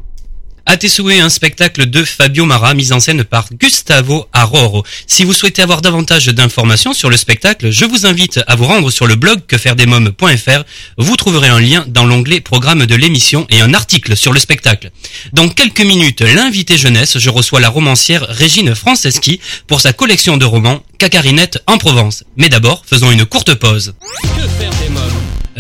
À 0.68 0.78
tes 0.78 0.90
souhaits, 0.90 1.20
un 1.20 1.30
spectacle 1.30 1.90
de 1.90 2.04
Fabio 2.04 2.46
Mara 2.46 2.76
mis 2.76 2.94
en 2.94 3.00
scène 3.00 3.24
par 3.24 3.48
Gustavo 3.52 4.28
Aroro. 4.32 4.84
Si 5.08 5.24
vous 5.24 5.34
souhaitez 5.34 5.64
avoir 5.64 5.82
davantage 5.82 6.28
d'informations 6.28 6.94
sur 6.94 7.10
le 7.10 7.18
spectacle, 7.18 7.72
je 7.72 7.84
vous 7.84 8.06
invite 8.06 8.40
à 8.46 8.56
vous 8.56 8.66
rendre 8.66 8.92
sur 8.92 9.08
le 9.08 9.16
blog 9.16 9.42
quefairedesmoms.fr. 9.48 10.64
Vous 11.00 11.16
trouverez 11.18 11.48
un 11.48 11.60
lien 11.60 11.84
dans 11.88 12.06
l'onglet 12.06 12.42
programme 12.42 12.86
de 12.86 12.96
l'émission 12.96 13.48
et 13.50 13.60
un 13.60 13.74
article 13.74 14.16
sur 14.16 14.34
le 14.34 14.40
spectacle. 14.40 14.92
Dans 15.34 15.50
quelques 15.50 15.82
minutes, 15.82 16.22
l'invité 16.22 16.78
jeunesse, 16.78 17.18
je 17.18 17.30
reçois 17.32 17.60
la 17.60 17.70
romancière 17.70 18.26
Régine 18.30 18.76
Franceschi 18.76 19.42
pour 19.66 19.82
sa 19.82 19.94
collection 19.94 20.38
de 20.38 20.46
romans 20.46 20.84
Cacarinette 21.00 21.64
en 21.66 21.80
Provence. 21.80 22.24
Mais 22.38 22.50
d'abord, 22.50 22.84
faisons 22.86 23.10
une 23.12 23.26
courte 23.26 23.56
pause. 23.56 23.96
Que 24.22 24.48
faire 24.48 24.72
des 24.80 24.90
mômes 24.90 25.01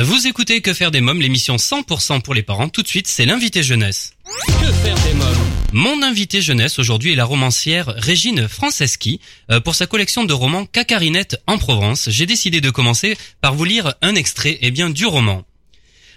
Vous 0.03 0.25
écoutez 0.25 0.61
Que 0.61 0.73
faire 0.73 0.89
des 0.89 0.99
mômes, 0.99 1.21
l'émission 1.21 1.57
100% 1.57 2.23
pour 2.23 2.33
les 2.33 2.41
parents. 2.41 2.69
Tout 2.69 2.81
de 2.81 2.87
suite, 2.87 3.07
c'est 3.07 3.25
l'invité 3.25 3.61
jeunesse. 3.61 4.15
Que 4.47 4.71
faire 4.71 4.95
des 5.03 5.13
mômes 5.13 5.37
Mon 5.73 6.01
invité 6.01 6.41
jeunesse 6.41 6.79
aujourd'hui 6.79 7.13
est 7.13 7.15
la 7.15 7.25
romancière 7.25 7.85
Régine 7.97 8.47
Franceschi. 8.47 9.19
Euh, 9.51 9.59
pour 9.59 9.75
sa 9.75 9.85
collection 9.85 10.23
de 10.23 10.33
romans 10.33 10.65
Cacarinette 10.65 11.39
en 11.45 11.59
Provence, 11.59 12.09
j'ai 12.09 12.25
décidé 12.25 12.61
de 12.61 12.71
commencer 12.71 13.15
par 13.41 13.53
vous 13.53 13.63
lire 13.63 13.93
un 14.01 14.15
extrait 14.15 14.57
eh 14.61 14.71
bien, 14.71 14.89
du 14.89 15.05
roman. 15.05 15.45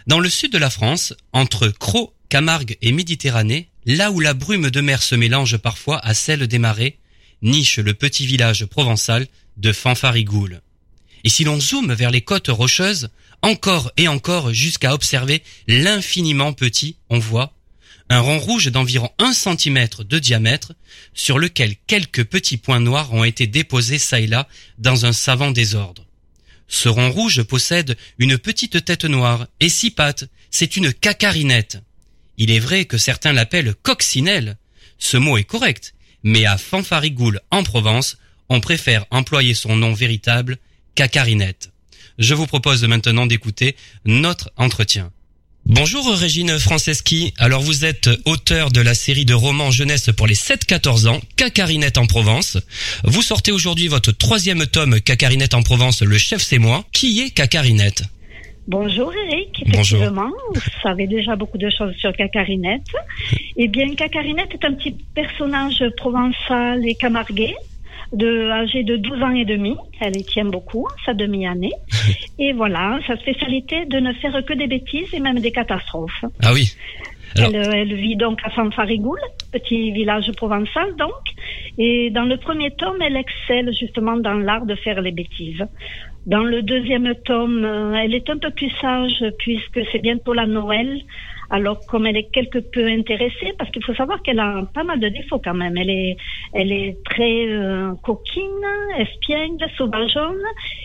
Dans 0.06 0.20
le 0.20 0.30
sud 0.30 0.50
de 0.50 0.58
la 0.58 0.70
France, 0.70 1.12
entre 1.34 1.68
Croc, 1.68 2.14
Camargue 2.30 2.78
et 2.80 2.90
Méditerranée, 2.90 3.68
là 3.84 4.10
où 4.10 4.18
la 4.18 4.32
brume 4.32 4.70
de 4.70 4.80
mer 4.80 5.02
se 5.02 5.14
mélange 5.14 5.58
parfois 5.58 5.98
à 5.98 6.14
celle 6.14 6.46
des 6.46 6.58
marais, 6.58 6.96
niche 7.42 7.78
le 7.78 7.92
petit 7.92 8.24
village 8.26 8.64
provençal 8.64 9.26
de 9.58 9.72
Fanfarigoule. 9.72 10.62
Et 11.24 11.28
si 11.28 11.44
l'on 11.44 11.58
zoome 11.58 11.92
vers 11.92 12.10
les 12.10 12.20
côtes 12.20 12.48
rocheuses, 12.48 13.08
encore 13.42 13.90
et 13.96 14.08
encore 14.08 14.52
jusqu'à 14.52 14.94
observer 14.94 15.42
l'infiniment 15.66 16.52
petit, 16.52 16.96
on 17.10 17.18
voit 17.18 17.52
un 18.10 18.20
rond 18.20 18.38
rouge 18.38 18.68
d'environ 18.68 19.10
1 19.18 19.32
cm 19.32 19.88
de 20.06 20.18
diamètre 20.18 20.74
sur 21.14 21.38
lequel 21.38 21.74
quelques 21.86 22.24
petits 22.24 22.58
points 22.58 22.80
noirs 22.80 23.12
ont 23.14 23.24
été 23.24 23.46
déposés 23.46 23.98
çà 23.98 24.20
et 24.20 24.26
là 24.26 24.46
dans 24.78 25.06
un 25.06 25.12
savant 25.12 25.50
désordre. 25.50 26.06
Ce 26.68 26.88
rond 26.88 27.10
rouge 27.10 27.42
possède 27.42 27.96
une 28.18 28.38
petite 28.38 28.84
tête 28.84 29.04
noire 29.04 29.46
et 29.60 29.68
six 29.68 29.90
pattes, 29.90 30.24
c'est 30.50 30.76
une 30.76 30.92
cacarinette. 30.92 31.78
Il 32.36 32.50
est 32.50 32.58
vrai 32.58 32.84
que 32.84 32.98
certains 32.98 33.32
l'appellent 33.32 33.74
coccinelle. 33.82 34.56
Ce 34.98 35.16
mot 35.16 35.36
est 35.36 35.44
correct, 35.44 35.94
mais 36.22 36.46
à 36.46 36.58
Fanfarigoule 36.58 37.40
en 37.50 37.62
Provence, 37.62 38.18
on 38.48 38.60
préfère 38.60 39.06
employer 39.10 39.54
son 39.54 39.76
nom 39.76 39.92
véritable, 39.92 40.58
cacarinette. 40.94 41.70
Je 42.18 42.34
vous 42.34 42.46
propose 42.46 42.84
maintenant 42.84 43.26
d'écouter 43.26 43.76
notre 44.04 44.50
entretien. 44.56 45.10
Bonjour 45.66 46.06
Régine 46.14 46.58
Franceschi. 46.58 47.32
Alors 47.38 47.62
vous 47.62 47.86
êtes 47.86 48.10
auteur 48.26 48.70
de 48.70 48.82
la 48.82 48.92
série 48.94 49.24
de 49.24 49.32
romans 49.32 49.70
jeunesse 49.70 50.10
pour 50.14 50.26
les 50.26 50.34
7-14 50.34 51.08
ans, 51.08 51.20
Cacarinette 51.36 51.96
en 51.96 52.06
Provence. 52.06 52.58
Vous 53.04 53.22
sortez 53.22 53.50
aujourd'hui 53.50 53.88
votre 53.88 54.12
troisième 54.12 54.66
tome, 54.66 55.00
Cacarinette 55.00 55.54
en 55.54 55.62
Provence, 55.62 56.02
Le 56.02 56.18
chef 56.18 56.42
c'est 56.42 56.58
moi. 56.58 56.84
Qui 56.92 57.20
est 57.22 57.30
Cacarinette 57.30 58.02
Bonjour 58.66 59.12
Eric, 59.14 59.62
Bonjour. 59.66 59.98
effectivement, 60.00 60.30
vous 60.54 60.60
savez 60.82 61.06
déjà 61.06 61.36
beaucoup 61.36 61.58
de 61.58 61.68
choses 61.70 61.94
sur 61.96 62.12
Cacarinette. 62.14 62.80
Eh 63.58 63.68
bien, 63.68 63.94
Cacarinette 63.94 64.52
est 64.54 64.64
un 64.66 64.72
petit 64.72 64.96
personnage 65.14 65.82
provençal 65.98 66.80
et 66.88 66.94
camarguais, 66.94 67.54
de, 68.12 68.50
âgé 68.50 68.82
de 68.82 68.96
12 68.96 69.22
ans 69.22 69.34
et 69.34 69.44
demi. 69.44 69.76
Elle 70.00 70.16
y 70.16 70.24
tient 70.24 70.44
beaucoup, 70.44 70.86
sa 71.04 71.14
demi-année. 71.14 71.72
Et 72.38 72.52
voilà, 72.52 72.98
sa 73.06 73.16
spécialité 73.16 73.84
de 73.86 73.98
ne 74.00 74.12
faire 74.14 74.44
que 74.44 74.54
des 74.54 74.66
bêtises 74.66 75.12
et 75.14 75.20
même 75.20 75.38
des 75.38 75.52
catastrophes. 75.52 76.24
Ah 76.42 76.52
oui. 76.52 76.74
Alors- 77.36 77.50
Elle, 77.54 77.74
elle 77.74 77.94
vit 77.94 78.16
donc 78.16 78.38
à 78.44 78.50
Fanfarigoule, 78.50 79.18
petit 79.52 79.90
village 79.92 80.30
provençal 80.32 80.94
donc. 80.96 81.10
Et 81.78 82.10
dans 82.10 82.24
le 82.24 82.36
premier 82.36 82.70
tome, 82.72 83.00
elle 83.02 83.16
excelle 83.16 83.72
justement 83.78 84.16
dans 84.16 84.34
l'art 84.34 84.66
de 84.66 84.74
faire 84.76 85.00
les 85.00 85.10
bêtises. 85.12 85.64
Dans 86.26 86.42
le 86.42 86.62
deuxième 86.62 87.14
tome, 87.24 87.64
euh, 87.64 87.94
elle 87.94 88.14
est 88.14 88.28
un 88.30 88.38
peu 88.38 88.50
plus 88.50 88.70
sage 88.80 89.24
puisque 89.38 89.80
c'est 89.92 90.00
bientôt 90.00 90.32
la 90.32 90.46
Noël. 90.46 91.00
Alors, 91.50 91.84
comme 91.86 92.06
elle 92.06 92.16
est 92.16 92.30
quelque 92.32 92.58
peu 92.58 92.86
intéressée, 92.86 93.52
parce 93.58 93.70
qu'il 93.70 93.84
faut 93.84 93.94
savoir 93.94 94.22
qu'elle 94.22 94.40
a 94.40 94.62
pas 94.72 94.82
mal 94.82 94.98
de 94.98 95.08
défauts 95.08 95.38
quand 95.38 95.52
même. 95.54 95.76
Elle 95.76 95.90
est, 95.90 96.16
elle 96.54 96.72
est 96.72 96.96
très 97.04 97.46
euh, 97.48 97.92
coquine, 98.02 98.42
espiègle, 98.98 99.64
sauvageonne, 99.76 100.42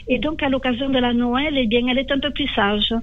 et 0.10 0.20
donc 0.20 0.44
à 0.44 0.50
l'occasion 0.50 0.90
de 0.90 1.00
la 1.00 1.14
Noël, 1.14 1.54
eh 1.56 1.66
bien, 1.66 1.88
elle 1.90 1.98
est 2.00 2.12
un 2.12 2.20
peu 2.20 2.32
plus 2.32 2.48
sage. 2.54 2.94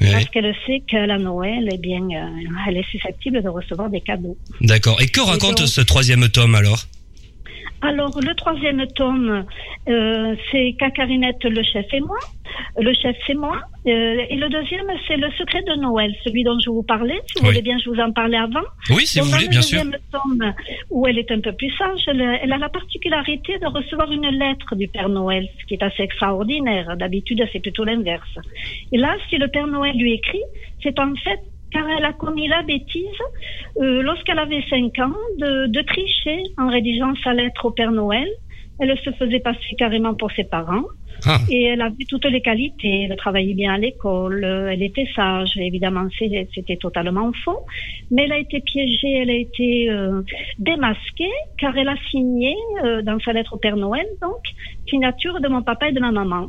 Parce 0.00 0.26
qu'elle 0.26 0.54
sait 0.66 0.82
que 0.90 0.96
la 0.96 1.18
Noël, 1.18 1.68
eh 1.72 1.78
bien, 1.78 2.02
euh, 2.02 2.68
elle 2.68 2.78
est 2.78 2.90
susceptible 2.90 3.42
de 3.42 3.48
recevoir 3.48 3.88
des 3.88 4.00
cadeaux. 4.00 4.36
D'accord. 4.60 5.00
Et 5.00 5.06
que 5.06 5.20
raconte 5.20 5.58
donc- 5.58 5.68
ce 5.68 5.80
troisième 5.80 6.28
tome 6.28 6.54
alors? 6.54 6.84
Alors, 7.82 8.18
le 8.20 8.34
troisième 8.34 8.86
tome, 8.94 9.44
euh, 9.88 10.34
c'est 10.50 10.74
Cacarinette, 10.78 11.44
le 11.44 11.62
chef 11.62 11.86
et 11.92 12.00
moi. 12.00 12.16
Le 12.80 12.92
chef, 12.94 13.14
c'est 13.26 13.34
moi. 13.34 13.60
Euh, 13.86 14.24
et 14.30 14.36
le 14.36 14.48
deuxième, 14.48 14.86
c'est 15.06 15.16
Le 15.16 15.30
secret 15.32 15.62
de 15.62 15.74
Noël, 15.80 16.12
celui 16.24 16.42
dont 16.42 16.58
je 16.64 16.70
vous 16.70 16.82
parlais. 16.82 17.20
Si 17.26 17.38
vous 17.38 17.44
Oui. 17.44 17.50
voulez 17.50 17.62
bien, 17.62 17.76
je 17.84 17.90
vous 17.90 18.00
en 18.00 18.12
parlais 18.12 18.38
avant. 18.38 18.62
Oui, 18.90 19.06
si 19.06 19.18
Donc, 19.18 19.26
vous 19.28 19.32
voulez, 19.34 19.44
le 19.44 19.50
bien 19.50 19.62
sûr. 19.62 19.82
deuxième 19.84 20.00
tome, 20.10 20.54
où 20.90 21.06
elle 21.06 21.18
est 21.18 21.30
un 21.30 21.40
peu 21.40 21.52
plus 21.52 21.70
sage, 21.76 22.00
elle, 22.08 22.22
elle 22.42 22.52
a 22.52 22.56
la 22.58 22.68
particularité 22.70 23.58
de 23.58 23.66
recevoir 23.66 24.10
une 24.10 24.26
lettre 24.28 24.74
du 24.74 24.88
Père 24.88 25.08
Noël, 25.08 25.46
ce 25.60 25.66
qui 25.66 25.74
est 25.74 25.82
assez 25.82 26.02
extraordinaire. 26.02 26.96
D'habitude, 26.96 27.44
c'est 27.52 27.60
plutôt 27.60 27.84
l'inverse. 27.84 28.38
Et 28.92 28.96
là, 28.96 29.16
si 29.28 29.36
le 29.36 29.48
Père 29.48 29.66
Noël 29.66 29.94
lui 29.96 30.14
écrit, 30.14 30.42
c'est 30.82 30.98
en 30.98 31.14
fait 31.16 31.40
car 31.72 31.88
elle 31.88 32.04
a 32.04 32.12
commis 32.12 32.48
la 32.48 32.62
bêtise, 32.62 33.06
euh, 33.78 34.02
lorsqu'elle 34.02 34.38
avait 34.38 34.62
5 34.68 34.98
ans, 35.00 35.16
de, 35.38 35.66
de 35.66 35.82
tricher 35.82 36.42
en 36.58 36.68
rédigeant 36.68 37.14
sa 37.22 37.32
lettre 37.32 37.66
au 37.66 37.70
Père 37.70 37.92
Noël. 37.92 38.28
Elle 38.78 38.96
se 38.98 39.10
faisait 39.12 39.40
passer 39.40 39.74
carrément 39.78 40.14
pour 40.14 40.30
ses 40.32 40.44
parents. 40.44 40.84
Ah. 41.24 41.38
Et 41.50 41.62
elle 41.62 41.80
avait 41.80 42.04
toutes 42.08 42.26
les 42.26 42.42
qualités. 42.42 43.06
Elle 43.08 43.16
travaillait 43.16 43.54
bien 43.54 43.74
à 43.74 43.78
l'école, 43.78 44.44
elle 44.44 44.82
était 44.82 45.08
sage. 45.14 45.56
Évidemment, 45.56 46.08
c'était 46.18 46.76
totalement 46.76 47.32
faux. 47.44 47.64
Mais 48.10 48.24
elle 48.24 48.32
a 48.32 48.38
été 48.38 48.60
piégée, 48.60 49.12
elle 49.22 49.30
a 49.30 49.34
été 49.34 49.88
euh, 49.88 50.22
démasquée, 50.58 51.32
car 51.58 51.76
elle 51.76 51.88
a 51.88 51.96
signé 52.10 52.54
euh, 52.84 53.02
dans 53.02 53.18
sa 53.20 53.32
lettre 53.32 53.54
au 53.54 53.58
Père 53.58 53.76
Noël, 53.76 54.06
donc, 54.20 54.42
signature 54.88 55.40
de 55.40 55.48
mon 55.48 55.62
papa 55.62 55.88
et 55.88 55.92
de 55.92 56.00
ma 56.00 56.12
maman. 56.12 56.48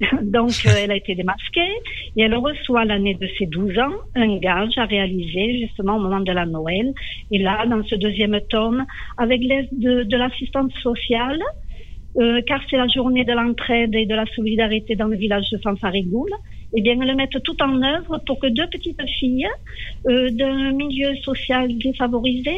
donc, 0.22 0.52
euh, 0.66 0.70
elle 0.78 0.90
a 0.92 0.96
été 0.96 1.14
démasquée 1.14 1.72
et 2.16 2.22
elle 2.22 2.36
reçoit 2.36 2.84
l'année 2.84 3.14
de 3.14 3.28
ses 3.38 3.46
12 3.46 3.78
ans 3.78 3.94
un 4.14 4.38
gage 4.38 4.76
à 4.76 4.84
réaliser 4.84 5.60
justement 5.60 5.96
au 5.96 6.00
moment 6.00 6.20
de 6.20 6.32
la 6.32 6.46
Noël. 6.46 6.92
Et 7.30 7.38
là, 7.38 7.66
dans 7.66 7.82
ce 7.82 7.96
deuxième 7.96 8.38
tome, 8.48 8.84
avec 9.16 9.42
l'aide 9.42 9.68
de, 9.72 10.04
de 10.04 10.16
l'assistante 10.16 10.72
sociale, 10.82 11.40
euh, 12.16 12.40
car 12.46 12.60
c'est 12.70 12.76
la 12.76 12.86
journée 12.86 13.24
de 13.24 13.32
l'entraide 13.32 13.94
et 13.94 14.06
de 14.06 14.14
la 14.14 14.24
solidarité 14.26 14.94
dans 14.94 15.08
le 15.08 15.16
village 15.16 15.50
de 15.50 15.58
Fanfarigoule, 15.58 16.32
eh 16.76 16.80
bien, 16.80 17.00
elles 17.00 17.16
mettent 17.16 17.42
tout 17.42 17.60
en 17.62 17.82
œuvre 17.82 18.18
pour 18.26 18.38
que 18.38 18.46
deux 18.46 18.66
petites 18.68 19.02
filles 19.18 19.48
euh, 20.06 20.30
d'un 20.30 20.72
milieu 20.72 21.14
social 21.16 21.76
défavorisé, 21.76 22.56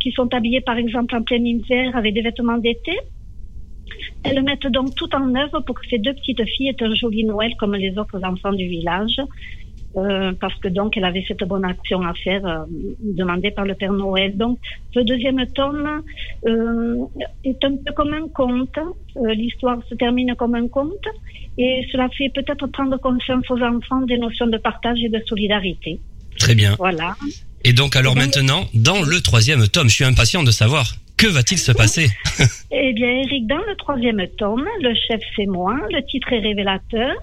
qui 0.00 0.10
sont 0.10 0.34
habillées 0.34 0.60
par 0.60 0.76
exemple 0.76 1.14
en 1.14 1.22
plein 1.22 1.36
hiver 1.36 1.94
avec 1.94 2.14
des 2.14 2.20
vêtements 2.20 2.58
d'été, 2.58 2.98
elles 4.24 4.42
mettent 4.42 4.66
donc 4.68 4.94
tout 4.94 5.12
en 5.14 5.34
œuvre 5.34 5.60
pour 5.60 5.74
que 5.74 5.86
ces 5.88 5.98
deux 5.98 6.14
petites 6.14 6.44
filles 6.44 6.68
aient 6.68 6.84
un 6.84 6.94
joli 6.94 7.24
Noël 7.24 7.52
comme 7.58 7.74
les 7.74 7.96
autres 7.98 8.22
enfants 8.24 8.52
du 8.52 8.66
village. 8.68 9.20
euh, 9.96 10.32
parce 10.40 10.54
que 10.60 10.68
donc 10.68 10.96
elle 10.96 11.04
avait 11.04 11.24
cette 11.28 11.44
bonne 11.44 11.64
action 11.64 12.00
à 12.02 12.14
faire 12.14 12.44
euh, 12.46 12.64
demandée 13.00 13.50
par 13.50 13.64
le 13.64 13.74
Père 13.74 13.92
Noël. 13.92 14.36
Donc 14.36 14.58
ce 14.94 15.00
deuxième 15.00 15.44
tome 15.54 16.02
euh, 16.46 16.96
est 17.44 17.62
un 17.64 17.76
peu 17.76 17.92
comme 17.94 18.12
un 18.14 18.28
conte. 18.28 18.78
L'histoire 19.34 19.78
se 19.88 19.94
termine 19.94 20.34
comme 20.36 20.54
un 20.54 20.68
conte 20.68 21.06
et 21.58 21.86
cela 21.92 22.08
fait 22.16 22.30
peut-être 22.34 22.66
prendre 22.68 22.96
conscience 22.98 23.44
aux 23.50 23.60
enfants 23.60 24.00
des 24.02 24.18
notions 24.18 24.46
de 24.46 24.56
partage 24.56 24.98
et 25.04 25.10
de 25.10 25.20
solidarité. 25.26 26.00
Très 26.38 26.54
bien. 26.54 26.74
Voilà. 26.78 27.14
Et 27.64 27.72
donc 27.74 27.94
alors 27.94 28.16
maintenant, 28.16 28.64
dans 28.74 29.02
le 29.02 29.20
troisième 29.20 29.68
tome, 29.68 29.88
je 29.88 29.94
suis 29.94 30.04
impatient 30.04 30.42
de 30.42 30.50
savoir 30.50 30.94
que 31.16 31.26
va-t-il 31.26 31.58
se 31.58 31.72
passer? 31.72 32.08
Eh 32.74 32.94
bien, 32.94 33.08
Eric, 33.08 33.46
dans 33.46 33.62
le 33.68 33.76
troisième 33.76 34.26
tome, 34.38 34.66
le 34.80 34.94
chef 34.94 35.20
c'est 35.36 35.46
moi, 35.46 35.78
le 35.90 36.02
titre 36.04 36.32
est 36.32 36.40
révélateur, 36.40 37.14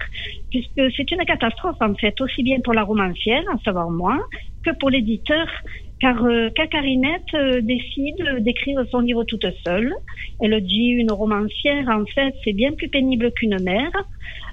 puisque 0.48 0.80
c'est 0.96 1.10
une 1.10 1.24
catastrophe 1.26 1.76
en 1.80 1.94
fait, 1.94 2.18
aussi 2.20 2.42
bien 2.44 2.60
pour 2.62 2.72
la 2.72 2.84
romancière, 2.84 3.42
à 3.52 3.58
savoir 3.64 3.90
moi, 3.90 4.16
que 4.64 4.70
pour 4.78 4.90
l'éditeur, 4.90 5.46
car 6.00 6.24
euh, 6.24 6.48
euh, 7.34 7.60
décide 7.60 8.24
d'écrire 8.38 8.82
son 8.90 9.00
livre 9.00 9.24
toute 9.24 9.46
seule. 9.66 9.92
Elle 10.40 10.58
dit 10.62 10.88
une 10.88 11.12
romancière, 11.12 11.88
en 11.88 12.04
fait, 12.06 12.34
c'est 12.42 12.54
bien 12.54 12.72
plus 12.72 12.88
pénible 12.88 13.30
qu'une 13.32 13.62
mère, 13.62 13.92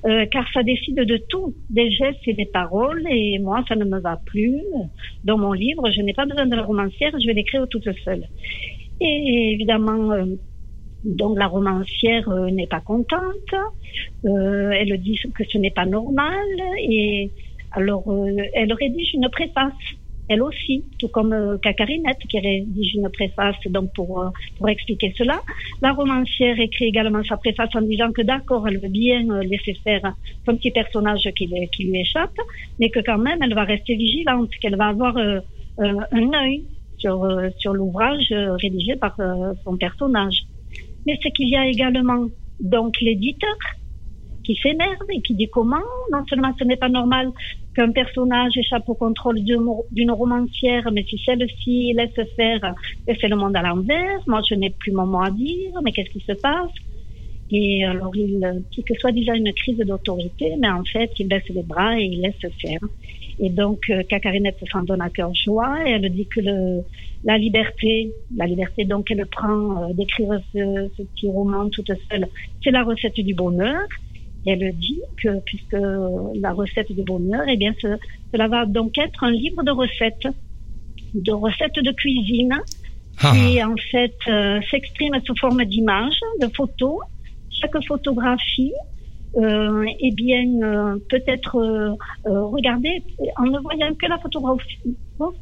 euh, 0.05 0.25
car 0.25 0.45
ça 0.53 0.61
décide 0.63 0.95
de 0.95 1.17
tout, 1.29 1.55
des 1.69 1.89
gestes 1.89 2.27
et 2.27 2.33
des 2.33 2.45
paroles, 2.45 3.03
et 3.09 3.39
moi, 3.39 3.63
ça 3.67 3.75
ne 3.75 3.85
me 3.85 3.99
va 3.99 4.19
plus. 4.25 4.61
Dans 5.23 5.37
mon 5.37 5.53
livre, 5.53 5.89
je 5.95 6.01
n'ai 6.01 6.13
pas 6.13 6.25
besoin 6.25 6.45
de 6.45 6.55
la 6.55 6.63
romancière, 6.63 7.11
je 7.19 7.25
vais 7.27 7.33
l'écrire 7.33 7.65
toute 7.69 7.87
seule. 8.03 8.25
Et 8.99 9.51
évidemment, 9.53 10.11
euh, 10.11 10.25
donc 11.03 11.37
la 11.37 11.47
romancière 11.47 12.27
euh, 12.29 12.49
n'est 12.49 12.67
pas 12.67 12.81
contente. 12.81 13.53
Euh, 14.25 14.71
elle 14.71 14.97
dit 15.01 15.19
que 15.33 15.43
ce 15.43 15.57
n'est 15.57 15.71
pas 15.71 15.85
normal. 15.85 16.47
Et 16.79 17.29
alors, 17.71 18.03
euh, 18.07 18.35
elle 18.53 18.73
rédige 18.73 19.13
une 19.13 19.29
préface. 19.29 19.73
Elle 20.29 20.41
aussi, 20.41 20.83
tout 20.99 21.07
comme 21.07 21.31
euh, 21.31 21.57
Cacarinette 21.57 22.19
qui 22.27 22.37
rédige 22.37 22.95
une 22.95 23.09
préface 23.09 23.55
donc 23.69 23.93
pour 23.93 24.21
euh, 24.21 24.29
pour 24.57 24.67
expliquer 24.67 25.13
cela. 25.17 25.39
La 25.81 25.93
romancière 25.93 26.59
écrit 26.59 26.85
également 26.85 27.23
sa 27.23 27.37
préface 27.37 27.69
en 27.75 27.81
disant 27.81 28.11
que 28.11 28.23
d'accord, 28.23 28.67
elle 28.67 28.79
veut 28.79 28.89
bien 28.89 29.23
laisser 29.43 29.75
faire 29.85 30.01
son 30.45 30.57
petit 30.57 30.71
personnage 30.71 31.29
qui, 31.37 31.49
qui 31.71 31.83
lui 31.85 32.01
échappe, 32.01 32.37
mais 32.77 32.89
que 32.89 32.99
quand 32.99 33.19
même 33.19 33.41
elle 33.41 33.53
va 33.53 33.63
rester 33.63 33.95
vigilante, 33.95 34.49
qu'elle 34.59 34.75
va 34.75 34.87
avoir 34.87 35.15
un 35.77 36.33
œil 36.43 36.65
sur 36.97 37.23
euh, 37.23 37.49
sur 37.57 37.73
l'ouvrage 37.73 38.31
euh, 38.31 38.55
rédigé 38.55 38.95
par 38.95 39.15
euh, 39.19 39.53
son 39.63 39.77
personnage. 39.77 40.39
Mais 41.05 41.17
c'est 41.21 41.31
qu'il 41.31 41.49
y 41.49 41.55
a 41.55 41.67
également 41.67 42.27
donc 42.59 42.99
l'éditeur 43.01 43.57
qui 44.43 44.55
s'énerve 44.55 45.09
et 45.11 45.21
qui 45.21 45.35
dit 45.35 45.49
comment? 45.49 45.87
Non 46.11 46.23
seulement 46.29 46.53
ce 46.57 46.63
n'est 46.63 46.77
pas 46.77 46.89
normal 46.89 47.31
qu'un 47.75 47.91
personnage 47.91 48.57
échappe 48.57 48.87
au 48.89 48.95
contrôle 48.95 49.39
d'une 49.91 50.11
romancière, 50.11 50.89
mais 50.91 51.03
si 51.03 51.21
celle-ci 51.23 51.93
laisse 51.93 52.19
faire, 52.35 52.73
elle 53.05 53.17
fait 53.17 53.27
le 53.27 53.35
monde 53.35 53.55
à 53.55 53.61
l'envers. 53.61 54.19
Moi, 54.25 54.41
je 54.49 54.55
n'ai 54.55 54.71
plus 54.71 54.91
mon 54.91 55.05
mot 55.05 55.21
à 55.21 55.29
dire, 55.29 55.79
mais 55.83 55.91
qu'est-ce 55.91 56.09
qui 56.09 56.21
se 56.21 56.31
passe? 56.33 56.71
Et 57.51 57.85
alors, 57.85 58.13
il 58.15 58.43
euh, 58.43 58.59
dit 58.73 58.83
que 58.83 58.93
soi-disant 58.95 59.33
une 59.33 59.53
crise 59.53 59.77
d'autorité, 59.77 60.55
mais 60.59 60.69
en 60.69 60.83
fait, 60.83 61.11
il 61.17 61.27
baisse 61.29 61.47
les 61.49 61.63
bras 61.63 61.97
et 61.99 62.03
il 62.03 62.21
laisse 62.21 62.51
faire. 62.61 62.79
Et 63.39 63.49
donc, 63.49 63.89
euh, 63.89 64.03
Cacarinette 64.03 64.57
s'en 64.71 64.81
donne 64.83 64.99
à 65.01 65.09
cœur 65.09 65.33
joie 65.33 65.77
et 65.87 65.91
elle 65.91 66.09
dit 66.09 66.25
que 66.25 66.41
le, 66.41 66.81
la 67.23 67.37
liberté, 67.37 68.11
la 68.35 68.47
liberté 68.47 68.83
donc 68.83 69.09
elle 69.11 69.25
prend 69.27 69.83
euh, 69.89 69.93
d'écrire 69.93 70.41
ce, 70.53 70.89
ce 70.97 71.03
petit 71.03 71.27
roman 71.27 71.69
toute 71.69 71.91
seule, 72.09 72.27
c'est 72.63 72.71
la 72.71 72.83
recette 72.83 73.19
du 73.19 73.33
bonheur. 73.33 73.79
Et 74.45 74.51
elle 74.51 74.73
dit 74.77 75.01
que 75.21 75.39
puisque 75.45 75.73
la 76.41 76.51
recette 76.53 76.91
du 76.91 77.03
bonheur, 77.03 77.43
eh 77.47 77.57
bien, 77.57 77.73
ce- 77.81 77.97
cela 78.31 78.47
va 78.47 78.65
donc 78.65 78.97
être 78.97 79.23
un 79.23 79.31
livre 79.31 79.61
de 79.63 79.71
recettes, 79.71 80.27
de 81.13 81.31
recettes 81.31 81.79
de 81.83 81.91
cuisine, 81.91 82.55
Ah. 83.21 83.33
qui 83.33 83.63
en 83.63 83.75
fait 83.91 84.15
euh, 84.27 84.59
s'exprime 84.69 85.15
sous 85.25 85.35
forme 85.37 85.63
d'images, 85.65 86.19
de 86.41 86.47
photos. 86.55 86.99
Chaque 87.59 87.83
photographie, 87.87 88.73
euh, 89.37 89.85
eh 89.99 90.11
bien, 90.11 90.45
euh, 90.63 90.97
peut 91.09 91.21
être 91.27 91.55
euh, 91.57 91.91
euh, 92.27 92.43
regardée 92.45 93.03
en 93.37 93.43
ne 93.45 93.59
voyant 93.59 93.93
que 93.95 94.05
la 94.07 94.17
photographie. 94.17 94.79
Oh, 95.19 95.33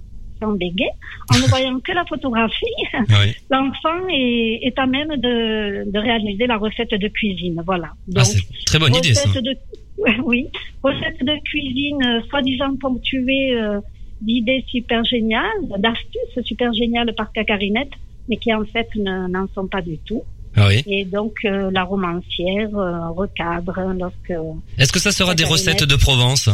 en 0.42 0.52
béguet. 0.52 0.90
En 1.34 1.38
ne 1.38 1.48
voyant 1.48 1.80
que 1.80 1.92
la 1.94 2.04
photographie, 2.06 2.66
Oui. 2.94 3.36
l'enfant 3.50 4.08
est, 4.12 4.60
est 4.64 4.78
à 4.78 4.86
même 4.86 5.10
de, 5.18 5.90
de 5.90 6.00
réaliser 6.00 6.46
la 6.46 6.58
recette 6.58 6.92
de 6.92 7.08
cuisine. 7.08 7.62
Voilà. 7.66 7.92
Ah, 8.16 8.24
c'est 8.24 8.42
très 8.66 8.80
bonne 8.80 8.94
idée 8.96 9.14
ça. 9.14 9.30
recette 9.30 9.44
de, 9.44 9.56
oui, 10.26 10.48
recette 10.84 11.20
de 11.24 11.36
cuisine, 11.46 12.04
euh, 12.06 12.22
soi-disant 12.30 12.76
ponctuée 12.80 13.54
euh, 13.56 13.80
d'idées 14.22 14.64
super 14.68 15.04
géniales, 15.06 15.62
d'astuces 15.78 16.44
super 16.44 16.74
géniales 16.74 17.14
par 17.16 17.32
Cacarinette, 17.32 17.92
mais 18.28 18.36
qui 18.38 18.54
en 18.54 18.66
fait 18.66 18.90
ne- 18.96 19.28
n'en 19.28 19.48
sont 19.56 19.68
pas 19.68 19.82
du 19.82 19.98
tout. 20.00 20.24
Ah 20.58 20.68
oui. 20.70 20.84
Et 20.88 21.06
donc 21.06 21.34
euh, 21.46 21.70
la 21.72 21.84
romancière 21.84 22.70
euh, 22.78 23.10
recadre 23.10 23.78
lorsque. 23.98 24.34
Est-ce 24.78 24.94
que 24.94 25.00
ça 25.00 25.12
sera 25.12 25.36
des 25.36 25.44
recettes 25.44 25.84
de 25.84 25.96
Provence? 25.96 26.50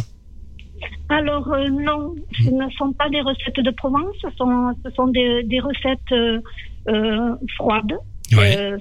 Alors 1.10 1.48
euh, 1.54 1.70
non, 1.70 2.16
ce 2.44 2.50
ne 2.50 2.70
sont 2.78 2.94
pas 2.94 3.10
des 3.10 3.22
recettes 3.22 3.60
de 3.64 3.72
Provence, 3.72 4.16
ce 4.22 4.30
sont, 4.38 4.74
ce 4.84 4.90
sont 4.92 5.08
des, 5.08 5.44
des 5.44 5.60
recettes 5.60 6.14
froides, 7.56 7.94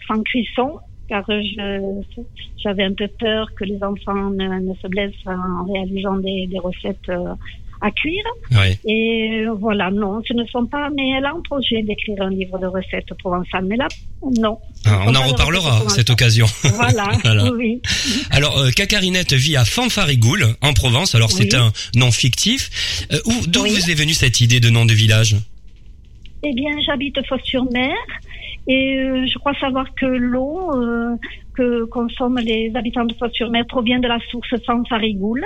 sans 0.06 0.22
cuisson, 0.22 0.78
car 1.08 1.24
je- 1.28 2.02
j'avais 2.62 2.84
un 2.84 2.94
peu 2.94 3.08
peur 3.08 3.48
que 3.56 3.64
les 3.64 3.82
enfants 3.82 4.30
ne, 4.30 4.60
ne 4.60 4.74
se 4.74 4.86
blessent 4.86 5.12
en 5.26 5.64
réalisant 5.70 6.16
des, 6.16 6.46
des 6.46 6.58
recettes 6.58 7.10
à 7.80 7.90
cuire. 7.90 8.24
Et 8.86 9.44
euh, 9.46 9.54
voilà, 9.58 9.90
non, 9.90 10.20
ce 10.26 10.32
ne 10.34 10.44
sont 10.46 10.66
pas. 10.66 10.88
Mais 10.96 11.10
elle 11.16 11.24
a 11.24 11.30
un 11.30 11.40
projet 11.42 11.82
d'écrire 11.82 12.16
un 12.20 12.30
livre 12.30 12.58
de 12.58 12.66
recettes 12.66 13.12
provençales. 13.18 13.64
Mais 13.66 13.76
là, 13.76 13.88
non. 14.38 14.58
Ah, 14.84 15.04
on 15.06 15.14
en 15.14 15.22
reparlera 15.26 15.88
cette 15.88 16.10
occasion. 16.10 16.46
Voilà, 16.74 17.08
Voilà. 17.24 17.50
oui. 17.52 17.80
Alors, 18.30 18.58
euh, 18.58 18.70
Cacarinette 18.70 19.32
vit 19.32 19.56
à 19.56 19.64
Fanfarigoule, 19.64 20.46
en 20.62 20.72
Provence. 20.72 21.14
Alors, 21.14 21.30
c'est 21.32 21.54
un 21.54 21.72
nom 21.96 22.10
fictif. 22.10 23.06
Euh, 23.12 23.18
où- 23.26 23.46
D'où 23.46 23.62
Oui. 23.62 23.70
vous 23.70 23.90
est 23.90 23.94
venue 23.94 24.14
cette 24.14 24.40
idée 24.40 24.60
de 24.60 24.70
nom 24.70 24.84
de 24.84 24.92
village? 24.94 25.36
Eh 26.42 26.54
bien, 26.54 26.70
j'habite 26.86 27.16
Fos-sur-Mer 27.28 27.94
et 28.68 28.96
euh, 28.98 29.26
je 29.26 29.38
crois 29.38 29.54
savoir 29.60 29.86
que 29.94 30.06
l'eau 30.06 30.70
euh, 30.74 31.16
que 31.60 31.84
consomment 31.84 32.40
les 32.40 32.72
habitants 32.74 33.04
de 33.04 33.14
Fos-sur-Mer 33.14 33.64
provient 33.68 33.98
de 33.98 34.08
la 34.08 34.18
source 34.30 34.54
Fanfarigoule. 34.64 35.44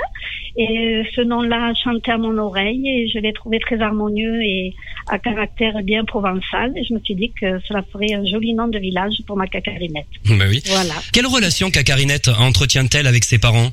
Et 0.57 0.79
euh, 0.79 1.03
ce 1.15 1.23
nom-là 1.23 1.71
a 1.71 1.75
chanté 1.75 2.13
à 2.13 2.19
mon 2.19 2.39
oreille 2.39 2.89
et 2.89 3.09
je 3.09 3.19
l'ai 3.19 3.33
trouvé 3.33 3.59
très 3.59 3.81
harmonieux 3.81 4.41
et 4.43 4.73
à 5.09 5.19
caractère 5.19 5.83
bien 5.83 6.05
provençal. 6.05 6.73
Et 6.77 6.85
je 6.85 6.95
me 6.95 7.01
suis 7.01 7.17
dit 7.17 7.33
que 7.41 7.59
cela 7.67 7.83
ferait 7.93 8.15
un 8.15 8.25
joli 8.25 8.55
nom 8.55 8.69
de 8.69 8.79
village 8.79 9.15
pour 9.27 9.37
ma 9.37 9.47
cacarinette. 9.47 10.07
Ben 10.29 10.49
oui. 10.49 10.63
Voilà. 10.67 10.95
Quelle 11.13 11.27
relation 11.27 11.71
Cacarinette 11.71 12.29
entretient-elle 12.29 13.07
avec 13.07 13.25
ses 13.25 13.39
parents? 13.39 13.71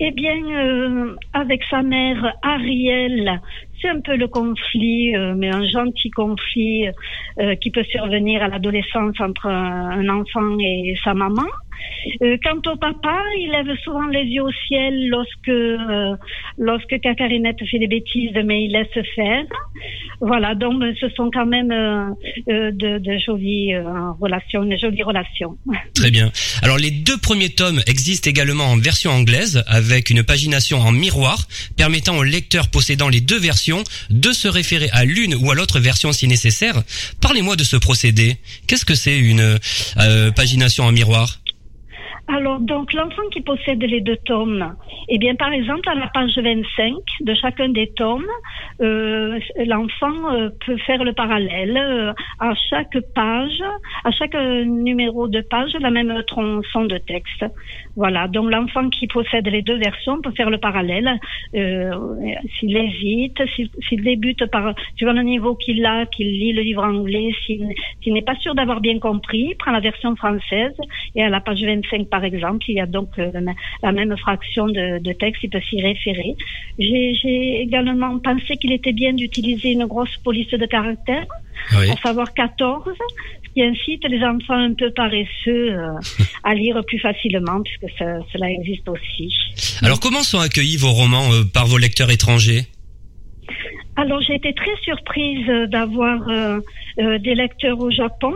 Eh 0.00 0.10
bien, 0.12 0.36
euh, 0.36 1.16
avec 1.32 1.60
sa 1.70 1.82
mère 1.82 2.34
Ariel, 2.42 3.40
c'est 3.82 3.88
un 3.88 4.00
peu 4.00 4.16
le 4.16 4.28
conflit, 4.28 5.14
euh, 5.16 5.34
mais 5.36 5.50
un 5.50 5.64
gentil 5.66 6.10
conflit 6.10 6.88
euh, 7.40 7.54
qui 7.56 7.70
peut 7.70 7.84
survenir 7.84 8.42
à 8.42 8.48
l'adolescence 8.48 9.20
entre 9.20 9.46
un, 9.46 9.90
un 9.90 10.08
enfant 10.08 10.56
et 10.60 10.94
sa 11.04 11.12
maman. 11.12 11.42
Euh, 12.22 12.36
quant 12.42 12.72
au 12.72 12.76
papa, 12.76 13.16
il 13.38 13.50
lève 13.50 13.76
souvent 13.84 14.06
les 14.08 14.24
yeux 14.24 14.42
au 14.42 14.52
ciel 14.68 15.08
lorsque 15.08 15.48
euh, 15.48 16.16
lorsque 16.58 16.98
fait 17.70 17.78
des 17.78 17.86
bêtises, 17.86 18.32
mais 18.44 18.64
il 18.64 18.72
laisse 18.72 19.04
faire. 19.14 19.44
Voilà, 20.20 20.54
donc 20.54 20.82
euh, 20.82 20.92
ce 21.00 21.08
sont 21.10 21.30
quand 21.32 21.46
même 21.46 21.72
euh, 21.72 22.10
euh, 22.48 22.70
de, 22.72 22.98
de 22.98 23.18
jolies 23.18 23.74
euh, 23.74 24.12
relations. 24.18 24.62
Très 25.94 26.10
bien. 26.10 26.30
Alors, 26.62 26.78
les 26.78 26.90
deux 26.90 27.18
premiers 27.18 27.50
tomes 27.50 27.80
existent 27.86 28.30
également 28.30 28.66
en 28.66 28.76
version 28.76 29.10
anglaise, 29.10 29.64
avec 29.66 30.10
une 30.10 30.22
pagination 30.22 30.78
en 30.78 30.92
miroir, 30.92 31.48
permettant 31.76 32.16
au 32.16 32.22
lecteur 32.22 32.68
possédant 32.68 33.08
les 33.08 33.20
deux 33.20 33.38
versions 33.38 33.82
de 34.10 34.32
se 34.32 34.48
référer 34.48 34.88
à 34.92 35.04
l'une 35.04 35.34
ou 35.34 35.50
à 35.50 35.54
l'autre 35.54 35.80
version 35.80 36.12
si 36.12 36.28
nécessaire. 36.28 36.82
Parlez-moi 37.20 37.56
de 37.56 37.64
ce 37.64 37.76
procédé. 37.76 38.36
Qu'est-ce 38.66 38.84
que 38.84 38.94
c'est 38.94 39.18
une 39.18 39.58
pagination 40.36 40.84
en 40.84 40.92
miroir? 40.92 41.41
Alors, 42.28 42.60
donc, 42.60 42.92
l'enfant 42.92 43.22
qui 43.32 43.40
possède 43.40 43.82
les 43.82 44.00
deux 44.00 44.16
tomes, 44.16 44.76
eh 45.08 45.18
bien, 45.18 45.34
par 45.34 45.52
exemple, 45.52 45.88
à 45.88 45.94
la 45.94 46.06
page 46.06 46.38
25 46.38 46.94
de 47.20 47.34
chacun 47.34 47.68
des 47.68 47.88
tomes, 47.96 48.26
euh, 48.80 49.38
l'enfant 49.66 50.32
euh, 50.32 50.48
peut 50.64 50.76
faire 50.78 51.02
le 51.02 51.12
parallèle 51.12 51.76
euh, 51.76 52.12
à 52.38 52.54
chaque 52.70 52.96
page, 53.14 53.60
à 54.04 54.10
chaque 54.12 54.34
numéro 54.34 55.26
de 55.26 55.40
page, 55.40 55.72
la 55.80 55.90
même 55.90 56.22
tronçon 56.26 56.84
de 56.84 56.98
texte. 56.98 57.44
Voilà. 57.96 58.26
Donc, 58.28 58.50
l'enfant 58.50 58.88
qui 58.88 59.06
possède 59.06 59.46
les 59.48 59.62
deux 59.62 59.76
versions 59.76 60.20
peut 60.22 60.30
faire 60.32 60.50
le 60.50 60.58
parallèle. 60.58 61.10
Euh, 61.54 61.90
s'il 62.58 62.76
hésite, 62.76 63.38
s'il 63.54 63.68
s'il 63.88 64.02
débute 64.02 64.46
par, 64.46 64.74
suivant 64.96 65.12
le 65.12 65.22
niveau 65.22 65.54
qu'il 65.54 65.84
a, 65.84 66.06
qu'il 66.06 66.28
lit 66.28 66.52
le 66.52 66.62
livre 66.62 66.84
anglais, 66.84 67.30
s'il 67.44 67.66
s'il 68.02 68.12
n'est 68.14 68.22
pas 68.22 68.36
sûr 68.36 68.54
d'avoir 68.54 68.80
bien 68.80 68.98
compris, 68.98 69.48
il 69.50 69.56
prend 69.56 69.72
la 69.72 69.80
version 69.80 70.16
française 70.16 70.74
et 71.14 71.22
à 71.22 71.28
la 71.28 71.40
page 71.40 71.62
25 71.62 72.08
par 72.08 72.24
exemple, 72.24 72.64
il 72.68 72.76
y 72.76 72.80
a 72.80 72.86
donc 72.86 73.10
euh, 73.18 73.30
la 73.82 73.92
même- 73.92 74.16
fraction 74.16 74.66
de, 74.66 74.98
de 74.98 75.12
texte, 75.12 75.42
il 75.42 75.50
peut 75.50 75.60
s'y 75.68 75.80
référer. 75.80 76.34
J'ai 76.78 77.14
j'ai 77.14 77.60
également 77.62 78.18
pensé 78.18 78.56
qu'il 78.56 78.72
était 78.72 78.92
bien 78.92 79.12
d'utiliser 79.14 79.72
une 79.72 79.86
grosse 79.86 80.16
police 80.18 80.50
de 80.50 80.66
caractère, 80.66 81.24
Oui. 81.78 81.90
à 81.90 81.96
savoir 81.96 82.32
14, 82.34 82.84
ce 83.41 83.41
qui 83.54 83.62
incite 83.62 84.04
les 84.08 84.22
enfants 84.24 84.54
un 84.70 84.74
peu 84.74 84.90
paresseux 84.92 85.72
euh, 85.72 85.92
à 86.44 86.54
lire 86.54 86.80
plus 86.86 86.98
facilement, 86.98 87.60
puisque 87.62 87.96
ça- 87.98 88.20
cela 88.32 88.50
existe 88.50 88.88
aussi. 88.88 89.32
Alors, 89.82 90.00
comment 90.00 90.22
sont 90.22 90.38
accueillis 90.40 90.76
vos 90.76 90.90
romans 90.92 91.32
euh, 91.32 91.44
par 91.52 91.66
vos 91.66 91.78
lecteurs 91.78 92.10
étrangers? 92.10 92.62
Alors 93.96 94.22
j'ai 94.22 94.36
été 94.36 94.54
très 94.54 94.74
surprise 94.82 95.46
euh, 95.50 95.66
d'avoir 95.66 96.26
euh, 96.28 96.60
euh, 96.98 97.18
des 97.18 97.34
lecteurs 97.34 97.78
au 97.78 97.90
Japon. 97.90 98.32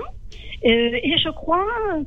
Euh, 0.66 0.68
et 1.02 1.14
je 1.24 1.30
crois 1.30 1.64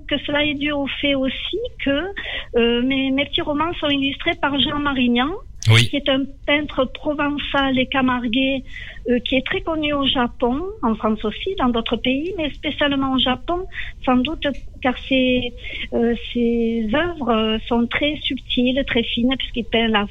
que 0.07 0.15
cela 0.25 0.43
est 0.45 0.53
dû 0.53 0.71
au 0.71 0.85
fait 1.01 1.15
aussi 1.15 1.57
que 1.83 2.81
mes, 2.81 3.09
mes 3.11 3.25
petits 3.25 3.41
romans 3.41 3.71
sont 3.79 3.89
illustrés 3.89 4.33
par 4.41 4.59
Jean 4.59 4.79
Marignan, 4.79 5.31
Oui. 5.69 5.89
qui 5.89 5.97
est 5.97 6.09
un 6.09 6.23
peintre 6.45 6.85
provençal 6.85 7.77
et 7.77 7.87
camarguais 7.87 8.63
euh, 9.09 9.19
qui 9.19 9.35
est 9.35 9.45
très 9.45 9.61
connu 9.61 9.93
au 9.93 10.05
Japon, 10.05 10.61
en 10.81 10.95
France 10.95 11.23
aussi, 11.25 11.55
dans 11.57 11.69
d'autres 11.69 11.97
pays, 11.97 12.33
mais 12.37 12.49
spécialement 12.51 13.13
au 13.13 13.19
Japon, 13.19 13.65
sans 14.05 14.17
doute 14.17 14.47
car 14.81 14.97
ses, 15.07 15.53
euh, 15.93 16.15
ses 16.31 16.87
œuvres 16.93 17.59
sont 17.67 17.87
très 17.87 18.17
subtiles, 18.21 18.83
très 18.87 19.03
fines, 19.03 19.33
puisqu'il 19.37 19.65
peint 19.65 19.87
la, 19.87 20.05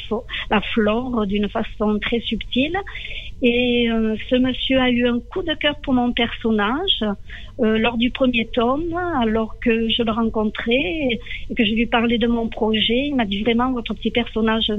la 0.51 0.61
flore 0.61 1.27
d'une 1.27 1.49
façon 1.49 1.99
très 2.01 2.21
subtile. 2.21 2.77
Et 3.41 3.89
euh, 3.91 4.17
ce 4.29 4.37
monsieur 4.37 4.81
a 4.81 4.91
eu 4.91 5.07
un 5.07 5.21
coup 5.21 5.43
de 5.43 5.55
cœur 5.55 5.77
pour 5.83 5.95
mon 5.95 6.13
personnage 6.13 7.05
euh, 7.61 7.79
lors 7.79 7.97
du 7.97 8.11
premier 8.11 8.47
tome, 8.47 8.95
alors 9.21 9.59
que 9.61 9.89
je 9.89 10.03
le 10.03 10.11
rencontrais 10.11 10.73
et, 10.75 11.21
que 11.57 11.65
je 11.65 11.73
lui 11.73 11.87
parlais 11.87 12.19
de 12.19 12.27
mon 12.27 12.49
projet. 12.49 13.07
Il 13.07 13.15
m'a 13.15 13.25
dit 13.25 13.43
vraiment 13.43 13.73
votre 13.73 13.95
petit 13.95 14.11
personnage 14.11 14.73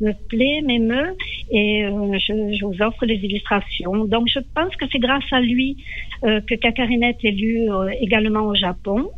me, 0.00 0.12
plaît, 0.28 0.62
m'émeut, 0.64 1.16
et 1.50 1.84
euh, 1.84 2.18
je, 2.18 2.56
je 2.56 2.64
vous 2.64 2.82
offre 2.82 3.04
les 3.04 3.16
illustrations. 3.16 4.04
Donc 4.04 4.28
je 4.28 4.40
pense 4.54 4.74
que 4.76 4.84
c'est 4.90 4.98
grâce 4.98 5.32
à 5.32 5.40
lui 5.40 5.76
euh, 6.24 6.40
que 6.40 6.54
Cacarinette 6.54 7.24
est 7.24 7.32
lu 7.32 7.70
euh, 7.70 7.90
également 8.00 8.46
au 8.46 8.54
Japon. 8.54 9.10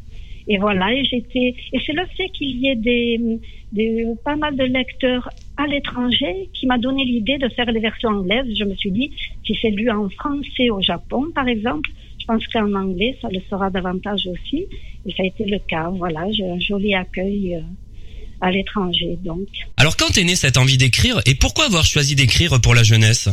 Et 0.49 0.59
voilà, 0.59 0.92
et 0.92 1.05
j'étais, 1.05 1.55
et 1.72 1.80
c'est 1.84 1.92
le 1.92 2.07
fait 2.16 2.28
qu'il 2.28 2.57
y 2.61 2.68
ait 2.68 2.76
des, 2.76 3.20
des, 3.72 4.07
pas 4.24 4.36
mal 4.36 4.57
de 4.57 4.64
lecteurs 4.64 5.28
à 5.57 5.66
l'étranger 5.66 6.49
qui 6.55 6.66
m'a 6.66 6.78
donné 6.78 7.05
l'idée 7.05 7.38
de 7.38 7.49
faire 7.49 7.70
les 7.72 7.80
versions 7.80 8.11
anglaises. 8.11 8.47
Je 8.57 8.64
me 8.64 8.74
suis 8.76 8.92
dit, 8.92 9.11
si 9.44 9.57
c'est 9.61 9.70
lu 9.70 9.90
en 9.90 10.09
français 10.11 10.70
au 10.70 10.80
Japon, 10.80 11.24
par 11.34 11.49
exemple, 11.49 11.90
je 12.20 12.26
pense 12.26 12.47
qu'en 12.49 12.72
anglais, 12.74 13.16
ça 13.20 13.28
le 13.30 13.40
sera 13.49 13.70
davantage 13.70 14.26
aussi. 14.26 14.66
Et 15.05 15.12
ça 15.12 15.22
a 15.22 15.26
été 15.26 15.44
le 15.44 15.59
cas. 15.59 15.90
Voilà, 15.90 16.30
j'ai 16.32 16.49
un 16.49 16.59
joli 16.59 16.94
accueil 16.94 17.57
euh, 17.57 17.61
à 18.40 18.51
l'étranger, 18.51 19.16
donc. 19.24 19.49
Alors, 19.76 19.97
quand 19.97 20.16
est 20.18 20.24
née 20.24 20.36
cette 20.36 20.59
envie 20.59 20.76
d'écrire 20.76 21.20
et 21.26 21.34
pourquoi 21.34 21.66
avoir 21.66 21.84
choisi 21.84 22.14
d'écrire 22.14 22.61
pour 22.61 22.74
la 22.74 22.82
jeunesse? 22.82 23.28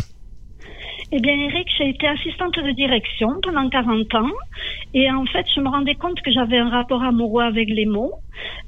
Eh 1.16 1.20
bien, 1.20 1.38
Eric, 1.38 1.68
j'ai 1.78 1.90
été 1.90 2.08
assistante 2.08 2.56
de 2.56 2.72
direction 2.72 3.40
pendant 3.44 3.70
40 3.70 4.16
ans. 4.16 4.32
Et 4.96 5.12
en 5.12 5.28
fait, 5.28 5.46
je 5.56 5.62
me 5.62 5.70
rendais 5.70 5.94
compte 5.94 6.20
que 6.22 6.32
j'avais 6.32 6.58
un 6.58 6.70
rapport 6.70 7.04
amoureux 7.04 7.44
avec 7.44 7.70
les 7.70 7.86
mots, 7.86 8.16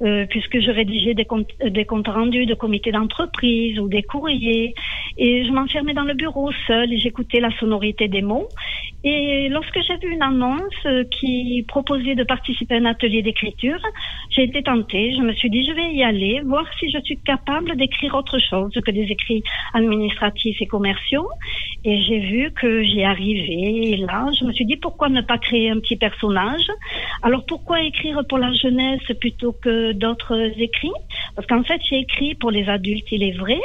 euh, 0.01 0.25
puisque 0.29 0.59
je 0.59 0.71
rédigeais 0.71 1.13
des 1.13 1.25
comptes, 1.25 1.51
des 1.63 1.85
comptes 1.85 2.07
rendus 2.07 2.45
de 2.45 2.53
comités 2.53 2.91
d'entreprise 2.91 3.79
ou 3.79 3.87
des 3.87 4.03
courriers. 4.03 4.73
Et 5.17 5.45
je 5.45 5.51
m'enfermais 5.51 5.93
dans 5.93 6.03
le 6.03 6.13
bureau 6.13 6.51
seule 6.67 6.91
et 6.91 6.97
j'écoutais 6.97 7.39
la 7.39 7.51
sonorité 7.59 8.07
des 8.07 8.21
mots. 8.21 8.47
Et 9.03 9.49
lorsque 9.49 9.79
j'ai 9.87 9.97
vu 9.97 10.13
une 10.13 10.23
annonce 10.23 10.87
qui 11.11 11.63
proposait 11.67 12.15
de 12.15 12.23
participer 12.23 12.75
à 12.75 12.77
un 12.79 12.85
atelier 12.85 13.21
d'écriture, 13.21 13.79
j'ai 14.31 14.43
été 14.43 14.63
tentée. 14.63 15.13
Je 15.15 15.21
me 15.21 15.33
suis 15.33 15.49
dit, 15.49 15.63
je 15.63 15.73
vais 15.73 15.93
y 15.93 16.03
aller, 16.03 16.41
voir 16.43 16.65
si 16.79 16.89
je 16.89 16.99
suis 17.03 17.17
capable 17.17 17.75
d'écrire 17.75 18.15
autre 18.15 18.39
chose 18.39 18.71
que 18.73 18.91
des 18.91 19.03
écrits 19.11 19.43
administratifs 19.73 20.61
et 20.61 20.65
commerciaux. 20.65 21.27
Et 21.83 22.01
j'ai 22.01 22.19
vu 22.19 22.51
que 22.51 22.83
j'y 22.83 23.03
arrivais. 23.03 23.91
Et 23.91 23.97
là, 23.97 24.25
je 24.39 24.45
me 24.45 24.51
suis 24.53 24.65
dit, 24.65 24.75
pourquoi 24.75 25.09
ne 25.09 25.21
pas 25.21 25.37
créer 25.37 25.69
un 25.69 25.79
petit 25.79 25.97
personnage? 25.97 26.67
Alors, 27.21 27.45
pourquoi 27.45 27.81
écrire 27.81 28.21
pour 28.27 28.37
la 28.37 28.51
jeunesse 28.53 29.01
plutôt 29.19 29.54
que 29.61 29.91
d'autres 29.93 30.51
écrits 30.57 30.91
Parce 31.35 31.47
qu'en 31.47 31.63
fait, 31.63 31.81
j'ai 31.89 31.99
écrit 31.99 32.35
pour 32.35 32.51
les 32.51 32.67
adultes, 32.69 33.07
il 33.11 33.23
est 33.23 33.37
vrai. 33.37 33.59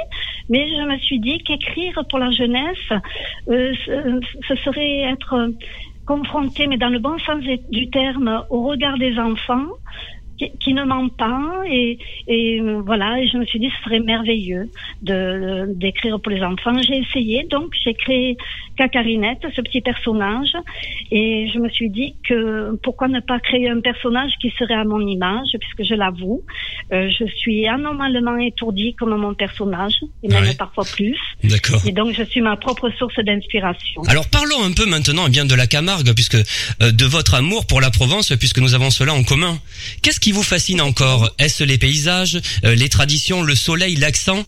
Mais 0.48 0.68
je 0.68 0.82
me 0.82 0.98
suis 0.98 1.20
dit 1.20 1.38
qu'écrire 1.38 2.04
pour 2.08 2.18
la 2.18 2.30
jeunesse, 2.30 2.90
euh, 3.48 3.72
ce, 3.84 4.20
ce 4.48 4.54
serait 4.56 5.00
être 5.02 5.50
confronté, 6.06 6.66
mais 6.66 6.76
dans 6.76 6.88
le 6.88 6.98
bon 6.98 7.18
sens 7.20 7.42
du 7.70 7.88
terme, 7.90 8.44
au 8.50 8.62
regard 8.62 8.98
des 8.98 9.18
enfants 9.18 9.68
qui, 10.40 10.50
qui 10.58 10.72
ne 10.74 10.84
ment 10.84 11.08
pas 11.10 11.62
et, 11.70 11.98
et 12.26 12.60
euh, 12.60 12.80
voilà 12.84 13.20
et 13.20 13.28
je 13.28 13.36
me 13.36 13.44
suis 13.44 13.58
dit 13.58 13.70
ce 13.76 13.84
serait 13.84 14.00
merveilleux 14.00 14.70
de 15.02 15.66
d'écrire 15.82 16.18
pour 16.20 16.32
les 16.32 16.42
enfants 16.42 16.72
j'ai 16.86 16.98
essayé 16.98 17.46
donc 17.50 17.74
j'ai 17.84 17.94
créé 17.94 18.36
Cacarinette 18.76 19.44
ce 19.54 19.60
petit 19.60 19.80
personnage 19.82 20.52
et 21.10 21.48
je 21.52 21.58
me 21.58 21.68
suis 21.68 21.90
dit 21.90 22.14
que 22.26 22.76
pourquoi 22.82 23.08
ne 23.08 23.20
pas 23.20 23.38
créer 23.40 23.68
un 23.68 23.80
personnage 23.80 24.32
qui 24.40 24.50
serait 24.58 24.74
à 24.74 24.84
mon 24.84 25.00
image 25.06 25.48
puisque 25.60 25.84
je 25.90 25.94
l'avoue 25.94 26.40
euh, 26.92 27.10
je 27.18 27.24
suis 27.40 27.66
anormalement 27.68 28.36
étourdie 28.38 28.94
comme 28.94 29.14
mon 29.16 29.34
personnage 29.34 29.94
et 30.22 30.28
même 30.28 30.40
Ouais. 30.40 30.54
parfois 30.54 30.84
plus 30.84 31.18
D'accord. 31.44 31.82
et 31.86 31.92
donc 31.92 32.14
je 32.14 32.22
suis 32.22 32.40
ma 32.40 32.56
propre 32.56 32.88
source 32.98 33.18
d'inspiration 33.22 34.00
Alors 34.08 34.26
parlons 34.30 34.62
un 34.64 34.72
peu 34.72 34.86
maintenant 34.86 35.24
eh 35.26 35.30
bien 35.30 35.44
de 35.44 35.54
la 35.54 35.66
Camargue, 35.66 36.14
puisque 36.14 36.36
euh, 36.36 36.92
de 36.92 37.04
votre 37.04 37.34
amour 37.34 37.66
pour 37.66 37.80
la 37.82 37.90
Provence, 37.90 38.32
puisque 38.38 38.58
nous 38.58 38.74
avons 38.74 38.90
cela 38.90 39.12
en 39.12 39.22
commun. 39.22 39.58
Qu'est-ce 40.02 40.20
qui 40.20 40.29
vous 40.32 40.42
fascine 40.42 40.80
encore? 40.80 41.30
Est-ce 41.38 41.64
les 41.64 41.78
paysages, 41.78 42.40
euh, 42.64 42.74
les 42.74 42.88
traditions, 42.88 43.42
le 43.42 43.54
soleil, 43.54 43.96
l'accent? 43.96 44.44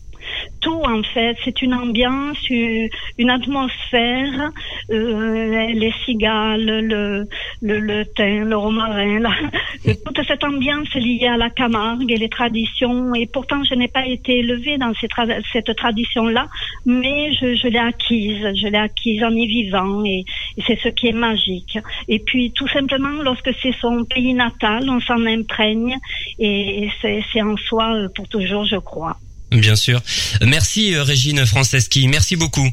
Tout 0.61 0.81
en 0.83 1.03
fait. 1.03 1.35
C'est 1.43 1.61
une 1.61 1.73
ambiance, 1.73 2.37
une, 2.49 2.89
une 3.17 3.29
atmosphère, 3.29 4.51
euh, 4.91 5.67
les 5.73 5.93
cigales, 6.05 6.65
le, 6.65 7.27
le, 7.61 7.79
le 7.79 8.05
thym, 8.05 8.49
le 8.49 8.57
romarin, 8.57 9.19
la- 9.19 9.95
toute 10.05 10.25
cette 10.27 10.43
ambiance 10.43 10.93
liée 10.95 11.27
à 11.27 11.37
la 11.37 11.49
Camargue 11.49 12.11
et 12.11 12.17
les 12.17 12.29
traditions. 12.29 13.13
Et 13.15 13.27
pourtant, 13.27 13.63
je 13.63 13.75
n'ai 13.75 13.87
pas 13.87 14.05
été 14.05 14.39
élevée 14.39 14.77
dans 14.77 14.93
ces 14.95 15.07
tra- 15.07 15.41
cette 15.51 15.75
tradition-là, 15.75 16.47
mais 16.85 17.33
je, 17.33 17.55
je 17.55 17.67
l'ai 17.67 17.79
acquise, 17.79 18.45
je 18.55 18.67
l'ai 18.67 18.77
acquise 18.77 19.23
en 19.23 19.31
y 19.31 19.47
vivant 19.47 20.03
et, 20.05 20.23
et 20.57 20.63
c'est 20.65 20.79
ce 20.79 20.89
qui 20.89 21.07
est 21.07 21.13
magique. 21.13 21.77
Et 22.07 22.19
puis, 22.19 22.51
tout 22.51 22.67
simplement, 22.67 23.21
lorsque 23.23 23.51
c'est 23.61 23.73
son 23.79 24.05
pays 24.05 24.33
natal, 24.33 24.89
on 24.89 24.99
s'en 24.99 25.25
imprègne 25.25 25.97
et, 26.39 26.83
et 26.85 26.91
c'est 27.01 27.23
c'est 27.31 27.41
en 27.41 27.57
soi 27.57 27.95
euh, 27.95 28.07
pour 28.15 28.27
toujours, 28.27 28.65
je 28.65 28.77
crois. 28.77 29.17
Bien 29.53 29.75
sûr. 29.75 30.01
Merci 30.41 30.95
euh, 30.95 31.03
Régine 31.03 31.45
Franceschi, 31.45 32.07
merci 32.07 32.35
beaucoup. 32.35 32.67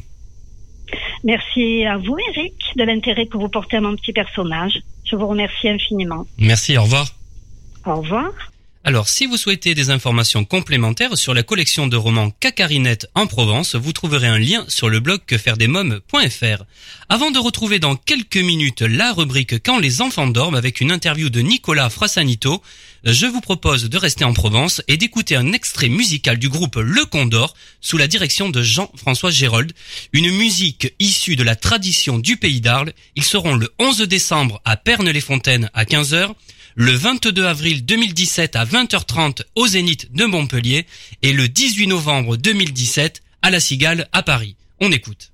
Merci 1.23 1.85
à 1.85 1.97
vous, 1.97 2.17
Eric, 2.35 2.53
de 2.75 2.83
l'intérêt 2.83 3.27
que 3.27 3.37
vous 3.37 3.49
portez 3.49 3.77
à 3.77 3.81
mon 3.81 3.95
petit 3.95 4.13
personnage. 4.13 4.79
Je 5.05 5.15
vous 5.15 5.27
remercie 5.27 5.69
infiniment. 5.69 6.25
Merci, 6.37 6.77
au 6.77 6.83
revoir. 6.83 7.13
Au 7.85 7.95
revoir. 7.97 8.31
Alors, 8.83 9.07
si 9.07 9.27
vous 9.27 9.37
souhaitez 9.37 9.75
des 9.75 9.91
informations 9.91 10.43
complémentaires 10.43 11.15
sur 11.15 11.35
la 11.35 11.43
collection 11.43 11.85
de 11.85 11.95
romans 11.95 12.31
Cacarinette 12.31 13.07
en 13.13 13.27
Provence, 13.27 13.75
vous 13.75 13.93
trouverez 13.93 14.25
un 14.25 14.39
lien 14.39 14.65
sur 14.69 14.89
le 14.89 14.99
blog 14.99 15.21
quefairedesmoms.fr. 15.27 16.63
Avant 17.07 17.29
de 17.29 17.37
retrouver 17.37 17.77
dans 17.77 17.95
quelques 17.95 18.37
minutes 18.37 18.81
la 18.81 19.13
rubrique 19.13 19.61
Quand 19.63 19.77
les 19.77 20.01
enfants 20.01 20.25
dorment 20.25 20.55
avec 20.55 20.81
une 20.81 20.91
interview 20.91 21.29
de 21.29 21.41
Nicolas 21.41 21.91
Frassanito, 21.91 22.63
je 23.03 23.27
vous 23.27 23.39
propose 23.39 23.87
de 23.87 23.97
rester 23.99 24.23
en 24.23 24.33
Provence 24.33 24.81
et 24.87 24.97
d'écouter 24.97 25.35
un 25.35 25.53
extrait 25.53 25.89
musical 25.89 26.39
du 26.39 26.49
groupe 26.49 26.77
Le 26.77 27.05
Condor 27.05 27.53
sous 27.81 27.97
la 27.97 28.07
direction 28.07 28.49
de 28.49 28.63
Jean-François 28.63 29.29
Gérold, 29.29 29.73
une 30.11 30.31
musique 30.31 30.95
issue 30.97 31.35
de 31.35 31.43
la 31.43 31.55
tradition 31.55 32.17
du 32.17 32.37
pays 32.37 32.61
d'Arles. 32.61 32.93
Ils 33.15 33.23
seront 33.23 33.53
le 33.53 33.71
11 33.77 33.99
décembre 34.01 34.59
à 34.65 34.75
Pernes-les-Fontaines 34.75 35.69
à 35.75 35.85
15h, 35.85 36.33
le 36.75 36.93
22 36.93 37.45
avril 37.45 37.85
2017 37.85 38.55
à 38.55 38.65
20h30 38.65 39.43
au 39.55 39.67
Zénith 39.67 40.11
de 40.13 40.25
Montpellier 40.25 40.85
et 41.21 41.33
le 41.33 41.47
18 41.47 41.87
novembre 41.87 42.37
2017 42.37 43.21
à 43.41 43.49
La 43.49 43.59
Cigale 43.59 44.07
à 44.11 44.23
Paris. 44.23 44.55
On 44.79 44.91
écoute. 44.91 45.31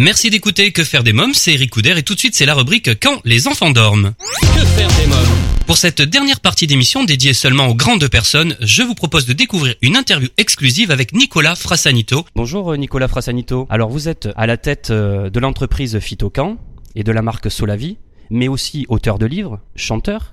Merci 0.00 0.30
d'écouter 0.30 0.72
Que 0.72 0.82
faire 0.82 1.04
des 1.04 1.12
mômes, 1.12 1.34
c'est 1.34 1.52
Eric 1.52 1.68
Couder 1.72 1.92
et 1.98 2.02
tout 2.02 2.14
de 2.14 2.18
suite 2.18 2.34
c'est 2.34 2.46
la 2.46 2.54
rubrique 2.54 2.98
Quand 3.02 3.20
les 3.26 3.46
enfants 3.48 3.70
dorment. 3.70 4.14
Que 4.40 4.64
faire 4.64 4.88
des 4.88 5.06
mômes 5.06 5.66
Pour 5.66 5.76
cette 5.76 6.00
dernière 6.00 6.40
partie 6.40 6.66
d'émission 6.66 7.04
dédiée 7.04 7.34
seulement 7.34 7.66
aux 7.66 7.74
grandes 7.74 8.08
personnes, 8.08 8.56
je 8.62 8.82
vous 8.82 8.94
propose 8.94 9.26
de 9.26 9.34
découvrir 9.34 9.74
une 9.82 9.98
interview 9.98 10.30
exclusive 10.38 10.90
avec 10.90 11.12
Nicolas 11.12 11.54
Frassanito. 11.54 12.24
Bonjour 12.34 12.72
euh, 12.72 12.76
Nicolas 12.78 13.08
Frassanito. 13.08 13.66
Alors 13.68 13.90
vous 13.90 14.08
êtes 14.08 14.30
à 14.36 14.46
la 14.46 14.56
tête 14.56 14.88
euh, 14.88 15.28
de 15.28 15.38
l'entreprise 15.38 15.98
Phytocan 15.98 16.56
et 16.94 17.04
de 17.04 17.12
la 17.12 17.20
marque 17.20 17.50
Solavi, 17.50 17.98
mais 18.30 18.48
aussi 18.48 18.86
auteur 18.88 19.18
de 19.18 19.26
livres, 19.26 19.60
chanteur. 19.76 20.32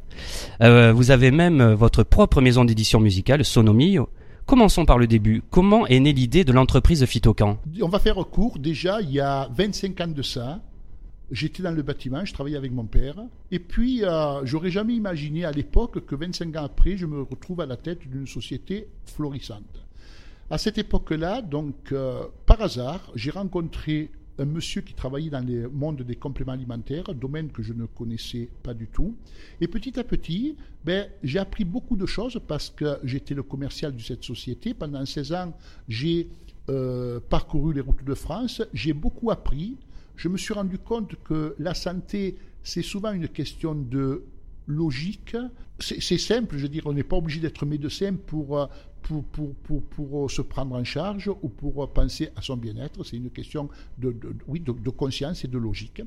Euh, 0.62 0.94
vous 0.94 1.12
avez 1.12 1.30
même 1.30 1.74
votre 1.74 2.04
propre 2.04 2.40
maison 2.40 2.64
d'édition 2.64 3.02
musicale, 3.02 3.44
Sonomio. 3.44 4.08
Commençons 4.48 4.86
par 4.86 4.98
le 4.98 5.08
début. 5.08 5.44
Comment 5.52 5.86
est 5.88 6.00
née 6.00 6.14
l'idée 6.14 6.46
de 6.46 6.54
l'entreprise 6.54 7.04
Phytocan? 7.06 7.58
On 7.82 7.90
va 7.90 8.00
faire 8.00 8.16
court. 8.16 8.58
Déjà, 8.60 9.02
il 9.02 9.12
y 9.12 9.20
a 9.20 9.50
25 9.54 10.00
ans 10.00 10.08
de 10.08 10.22
ça, 10.22 10.62
j'étais 11.30 11.62
dans 11.62 11.72
le 11.72 11.82
bâtiment, 11.82 12.24
je 12.24 12.34
travaillais 12.34 12.56
avec 12.56 12.72
mon 12.72 12.86
père. 12.86 13.18
Et 13.52 13.60
puis, 13.60 14.06
euh, 14.06 14.46
j'aurais 14.46 14.70
jamais 14.70 14.94
imaginé 14.94 15.44
à 15.44 15.52
l'époque 15.52 16.06
que 16.06 16.16
25 16.16 16.56
ans 16.56 16.64
après, 16.64 16.96
je 16.96 17.06
me 17.06 17.24
retrouve 17.24 17.60
à 17.60 17.66
la 17.66 17.76
tête 17.76 18.08
d'une 18.08 18.26
société 18.26 18.88
florissante. 19.06 19.84
À 20.50 20.58
cette 20.58 20.78
époque-là, 20.78 21.42
donc, 21.42 21.92
euh, 21.92 22.24
par 22.46 22.62
hasard, 22.62 23.12
j'ai 23.16 23.32
rencontré 23.32 24.12
un 24.40 24.46
monsieur 24.46 24.82
qui 24.82 24.94
travaillait 24.94 25.30
dans 25.30 25.46
le 25.46 25.70
monde 25.70 26.02
des 26.04 26.16
compléments 26.16 26.52
alimentaires, 26.54 27.04
domaine 27.14 27.50
que 27.50 27.64
je 27.64 27.74
ne 27.74 27.86
connaissais 27.86 28.50
pas 28.64 28.74
du 28.74 28.88
tout. 28.88 29.16
Et 29.62 29.68
petit 29.68 30.00
à 30.00 30.04
petit, 30.04 30.56
ben, 30.86 31.08
j'ai 31.24 31.40
appris 31.40 31.66
beaucoup 31.66 31.96
de 31.96 32.06
choses 32.06 32.40
parce 32.48 32.70
que 32.70 32.98
j'étais 33.04 33.34
le 33.34 33.44
commercial 33.44 33.96
de 33.96 34.02
cette 34.02 34.24
société. 34.24 34.74
Pendant 34.74 35.06
16 35.06 35.34
ans, 35.34 35.58
j'ai 35.88 36.30
euh, 36.70 37.20
parcouru 37.30 37.74
les 37.74 37.82
routes 37.82 38.04
de 38.04 38.14
France, 38.14 38.62
j'ai 38.74 38.94
beaucoup 38.94 39.32
appris. 39.32 39.78
Je 40.16 40.30
me 40.30 40.38
suis 40.38 40.54
rendu 40.54 40.78
compte 40.78 41.16
que 41.24 41.56
la 41.60 41.74
santé, 41.74 42.38
c'est 42.64 42.82
souvent 42.82 43.12
une 43.12 43.28
question 43.28 43.74
de 43.74 44.24
logique. 44.68 45.36
C'est 45.80 46.18
simple, 46.18 46.58
je 46.58 46.64
veux 46.64 46.70
dire, 46.70 46.84
on 46.86 46.94
n'est 46.94 47.04
pas 47.04 47.18
obligé 47.18 47.40
d'être 47.40 47.66
médecin 47.66 48.16
pour, 48.16 48.58
euh, 48.58 48.66
pour, 49.02 49.24
pour, 49.26 49.54
pour, 49.56 49.82
pour, 49.84 50.26
euh, 50.26 50.30
se 50.30 50.42
prendre 50.42 50.76
en 50.76 50.84
charge 50.84 51.30
ou 51.42 51.50
pour 51.50 51.84
euh, 51.84 51.88
penser 51.88 52.30
à 52.36 52.42
son 52.42 52.58
bien-être. 52.58 53.04
C'est 53.04 53.18
une 53.18 53.30
question 53.30 53.70
de, 53.98 54.12
de- 54.12 54.36
oui, 54.48 54.60
de 54.60 54.90
conscience 54.90 55.44
et 55.46 55.48
de 55.48 55.58
logique. 55.58 56.02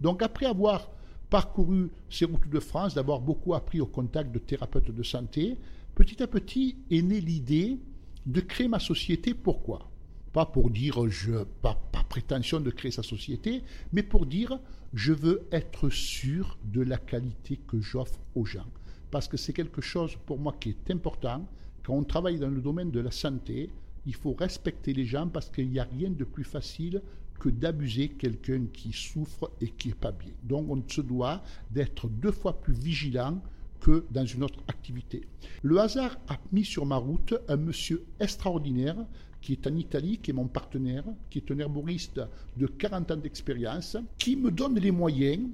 Donc 0.00 0.22
après 0.22 0.46
avoir 0.46 0.90
parcouru 1.28 1.90
ces 2.08 2.24
routes 2.24 2.48
de 2.48 2.60
France, 2.60 2.94
d'avoir 2.94 3.20
beaucoup 3.20 3.54
appris 3.54 3.80
au 3.80 3.86
contact 3.86 4.32
de 4.32 4.38
thérapeutes 4.38 4.90
de 4.90 5.02
santé, 5.02 5.56
petit 5.94 6.22
à 6.22 6.26
petit 6.26 6.76
est 6.90 7.02
née 7.02 7.20
l'idée 7.20 7.78
de 8.26 8.40
créer 8.40 8.68
ma 8.68 8.80
société. 8.80 9.34
Pourquoi? 9.34 9.88
Pas 10.32 10.46
pour 10.46 10.70
dire, 10.70 11.08
je, 11.08 11.44
pas, 11.62 11.74
pas 11.92 12.04
prétention 12.08 12.60
de 12.60 12.70
créer 12.70 12.90
sa 12.92 13.02
société, 13.02 13.62
mais 13.92 14.02
pour 14.02 14.26
dire, 14.26 14.58
je 14.94 15.12
veux 15.12 15.46
être 15.52 15.88
sûr 15.88 16.58
de 16.64 16.82
la 16.82 16.98
qualité 16.98 17.58
que 17.68 17.80
j'offre 17.80 18.18
aux 18.34 18.44
gens. 18.44 18.66
Parce 19.10 19.28
que 19.28 19.36
c'est 19.36 19.52
quelque 19.52 19.80
chose 19.80 20.16
pour 20.26 20.38
moi 20.38 20.54
qui 20.58 20.70
est 20.70 20.90
important. 20.90 21.46
Quand 21.84 21.94
on 21.94 22.04
travaille 22.04 22.38
dans 22.38 22.48
le 22.48 22.60
domaine 22.60 22.90
de 22.90 23.00
la 23.00 23.10
santé, 23.10 23.70
il 24.06 24.14
faut 24.14 24.32
respecter 24.32 24.92
les 24.92 25.04
gens 25.04 25.28
parce 25.28 25.50
qu'il 25.50 25.70
n'y 25.70 25.78
a 25.78 25.84
rien 25.84 26.10
de 26.10 26.24
plus 26.24 26.44
facile 26.44 27.02
que 27.38 27.48
d'abuser 27.48 28.08
quelqu'un 28.08 28.66
qui 28.72 28.92
souffre 28.92 29.50
et 29.60 29.68
qui 29.68 29.88
n'est 29.88 29.94
pas 29.94 30.12
bien. 30.12 30.32
Donc 30.42 30.68
on 30.68 30.82
se 30.86 31.00
doit 31.00 31.42
d'être 31.70 32.08
deux 32.08 32.32
fois 32.32 32.60
plus 32.60 32.74
vigilant 32.74 33.40
que 33.80 34.04
dans 34.10 34.26
une 34.26 34.44
autre 34.44 34.60
activité. 34.68 35.22
Le 35.62 35.78
hasard 35.78 36.18
a 36.28 36.38
mis 36.52 36.64
sur 36.64 36.84
ma 36.84 36.96
route 36.96 37.34
un 37.48 37.56
monsieur 37.56 38.04
extraordinaire 38.20 38.96
qui 39.40 39.52
est 39.52 39.66
en 39.66 39.74
Italie, 39.76 40.18
qui 40.18 40.30
est 40.30 40.34
mon 40.34 40.48
partenaire, 40.48 41.04
qui 41.28 41.38
est 41.38 41.50
un 41.50 41.58
herboriste 41.58 42.20
de 42.56 42.66
40 42.66 43.10
ans 43.10 43.16
d'expérience, 43.16 43.96
qui 44.18 44.36
me 44.36 44.50
donne 44.50 44.78
les 44.78 44.90
moyens 44.90 45.48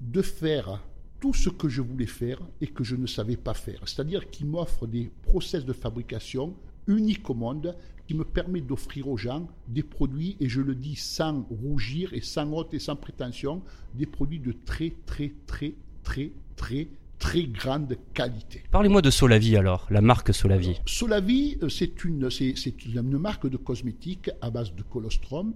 de 0.00 0.22
faire 0.22 0.82
tout 1.20 1.34
ce 1.34 1.50
que 1.50 1.68
je 1.68 1.82
voulais 1.82 2.06
faire 2.06 2.40
et 2.60 2.66
que 2.66 2.82
je 2.82 2.96
ne 2.96 3.06
savais 3.06 3.36
pas 3.36 3.54
faire. 3.54 3.80
C'est-à-dire 3.86 4.30
qu'il 4.30 4.46
m'offre 4.46 4.86
des 4.86 5.10
process 5.22 5.64
de 5.64 5.72
fabrication 5.72 6.54
uniques 6.86 7.28
au 7.28 7.34
monde 7.34 7.76
qui 8.06 8.14
me 8.14 8.24
permet 8.24 8.60
d'offrir 8.60 9.08
aux 9.08 9.16
gens 9.16 9.46
des 9.68 9.84
produits, 9.84 10.36
et 10.40 10.48
je 10.48 10.60
le 10.60 10.74
dis 10.74 10.96
sans 10.96 11.42
rougir 11.62 12.12
et 12.12 12.22
sans 12.22 12.50
honte 12.52 12.74
et 12.74 12.80
sans 12.80 12.96
prétention, 12.96 13.62
des 13.94 14.06
produits 14.06 14.40
de 14.40 14.52
très 14.52 14.94
très 15.06 15.32
très 15.46 15.74
très 16.02 16.32
très 16.56 16.88
très 17.20 17.44
grande 17.44 17.96
qualité. 18.14 18.64
Parlez-moi 18.72 19.02
de 19.02 19.10
Solavi 19.10 19.56
alors, 19.56 19.86
la 19.90 20.00
marque 20.00 20.34
Solavi. 20.34 20.80
Solavi, 20.86 21.58
euh, 21.62 21.68
c'est 21.68 22.02
une, 22.04 22.28
c'est, 22.30 22.54
c'est 22.56 22.84
une 22.86 23.02
marque 23.18 23.46
de 23.48 23.56
cosmétiques 23.56 24.30
à 24.40 24.50
base 24.50 24.74
de 24.74 24.82
colostrum, 24.82 25.52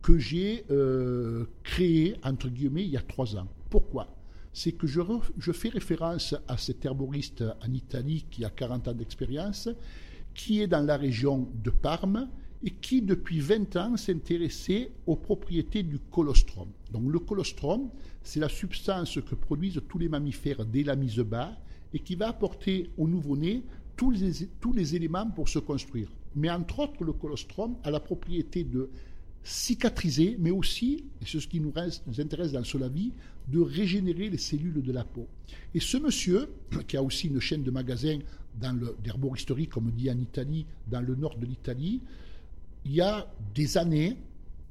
que 0.00 0.18
j'ai 0.18 0.64
euh, 0.70 1.44
créé, 1.62 2.16
entre 2.22 2.48
guillemets, 2.48 2.84
il 2.84 2.90
y 2.90 2.96
a 2.96 3.02
trois 3.02 3.36
ans. 3.36 3.48
Pourquoi? 3.68 4.08
C'est 4.52 4.72
que 4.72 4.86
je, 4.86 5.00
re- 5.00 5.20
je 5.38 5.52
fais 5.52 5.68
référence 5.68 6.34
à 6.48 6.56
cet 6.56 6.84
herboriste 6.86 7.44
en 7.62 7.72
Italie 7.72 8.24
qui 8.30 8.44
a 8.44 8.50
40 8.50 8.88
ans 8.88 8.92
d'expérience, 8.94 9.68
qui 10.34 10.62
est 10.62 10.66
dans 10.68 10.84
la 10.86 10.96
région 10.96 11.48
de 11.62 11.70
Parme 11.70 12.28
et 12.62 12.70
qui, 12.70 13.00
depuis 13.00 13.40
20 13.40 13.76
ans, 13.76 13.96
s'intéressait 13.96 14.90
aux 15.06 15.16
propriétés 15.16 15.82
du 15.82 15.98
colostrum. 15.98 16.68
Donc 16.92 17.10
le 17.10 17.18
colostrum, 17.18 17.88
c'est 18.22 18.40
la 18.40 18.48
substance 18.48 19.18
que 19.20 19.34
produisent 19.34 19.80
tous 19.88 19.98
les 19.98 20.08
mammifères 20.08 20.64
dès 20.64 20.82
la 20.82 20.96
mise 20.96 21.18
bas 21.20 21.56
et 21.94 21.98
qui 21.98 22.16
va 22.16 22.28
apporter 22.28 22.90
au 22.98 23.08
nouveau-né 23.08 23.62
tous 23.96 24.10
les, 24.10 24.96
éléments 24.96 25.28
pour 25.30 25.48
se 25.48 25.58
construire. 25.58 26.08
Mais 26.34 26.50
entre 26.50 26.80
autres, 26.80 27.04
le 27.04 27.12
colostrum 27.12 27.76
a 27.82 27.90
la 27.90 28.00
propriété 28.00 28.64
de 28.64 28.88
cicatriser, 29.42 30.36
mais 30.38 30.50
aussi, 30.50 31.04
et 31.20 31.26
c'est 31.26 31.40
ce 31.40 31.48
qui 31.48 31.60
nous, 31.60 31.70
reste- 31.70 32.02
nous 32.06 32.20
intéresse 32.20 32.52
dans 32.52 32.64
cela 32.64 32.88
vie, 32.88 33.12
de 33.48 33.60
régénérer 33.60 34.30
les 34.30 34.38
cellules 34.38 34.82
de 34.82 34.92
la 34.92 35.04
peau. 35.04 35.26
Et 35.74 35.80
ce 35.80 35.96
monsieur, 35.98 36.48
qui 36.88 36.96
a 36.96 37.02
aussi 37.02 37.26
une 37.26 37.40
chaîne 37.40 37.62
de 37.62 37.70
magasins 37.70 38.18
d'herboristerie, 39.02 39.68
comme 39.68 39.88
on 39.88 39.90
dit 39.90 40.10
en 40.10 40.18
Italie, 40.18 40.66
dans 40.88 41.00
le 41.00 41.14
nord 41.14 41.36
de 41.36 41.46
l'Italie, 41.46 42.00
il 42.84 42.92
y 42.92 43.00
a 43.00 43.26
des 43.54 43.76
années, 43.78 44.16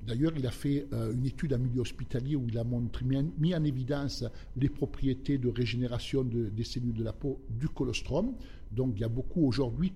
d'ailleurs 0.05 0.33
il 0.37 0.45
a 0.47 0.51
fait 0.51 0.87
euh, 0.93 1.13
une 1.13 1.25
étude 1.25 1.53
en 1.53 1.59
milieu 1.59 1.81
hospitalier 1.81 2.35
où 2.35 2.45
il 2.47 2.57
a 2.57 2.63
mis, 2.63 3.53
en- 3.55 3.63
évidence 3.63 4.23
les 4.55 4.69
propriétés 4.69 5.37
de 5.37 5.49
régénération 5.49 6.23
de- 6.23 6.49
des 6.49 6.63
cellules 6.63 6.93
de 6.93 7.03
la 7.03 7.13
peau 7.13 7.39
du 7.49 7.67
colostrum. 7.69 8.33
Donc 8.71 8.93
il 8.95 9.01
y 9.01 9.03
a 9.03 9.09
beaucoup 9.09 9.45
aujourd'hui, 9.45 9.93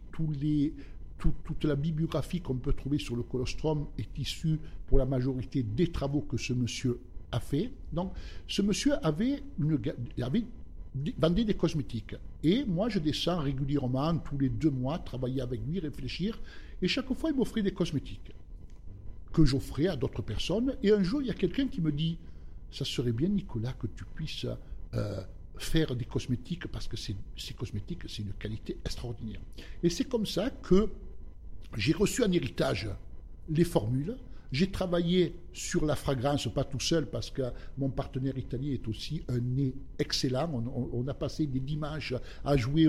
toute 1.45 1.63
la 1.63 1.75
bibliographie 1.75 2.41
qu'on 2.41 2.55
peut 2.57 2.73
trouver 2.73 2.99
sur 2.99 3.15
le 3.15 3.23
colostrum 3.23 3.87
est 3.97 4.17
issue 4.17 4.59
pour 4.87 4.97
la 4.97 5.05
majorité 5.05 5.63
des 5.63 5.87
travaux 5.87 6.21
que 6.21 6.37
ce 6.37 6.53
monsieur 6.53 6.99
a 7.31 7.39
fait. 7.39 7.71
Donc 7.93 8.11
ce 8.47 8.61
monsieur 8.61 8.93
avait, 9.05 9.41
avait 10.21 10.43
vendait 11.17 11.43
des 11.45 11.55
cosmétiques. 11.55 12.15
Et 12.43 12.65
moi, 12.65 12.89
je 12.89 12.99
descends 12.99 13.39
régulièrement, 13.39 14.17
tous 14.19 14.37
les 14.37 14.49
deux 14.49 14.69
mois, 14.69 14.99
travailler 14.99 15.41
avec 15.41 15.61
lui, 15.67 15.79
réfléchir. 15.79 16.39
Et 16.81 16.87
chaque 16.87 17.11
fois, 17.13 17.29
il 17.31 17.35
m'offrait 17.35 17.61
des 17.63 17.71
cosmétiques 17.73 18.31
que 19.31 19.43
j'offrais 19.45 19.87
à 19.87 19.95
d'autres 19.95 20.21
personnes. 20.21 20.75
Et 20.83 20.91
un 20.91 21.01
jour, 21.03 21.21
il 21.21 21.27
y 21.27 21.31
a 21.31 21.33
quelqu'un 21.33 21.67
qui 21.67 21.81
me 21.81 21.91
dit 21.91 22.17
Ça 22.71 22.85
serait 22.85 23.11
bien, 23.11 23.29
Nicolas, 23.29 23.73
que 23.73 23.87
tu 23.87 24.03
puisses 24.15 24.47
euh, 24.95 25.21
faire 25.57 25.95
des 25.95 26.05
cosmétiques 26.05 26.67
parce 26.67 26.87
que 26.87 26.97
c'est- 26.97 27.15
ces 27.37 27.53
cosmétiques, 27.53 28.01
c'est 28.07 28.23
une 28.23 28.33
qualité 28.33 28.77
extraordinaire. 28.83 29.39
Et 29.83 29.89
c'est 29.89 30.05
comme 30.05 30.25
ça 30.25 30.49
que 30.49 30.89
j'ai 31.77 31.93
reçu 31.93 32.23
en 32.23 32.31
héritage 32.31 32.89
les 33.49 33.63
formules. 33.63 34.15
J'ai 34.53 34.69
travaillé 34.69 35.33
sur 35.51 35.83
la 35.83 35.95
fragrance, 35.95 36.47
pas 36.53 36.63
tout 36.63 36.79
seul, 36.79 37.07
parce 37.07 37.31
que 37.31 37.41
mon 37.75 37.89
partenaire 37.89 38.37
italien 38.37 38.71
est 38.71 38.87
aussi 38.87 39.23
un 39.27 39.39
nez 39.39 39.73
excellent. 39.97 40.47
On, 40.93 41.07
a 41.07 41.13
passé 41.15 41.47
des 41.47 41.59
dimanches 41.59 42.13
à 42.45 42.55
jouer, 42.55 42.87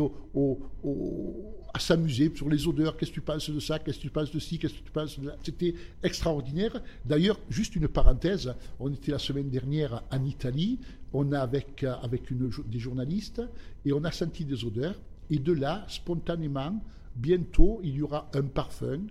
à 1.73 1.79
s'amuser 1.79 2.31
sur 2.35 2.51
les 2.51 2.69
odeurs. 2.69 2.99
Qu'est-ce 2.99 3.13
que 3.13 3.15
tu 3.15 3.23
penses 3.23 3.49
de 3.49 3.61
ça? 3.61 3.79
Qu'est-ce 3.79 3.97
que 3.97 4.03
tu 4.03 4.11
penses 4.11 4.31
de 4.31 4.39
ci? 4.39 4.59
Qu'est-ce 4.59 4.75
que 4.75 4.85
tu 4.85 4.93
penses 4.93 5.19
de 5.19 5.29
là? 5.29 5.37
C'était 5.43 5.75
extraordinaire. 6.03 6.83
D'ailleurs, 7.03 7.41
juste 7.49 7.75
une 7.77 7.89
parenthèse, 7.89 8.55
on 8.79 8.93
était 8.93 9.13
la 9.13 9.19
semaine 9.19 9.49
dernière 9.49 10.03
en 10.13 10.23
Italie. 10.23 10.81
On 11.15 11.33
a 11.33 11.41
avec, 11.41 11.83
avec 11.83 12.25
des 12.69 12.79
journalistes 12.79 13.41
et 13.87 13.95
on 13.95 14.05
a 14.05 14.13
senti 14.13 14.45
des 14.45 14.67
odeurs. 14.67 15.01
Et 15.31 15.39
de 15.39 15.53
là, 15.55 15.87
spontanément, 15.89 16.79
bientôt, 17.17 17.81
il 17.83 17.97
y 17.97 18.03
aura 18.03 18.29
un 18.35 18.43
parfum 18.43 19.07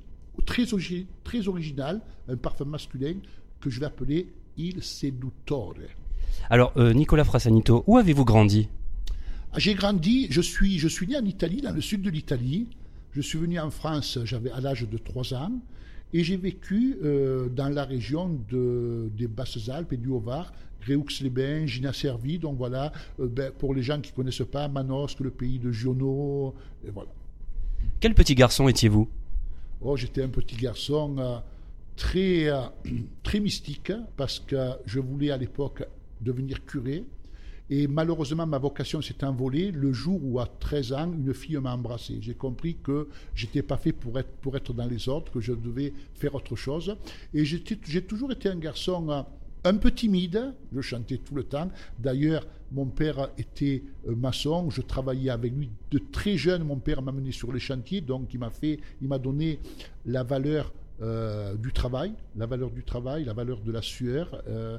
très, 0.45 0.63
origi- 0.63 1.05
très 1.23 1.47
original, 1.47 2.01
un 2.27 2.35
parfum 2.35 2.65
masculin 2.65 3.15
que 3.61 3.69
je 3.69 3.79
vais 3.79 3.85
appeler 3.85 4.27
Il 4.57 4.83
Seduttore. 4.83 5.75
Alors, 6.49 6.73
euh, 6.77 6.93
Nicolas 6.93 7.23
Frassanito, 7.23 7.83
où 7.87 7.97
avez-vous 7.97 8.25
grandi? 8.25 8.67
Ah, 9.53 9.59
J'ai 9.59 9.73
grandi, 9.75 10.27
je 10.29 10.41
suis, 10.41 10.79
je 10.79 10.87
suis 10.87 11.07
né 11.07 11.15
en 11.17 11.25
Italie, 11.25 11.61
dans 11.61 11.71
le 11.71 11.81
sud 11.81 12.01
de 12.01 12.09
l'Italie. 12.09 12.67
Je 13.11 13.21
suis 13.21 13.37
venu 13.37 13.59
en 13.59 13.69
France, 13.69 14.17
j'avais 14.25 14.51
à 14.51 14.59
l'âge 14.59 14.87
de 14.89 14.97
3 14.97 15.33
ans. 15.35 15.51
Et 16.15 16.23
j'ai 16.23 16.37
vécu 16.37 16.97
euh, 17.03 17.49
dans 17.49 17.69
la 17.69 17.85
région 17.85 18.39
de, 18.49 19.09
des 19.17 19.27
Basses-Alpes 19.27 19.93
et 19.93 19.97
du 19.97 20.09
Haut-Var, 20.09 20.53
Gréoux-les-Bains, 20.81 21.65
Gina-Servi. 21.65 22.37
Donc 22.39 22.57
voilà, 22.57 22.91
euh, 23.19 23.27
ben, 23.27 23.51
pour 23.51 23.73
les 23.73 23.81
gens 23.81 23.99
qui 23.99 24.11
ne 24.11 24.15
connaissent 24.15 24.41
pas, 24.51 24.67
Manosque, 24.67 25.21
le 25.21 25.31
pays 25.31 25.57
de 25.57 25.71
Giono. 25.71 26.53
Et 26.85 26.91
voilà. 26.91 27.09
Quel 27.99 28.13
petit 28.13 28.35
garçon 28.35 28.67
étiez-vous? 28.67 29.07
Oh, 29.85 29.97
j'étais 29.97 30.23
un 30.23 30.29
petit 30.29 30.55
garçon 30.55 31.17
euh, 31.17 31.37
très, 31.97 32.47
euh, 32.47 32.61
très 33.23 33.41
mystique 33.41 33.91
parce 34.15 34.39
que 34.39 34.71
je 34.85 35.01
voulais 35.01 35.29
à 35.29 35.35
l'époque 35.35 35.83
devenir 36.21 36.65
curé. 36.65 37.03
Et 37.69 37.87
malheureusement, 37.87 38.45
ma 38.45 38.59
vocation 38.59 39.01
s'est 39.01 39.23
envolée 39.25 39.71
le 39.71 39.91
jour 39.91 40.21
où, 40.23 40.39
à 40.39 40.45
13 40.45 40.93
ans, 40.93 41.11
une 41.11 41.33
fille 41.33 41.57
m'a 41.57 41.73
embrassé. 41.73 42.17
J'ai 42.21 42.33
compris 42.33 42.77
que 42.81 43.09
j'étais 43.35 43.61
pas 43.61 43.77
fait 43.77 43.91
pour 43.91 44.17
être, 44.17 44.31
pour 44.41 44.55
être 44.55 44.73
dans 44.73 44.85
les 44.85 45.09
ordres, 45.09 45.31
que 45.31 45.41
je 45.41 45.51
devais 45.51 45.91
faire 46.13 46.33
autre 46.35 46.55
chose. 46.55 46.95
Et 47.33 47.43
j'ai 47.43 47.61
toujours 48.03 48.31
été 48.31 48.47
un 48.47 48.57
garçon 48.57 49.09
euh, 49.09 49.21
un 49.63 49.75
peu 49.77 49.91
timide. 49.91 50.53
Je 50.73 50.81
chantais 50.81 51.17
tout 51.17 51.35
le 51.35 51.43
temps. 51.43 51.69
D'ailleurs, 51.99 52.45
mon 52.71 52.85
père 52.87 53.29
était 53.37 53.83
euh, 54.07 54.15
maçon. 54.15 54.69
Je 54.69 54.81
travaillais 54.81 55.29
avec 55.29 55.53
lui 55.53 55.69
de 55.91 55.99
très 55.99 56.37
jeune. 56.37 56.63
Mon 56.63 56.77
père 56.77 57.01
m'a 57.01 57.11
mené 57.11 57.31
sur 57.31 57.51
les 57.51 57.59
chantiers, 57.59 58.01
donc 58.01 58.33
il 58.33 58.39
m'a 58.39 58.49
fait, 58.49 58.79
il 59.01 59.07
m'a 59.07 59.19
donné 59.19 59.59
la 60.05 60.23
valeur 60.23 60.73
euh, 61.01 61.55
du 61.55 61.71
travail, 61.71 62.13
la 62.35 62.45
valeur 62.45 62.71
du 62.71 62.83
travail, 62.83 63.25
la 63.25 63.33
valeur 63.33 63.61
de 63.61 63.71
la 63.71 63.81
sueur. 63.81 64.43
Euh, 64.47 64.77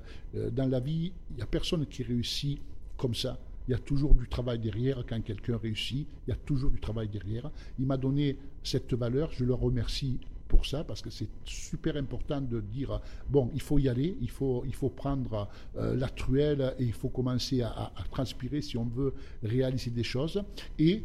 dans 0.53 0.67
la 0.67 0.81
vie, 0.81 1.13
il 1.31 1.37
n'y 1.37 1.43
a 1.43 1.47
personne 1.47 1.87
qui 1.87 2.03
réussit 2.03 2.61
comme 2.97 3.15
ça. 3.15 3.39
Il 3.67 3.71
y 3.71 3.75
a 3.75 3.79
toujours 3.79 4.15
du 4.15 4.29
travail 4.29 4.59
derrière 4.59 5.05
quand 5.09 5.21
quelqu'un 5.23 5.57
réussit. 5.57 6.07
Il 6.27 6.31
y 6.31 6.33
a 6.33 6.37
toujours 6.37 6.71
du 6.71 6.81
travail 6.81 7.09
derrière. 7.09 7.51
Il 7.79 7.87
m'a 7.87 7.97
donné 7.97 8.37
cette 8.63 8.93
valeur. 8.93 9.31
Je 9.33 9.45
le 9.45 9.55
remercie 9.55 10.19
pour 10.55 10.67
ça 10.67 10.85
parce 10.85 11.03
que 11.03 11.11
c'est 11.11 11.29
super 11.45 11.97
important 11.97 12.41
de 12.41 12.61
dire 12.61 13.01
bon, 13.29 13.51
il 13.55 13.61
faut 13.61 13.79
y 13.81 13.89
aller, 13.89 14.17
il 14.21 14.31
faut, 14.31 14.63
il 14.67 14.75
faut 14.75 14.89
prendre 14.89 15.49
euh, 15.77 15.97
la 15.97 16.09
truelle 16.09 16.75
et 16.79 16.85
il 16.85 16.93
faut 16.93 17.09
commencer 17.09 17.63
à, 17.63 17.93
transpirer 18.13 18.61
si 18.61 18.77
on 18.77 18.85
veut 18.85 19.13
réaliser 19.43 19.91
des 19.91 20.05
choses. 20.05 20.45
Et, 20.79 21.03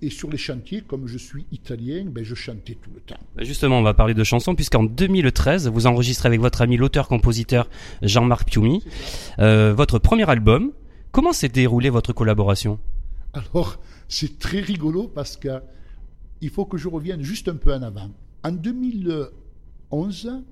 et 0.00 0.10
sur 0.10 0.30
les 0.30 0.38
chantiers, 0.38 0.82
comme 0.82 1.08
je 1.08 1.18
suis 1.18 1.46
italien, 1.50 2.04
ben, 2.06 2.22
je 2.22 2.36
chantais 2.36 2.76
tout 2.80 2.90
le 2.94 3.00
temps. 3.00 3.18
Bah, 3.34 3.42
Justement, 3.42 3.78
on 3.80 3.82
va 3.82 3.94
parler 3.94 4.14
de 4.14 4.22
chansons, 4.22 4.54
puisqu'en 4.54 4.84
2013, 4.84 5.68
vous 5.68 5.86
enregistrez 5.88 6.28
avec 6.28 6.40
votre 6.40 6.62
ami 6.62 6.76
l'auteur-compositeur 6.76 7.68
Jean-Marc 8.02 8.48
Piumi 8.48 8.84
euh, 9.40 9.74
votre 9.74 9.98
premier 9.98 10.28
album. 10.30 10.70
Comment 11.10 11.32
s'est 11.32 11.48
déroulée 11.48 11.90
votre 11.90 12.12
collaboration? 12.12 12.78
Alors, 13.32 13.80
c'est 14.08 14.38
très 14.38 14.60
rigolo 14.60 15.08
parce 15.08 15.36
que 15.36 15.60
il 16.40 16.50
faut 16.50 16.66
que 16.66 16.76
je 16.76 16.88
revienne 16.88 17.22
juste 17.22 17.48
un 17.48 17.56
peu 17.56 17.72
en 17.72 17.82
avant. 17.82 18.10
En 18.44 18.50
2011, 18.50 20.42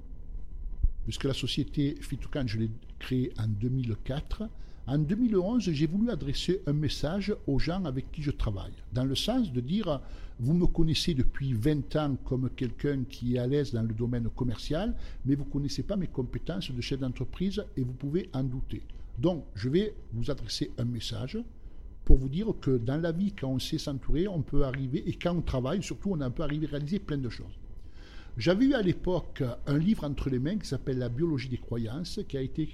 puisque 1.02 1.24
la 1.24 1.34
société 1.34 1.96
Fitoucan, 2.00 2.46
je 2.46 2.58
l'ai 2.58 2.70
créée 3.00 3.32
en 3.36 3.48
2004, 3.48 4.44
en 4.86 4.98
2011, 4.98 5.68
j'ai 5.72 5.88
voulu 5.88 6.08
adresser 6.10 6.62
un 6.68 6.72
message 6.72 7.34
aux 7.48 7.58
gens 7.58 7.84
avec 7.86 8.12
qui 8.12 8.22
je 8.22 8.30
travaille, 8.30 8.74
dans 8.92 9.04
le 9.04 9.16
sens 9.16 9.52
de 9.52 9.60
dire, 9.60 10.00
vous 10.38 10.54
me 10.54 10.68
connaissez 10.68 11.14
depuis 11.14 11.52
20 11.52 11.96
ans 11.96 12.16
comme 12.24 12.48
quelqu'un 12.50 13.02
qui 13.08 13.34
est 13.34 13.38
à 13.40 13.48
l'aise 13.48 13.72
dans 13.72 13.82
le 13.82 13.92
domaine 13.92 14.28
commercial, 14.36 14.94
mais 15.26 15.34
vous 15.34 15.44
ne 15.44 15.50
connaissez 15.50 15.82
pas 15.82 15.96
mes 15.96 16.06
compétences 16.06 16.70
de 16.70 16.80
chef 16.80 17.00
d'entreprise 17.00 17.60
et 17.76 17.82
vous 17.82 17.92
pouvez 17.92 18.30
en 18.32 18.44
douter. 18.44 18.82
Donc, 19.18 19.44
je 19.56 19.68
vais 19.68 19.94
vous 20.12 20.30
adresser 20.30 20.70
un 20.78 20.84
message 20.84 21.38
pour 22.04 22.18
vous 22.18 22.28
dire 22.28 22.46
que 22.60 22.78
dans 22.78 23.00
la 23.00 23.10
vie, 23.10 23.32
quand 23.32 23.48
on 23.48 23.58
sait 23.58 23.78
s'entourer, 23.78 24.28
on 24.28 24.42
peut 24.42 24.64
arriver, 24.64 25.02
et 25.08 25.14
quand 25.14 25.34
on 25.36 25.42
travaille, 25.42 25.82
surtout, 25.82 26.12
on 26.12 26.30
peut 26.30 26.44
arriver 26.44 26.68
à 26.68 26.70
réaliser 26.70 27.00
plein 27.00 27.18
de 27.18 27.28
choses. 27.28 27.59
J'avais 28.40 28.64
eu 28.64 28.72
à 28.72 28.80
l'époque 28.80 29.42
un 29.66 29.76
livre 29.76 30.02
entre 30.04 30.30
les 30.30 30.38
mains 30.38 30.56
qui 30.56 30.66
s'appelle 30.66 30.96
La 30.96 31.10
biologie 31.10 31.50
des 31.50 31.58
croyances, 31.58 32.20
qui 32.26 32.38
a 32.38 32.40
été 32.40 32.66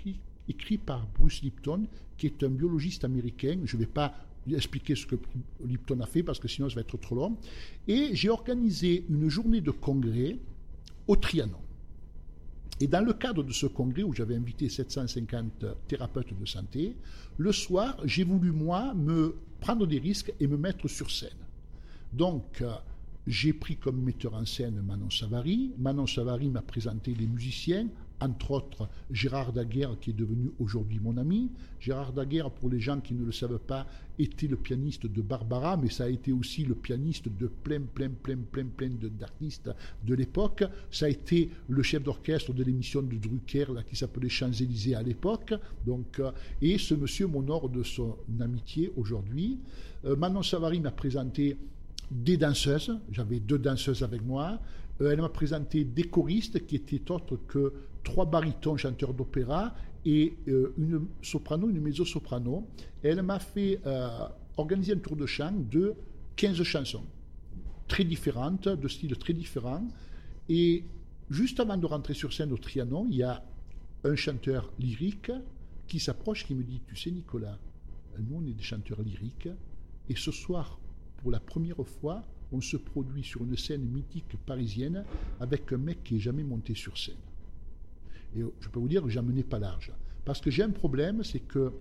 écrit, 0.49 0.79
par 0.79 1.09
Bruce 1.19 1.43
Lipton, 1.43 1.89
qui 2.17 2.27
est 2.27 2.45
un 2.45 2.51
biologiste 2.51 3.03
américain. 3.03 3.59
Je 3.65 3.75
ne 3.75 3.81
vais 3.81 3.89
pas 3.89 4.15
expliquer 4.49 4.95
ce 4.95 5.07
que 5.07 5.17
Lipton 5.65 5.99
a 5.99 6.07
fait 6.07 6.23
parce 6.23 6.39
que 6.39 6.47
sinon 6.47 6.69
ça 6.69 6.77
va 6.77 6.83
être 6.83 6.97
trop 6.99 7.17
long. 7.17 7.37
Et 7.89 8.15
j'ai 8.15 8.29
organisé 8.29 9.07
une 9.11 9.29
journée 9.29 9.61
de 9.61 9.73
congrès 9.73 10.39
au 11.09 11.17
Trianon. 11.17 11.59
Et 12.79 12.87
dans 12.87 13.05
le 13.05 13.13
cadre 13.15 13.43
de 13.43 13.53
ce 13.53 13.67
congrès 13.67 14.05
où 14.05 14.15
j'avais 14.15 14.37
invité 14.37 14.69
750 14.69 15.65
thérapeutes 15.89 16.39
de 16.39 16.47
santé, 16.47 16.95
le 17.39 17.51
soir, 17.51 17.97
j'ai 18.05 18.23
voulu, 18.23 18.53
moi, 18.53 18.95
me 18.95 19.35
prendre 19.59 19.85
des 19.85 19.99
risques 19.99 20.33
et 20.39 20.47
me 20.47 20.57
mettre 20.57 20.87
sur 20.87 21.11
scène. 21.11 21.31
Donc, 22.13 22.63
euh, 22.63 22.73
j'ai 23.27 23.53
pris 23.53 23.77
comme 23.77 24.03
metteur 24.03 24.35
en 24.35 24.47
scène 24.47 24.81
Manon 24.83 25.11
Savary. 25.11 25.73
Manon 25.79 26.07
Savary 26.07 26.49
m'a 26.49 26.63
présenté 26.63 27.15
les 27.15 27.27
musiciens 27.27 27.89
entre 28.21 28.53
autres 28.53 28.89
Gérard 29.11 29.53
Daguerre 29.53 29.99
qui 30.01 30.11
est 30.11 30.15
devenu 30.15 30.51
aujourd'hui 30.59 30.99
mon 31.01 31.17
ami. 31.17 31.51
Gérard 31.81 32.13
Daguerre, 32.13 32.51
pour 32.51 32.71
les 32.71 32.81
gens 32.81 33.01
qui 33.01 33.15
ne 33.15 33.25
le 33.25 33.33
savent 33.33 33.59
pas, 33.59 33.87
était 34.19 34.47
le 34.47 34.57
pianiste 34.57 35.07
de 35.07 35.21
Barbara, 35.21 35.77
mais 35.77 35.91
ça 35.91 36.05
a 36.05 36.09
été 36.09 36.33
aussi 36.33 36.65
le 36.65 36.75
pianiste 36.75 37.29
de 37.29 37.47
plein, 37.47 37.83
plein, 37.83 38.09
plein, 38.09 38.39
plein, 38.39 38.67
plein 38.67 38.89
d'artistes 38.89 39.71
de 40.07 40.15
l'époque. 40.15 40.65
Ça 40.91 41.07
a 41.07 41.09
été 41.09 41.51
le 41.69 41.83
chef 41.83 42.03
d'orchestre 42.03 42.55
de 42.55 42.65
l'émission 42.65 43.03
de 43.03 43.17
Drucker 43.17 43.67
qui 43.89 43.97
s'appelait 43.97 44.31
Champs-Élysées 44.31 44.95
à 44.95 45.03
l'époque. 45.03 45.53
Donc, 45.85 46.19
euh, 46.21 46.33
et 46.63 46.79
ce 46.79 46.95
monsieur 46.95 47.27
m'honore 47.27 47.69
de 47.69 47.83
son 47.83 48.17
amitié 48.41 48.93
aujourd'hui. 48.97 49.59
Euh, 50.07 50.17
Manon 50.17 50.43
Savary 50.43 50.81
m'a 50.81 50.93
présenté 50.93 51.59
des 52.11 52.37
danseuses. 52.37 52.99
J'avais 53.11 53.41
deux 53.41 53.59
danseuses 53.59 54.03
avec 54.03 54.23
moi. 54.25 54.61
Euh, 55.01 55.11
elle 55.11 55.21
m'a 55.21 55.29
présenté 55.29 55.85
des 55.85 56.05
choristes 56.05 56.67
qui 56.67 56.77
étaient 56.77 57.11
autres 57.11 57.37
que 57.47 57.73
trois 58.05 58.27
barytons 58.27 58.77
chanteurs 58.77 59.13
d'opéra 59.13 59.75
et 60.05 60.37
euh, 60.49 60.73
une 60.79 61.07
soprano, 61.23 61.69
une 61.69 61.81
mezzo-soprano. 61.81 62.67
Elle 63.03 63.23
m'a 63.23 63.39
fait 63.39 63.81
euh, 63.87 64.09
organiser 64.57 64.93
un 64.93 64.99
tour 64.99 65.17
de 65.17 65.27
chant 65.27 65.53
de 65.53 65.95
15 66.37 66.63
chansons, 66.63 67.05
très 67.89 68.05
différentes, 68.05 68.69
de 68.69 68.89
styles 68.89 69.17
très 69.17 69.33
différents. 69.33 69.87
Et 70.49 70.85
juste 71.31 71.61
avant 71.61 71.77
de 71.77 71.87
rentrer 71.87 72.15
sur 72.15 72.33
scène 72.33 72.53
au 72.53 72.59
Trianon, 72.59 73.07
il 73.11 73.17
y 73.17 73.23
a 73.23 73.43
un 74.05 74.15
chanteur 74.15 74.73
lyrique 74.79 75.33
qui 75.89 75.99
s'approche, 75.99 76.47
qui 76.47 76.55
me 76.55 76.63
dit, 76.63 76.81
tu 76.87 76.97
sais 76.97 77.11
Nicolas, 77.11 77.59
nous 78.19 78.37
on 78.37 78.47
est 78.47 78.53
des 78.53 78.63
chanteurs 78.63 79.03
lyriques, 79.03 79.49
et 80.09 80.15
ce 80.15 80.31
soir, 80.31 80.79
pour 81.27 81.33
la 81.33 81.41
première 81.41 81.85
fois, 81.85 82.23
on 82.53 82.61
se 82.61 82.77
produit 82.77 83.25
sur 83.25 83.43
une 83.43 83.57
scène 83.57 83.83
mythique 83.83 84.37
parisienne 84.47 85.03
avec 85.41 85.73
un 85.73 85.77
mec 85.77 86.05
qui 86.05 86.15
est 86.15 86.21
jamais 86.21 86.45
monté 86.45 86.77
sur 86.77 86.97
scène. 86.97 87.17
Et 88.37 88.43
je 88.61 88.69
peux 88.69 88.79
vous 88.79 88.87
dire 88.87 89.03
que 89.03 89.09
j'en 89.09 89.25
menais 89.25 89.43
pas 89.43 89.59
large. 89.59 89.91
Parce 90.25 90.41
que 90.41 90.53
j'ai 90.53 90.63
un 90.63 90.71
problème, 90.71 91.25
c'est 91.25 91.41
que 91.41 91.73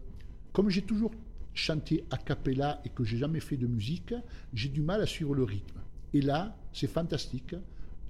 comme 0.52 0.72
j'ai 0.72 0.82
toujours 0.82 1.12
chanté 1.54 2.04
a 2.10 2.18
cappella 2.18 2.82
et 2.86 2.90
que 2.90 3.04
j'ai 3.04 3.18
jamais 3.18 3.40
fait 3.40 3.56
de 3.56 3.68
musique, 3.68 4.16
j'ai 4.52 4.70
du 4.70 4.82
mal 4.82 5.00
à 5.00 5.06
suivre 5.06 5.36
le 5.36 5.44
rythme. 5.44 5.80
Et 6.16 6.22
là, 6.22 6.58
c'est 6.74 6.88
fantastique. 6.88 7.54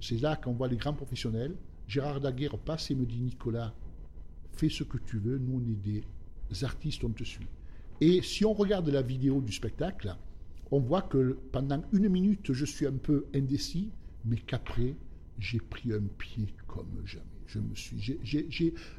C'est 0.00 0.22
là 0.22 0.36
qu'on 0.36 0.54
voit 0.54 0.68
les 0.68 0.78
grands 0.78 0.94
professionnels. 0.94 1.54
Gérard 1.86 2.22
Daguerre 2.22 2.56
passe 2.56 2.90
et 2.90 2.94
me 2.94 3.04
dit 3.04 3.20
Nicolas, 3.20 3.74
fais 4.52 4.70
ce 4.70 4.84
que 4.84 4.96
tu 4.96 5.18
veux, 5.18 5.36
nous 5.36 5.60
on 5.62 5.70
est 5.70 6.02
des 6.50 6.64
artistes, 6.64 7.04
on 7.04 7.10
te 7.10 7.24
suit. 7.24 7.46
Et 8.00 8.22
si 8.22 8.46
on 8.46 8.54
regarde 8.54 8.88
la 8.88 9.02
vidéo 9.02 9.42
du 9.42 9.52
spectacle, 9.52 10.16
on 10.70 10.80
voit 10.80 11.02
que 11.02 11.38
pendant 11.52 11.82
une 11.92 12.08
minute, 12.08 12.52
je 12.52 12.64
suis 12.64 12.86
un 12.86 12.92
peu 12.96 13.26
indécis, 13.34 13.90
mais 14.24 14.36
qu'après, 14.36 14.94
j'ai 15.38 15.58
pris 15.60 15.92
un 15.92 16.02
pied 16.18 16.48
comme 16.66 17.02
jamais. 17.04 17.24
Je 17.46 17.60
me 17.60 17.74
suis, 17.76 18.18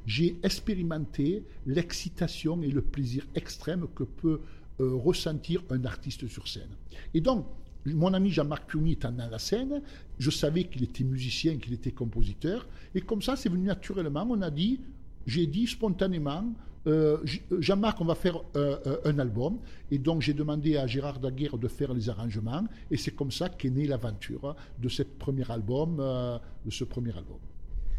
j'ai- 0.05 0.39
expérimenté 0.43 1.43
l'excitation 1.65 2.61
et 2.61 2.71
le 2.71 2.81
plaisir 2.81 3.27
extrême 3.35 3.87
que 3.93 4.03
peut 4.03 4.39
euh, 4.79 4.93
ressentir 4.95 5.63
un 5.69 5.83
artiste 5.83 6.27
sur 6.27 6.47
scène. 6.47 6.69
Et 7.13 7.19
donc, 7.19 7.45
mon 7.85 8.13
ami 8.13 8.29
Jean-Marc 8.29 8.69
Pioni 8.69 8.93
étant 8.93 9.11
dans 9.11 9.29
la 9.29 9.39
scène, 9.39 9.81
je 10.17 10.29
savais 10.29 10.65
qu'il 10.65 10.83
était 10.83 11.03
musicien, 11.03 11.57
qu'il 11.57 11.73
était 11.73 11.91
compositeur, 11.91 12.67
et 12.95 13.01
comme 13.01 13.21
ça, 13.21 13.35
c'est 13.35 13.49
venu 13.49 13.65
naturellement. 13.65 14.25
On 14.29 14.41
a 14.41 14.49
dit, 14.51 14.79
j'ai 15.25 15.45
dit 15.47 15.67
spontanément, 15.67 16.53
euh, 16.87 17.17
euh, 17.51 17.57
Jean-Marc, 17.59 17.99
on 18.01 18.05
va 18.05 18.15
faire 18.15 18.41
euh, 18.55 18.97
un 19.05 19.19
album. 19.19 19.57
Et 19.91 19.97
donc, 19.97 20.21
j'ai 20.21 20.33
demandé 20.33 20.77
à 20.77 20.87
Gérard 20.87 21.19
Daguerre 21.19 21.57
de 21.57 21.67
faire 21.67 21.93
les 21.93 22.09
arrangements. 22.09 22.63
Et 22.91 22.97
c'est 22.97 23.11
comme 23.11 23.31
ça 23.31 23.49
qu'est 23.49 23.69
née 23.69 23.87
l'aventure 23.87 24.55
de, 24.79 24.89
cette 24.89 25.17
premier 25.17 25.49
album, 25.51 25.97
euh, 25.99 26.37
de 26.65 26.71
ce 26.71 26.83
premier 26.83 27.11
album. 27.11 27.37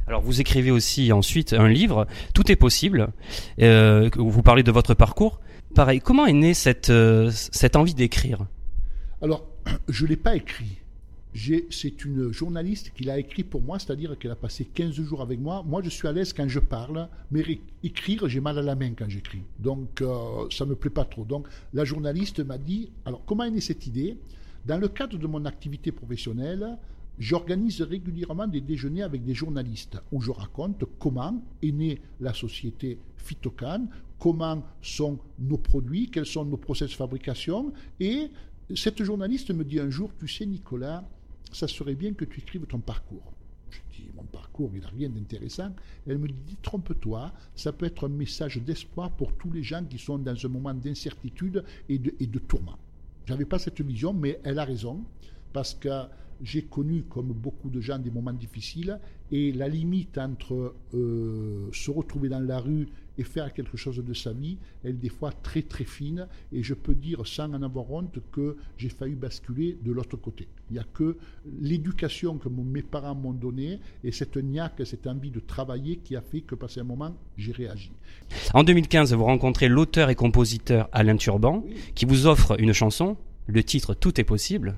Alors 0.07 0.23
vous 0.23 0.41
écrivez 0.41 0.71
aussi 0.71 1.13
ensuite 1.13 1.53
un 1.53 1.69
livre, 1.69 2.07
Tout 2.33 2.51
est 2.51 2.57
possible. 2.57 3.09
Où 3.59 4.31
vous 4.31 4.43
parlez 4.43 4.63
de 4.63 4.73
votre 4.73 4.95
parcours. 4.95 5.39
Pareil, 5.75 6.01
comment 6.01 6.25
est 6.25 6.33
née 6.33 6.55
cette 6.55 6.91
cette 7.31 7.77
envie 7.77 7.93
d'écrire? 7.93 8.47
Alors, 9.21 9.47
je 9.89 10.05
ne 10.05 10.09
l'ai 10.09 10.17
pas 10.17 10.35
écrit. 10.35 10.79
C'est 11.71 12.05
une 12.05 12.33
journaliste 12.33 12.93
qui 12.95 13.05
l'a 13.05 13.19
écrit 13.19 13.45
pour 13.45 13.63
moi, 13.63 13.79
c'est-à-dire 13.79 14.19
qu'elle 14.19 14.31
a 14.31 14.37
passé 14.37 14.65
15 14.65 14.95
jours 14.95 15.23
avec 15.23 15.39
moi. 15.39 15.63
Moi, 15.67 15.83
je 15.83 15.91
suis 15.91 16.09
à 16.09 16.13
l'aise 16.13 16.33
quand 16.33 16.49
je 16.49 16.59
parle, 16.59 17.09
mais 17.31 17.61
écrire, 17.83 18.29
j'ai 18.29 18.41
mal 18.41 18.59
à 18.59 18.63
la 18.63 18.75
main 18.75 18.93
quand 18.97 19.09
j'écris. 19.09 19.43
Donc, 19.59 20.01
euh, 20.01 20.49
ça 20.51 20.65
ne 20.65 20.71
me 20.71 20.77
plaît 20.77 20.91
pas 20.91 21.05
trop. 21.05 21.25
Donc, 21.25 21.47
la 21.73 21.85
journaliste 21.85 22.41
m'a 22.41 22.59
dit, 22.59 22.91
alors, 23.05 23.25
comment 23.25 23.45
est 23.45 23.51
née 23.51 23.61
cette 23.61 23.87
idée? 23.87 24.17
Dans 24.67 24.79
le 24.79 24.89
cadre 24.89 25.17
de 25.17 25.27
mon 25.27 25.45
activité 25.45 25.93
professionnelle, 25.93 26.77
j'organise 27.19 27.83
régulièrement 27.83 28.47
des 28.47 28.61
déjeuners 28.61 29.03
avec 29.03 29.25
des 29.25 29.35
journalistes 29.35 29.99
où 30.13 30.21
je 30.21 30.31
raconte 30.31 30.85
comment 30.99 31.43
est 31.63 31.73
née 31.73 32.01
la 32.21 32.35
société 32.35 32.99
Phytocan, 33.17 33.87
comment 34.19 34.63
sont 34.83 35.19
nos 35.39 35.59
produits, 35.59 36.11
quels 36.11 36.27
sont 36.27 36.45
nos 36.45 36.57
process 36.57 36.91
de 36.91 36.95
fabrication. 36.95 37.73
Et 38.01 38.31
cette 38.75 39.03
journaliste 39.03 39.51
me 39.51 39.65
dit 39.65 39.81
un 39.81 39.91
jour, 39.91 40.11
tu 40.19 40.29
sais 40.29 40.47
Nicolas, 40.47 41.09
ça 41.53 41.69
serait 41.69 41.95
bien 41.95 42.13
que 42.13 42.25
tu 42.25 42.41
écrives 42.41 42.67
ton 42.67 42.81
parcours. 42.81 43.33
Je 43.71 43.81
dis, 43.95 44.09
mon 44.17 44.25
parcours, 44.25 44.71
il 44.75 44.81
n'a 44.81 44.89
rien 44.89 45.09
d'intéressant. 45.09 45.75
Elle 46.07 46.19
me 46.19 46.29
dit, 46.29 46.57
trompe-toi, 46.63 47.33
ça 47.55 47.73
peut 47.73 47.87
être 47.87 48.07
un 48.07 48.11
message 48.11 48.59
d'espoir 48.59 49.11
pour 49.11 49.33
tous 49.35 49.51
les 49.53 49.63
gens 49.63 49.85
qui 49.85 49.99
sont 49.99 50.19
dans 50.19 50.35
un 50.45 50.49
moment 50.49 50.75
d'incertitude 50.75 51.65
et 51.89 51.99
de, 51.99 52.15
et 52.19 52.27
de 52.27 52.39
tourment. 52.39 52.79
Je 53.27 53.33
n'avais 53.33 53.45
pas 53.45 53.59
cette 53.59 53.81
vision, 53.81 54.15
mais 54.15 54.41
elle 54.43 54.59
a 54.59 54.65
raison, 54.65 55.05
parce 55.53 55.75
que 55.75 56.05
j'ai 56.43 56.63
connu, 56.63 57.03
comme 57.03 57.33
beaucoup 57.33 57.69
de 57.69 57.81
gens, 57.81 57.99
des 57.99 58.11
moments 58.11 58.33
difficiles, 58.33 58.99
et 59.31 59.53
la 59.53 59.69
limite 59.69 60.19
entre 60.19 60.75
euh, 60.95 61.69
se 61.73 61.91
retrouver 61.91 62.29
dans 62.29 62.41
la 62.41 62.59
rue 62.59 62.89
et 63.19 63.25
faire 63.25 63.53
quelque 63.53 63.77
chose 63.77 63.97
de 63.97 64.15
sa 64.15 64.33
vie, 64.33 64.57
elle 64.85 64.91
est 64.91 64.95
des 64.95 65.09
fois 65.09 65.33
très 65.33 65.63
très 65.63 65.85
fine, 65.85 66.29
et 66.53 66.63
je 66.63 66.73
peux 66.73 66.95
dire 66.95 67.27
sans 67.27 67.53
en 67.53 67.63
avoir 67.63 67.91
honte 67.91 68.19
que 68.31 68.57
j'ai 68.77 68.89
failli 68.89 69.17
basculer 69.17 69.77
de 69.85 69.91
l'autre 69.91 70.17
côté. 70.17 70.47
Il 70.71 70.75
n'y 70.75 70.79
a 70.79 70.85
que 70.95 71.17
l'éducation 71.61 72.39
que 72.39 72.49
mes 72.49 72.83
parents 72.83 73.17
m'ont 73.17 73.33
donnée, 73.33 73.81
et 74.05 74.13
cette 74.13 74.37
niaque, 74.37 74.83
cette 74.85 75.07
envie 75.09 75.33
de 75.33 75.41
travailler 75.41 75.97
qui 75.97 76.15
a 76.15 76.21
fait 76.21 76.43
que 76.43 76.55
passé 76.55 76.81
un 76.81 76.85
moment, 76.85 77.17
j'ai 77.37 77.53
réagi. 77.53 77.91
En 78.55 78.63
2015, 78.63 79.13
vous 79.15 79.25
rencontrez 79.25 79.69
l'auteur 79.69 80.11
et 80.11 80.15
compositeur 80.15 80.89
Alain 80.93 81.17
Turban, 81.17 81.65
qui 81.97 82.05
vous 82.05 82.29
offre 82.29 82.61
une 82.61 82.73
chanson, 82.73 83.17
le 83.49 83.65
titre 83.65 83.95
Tout 83.95 84.21
est 84.21 84.25
possible. 84.25 84.77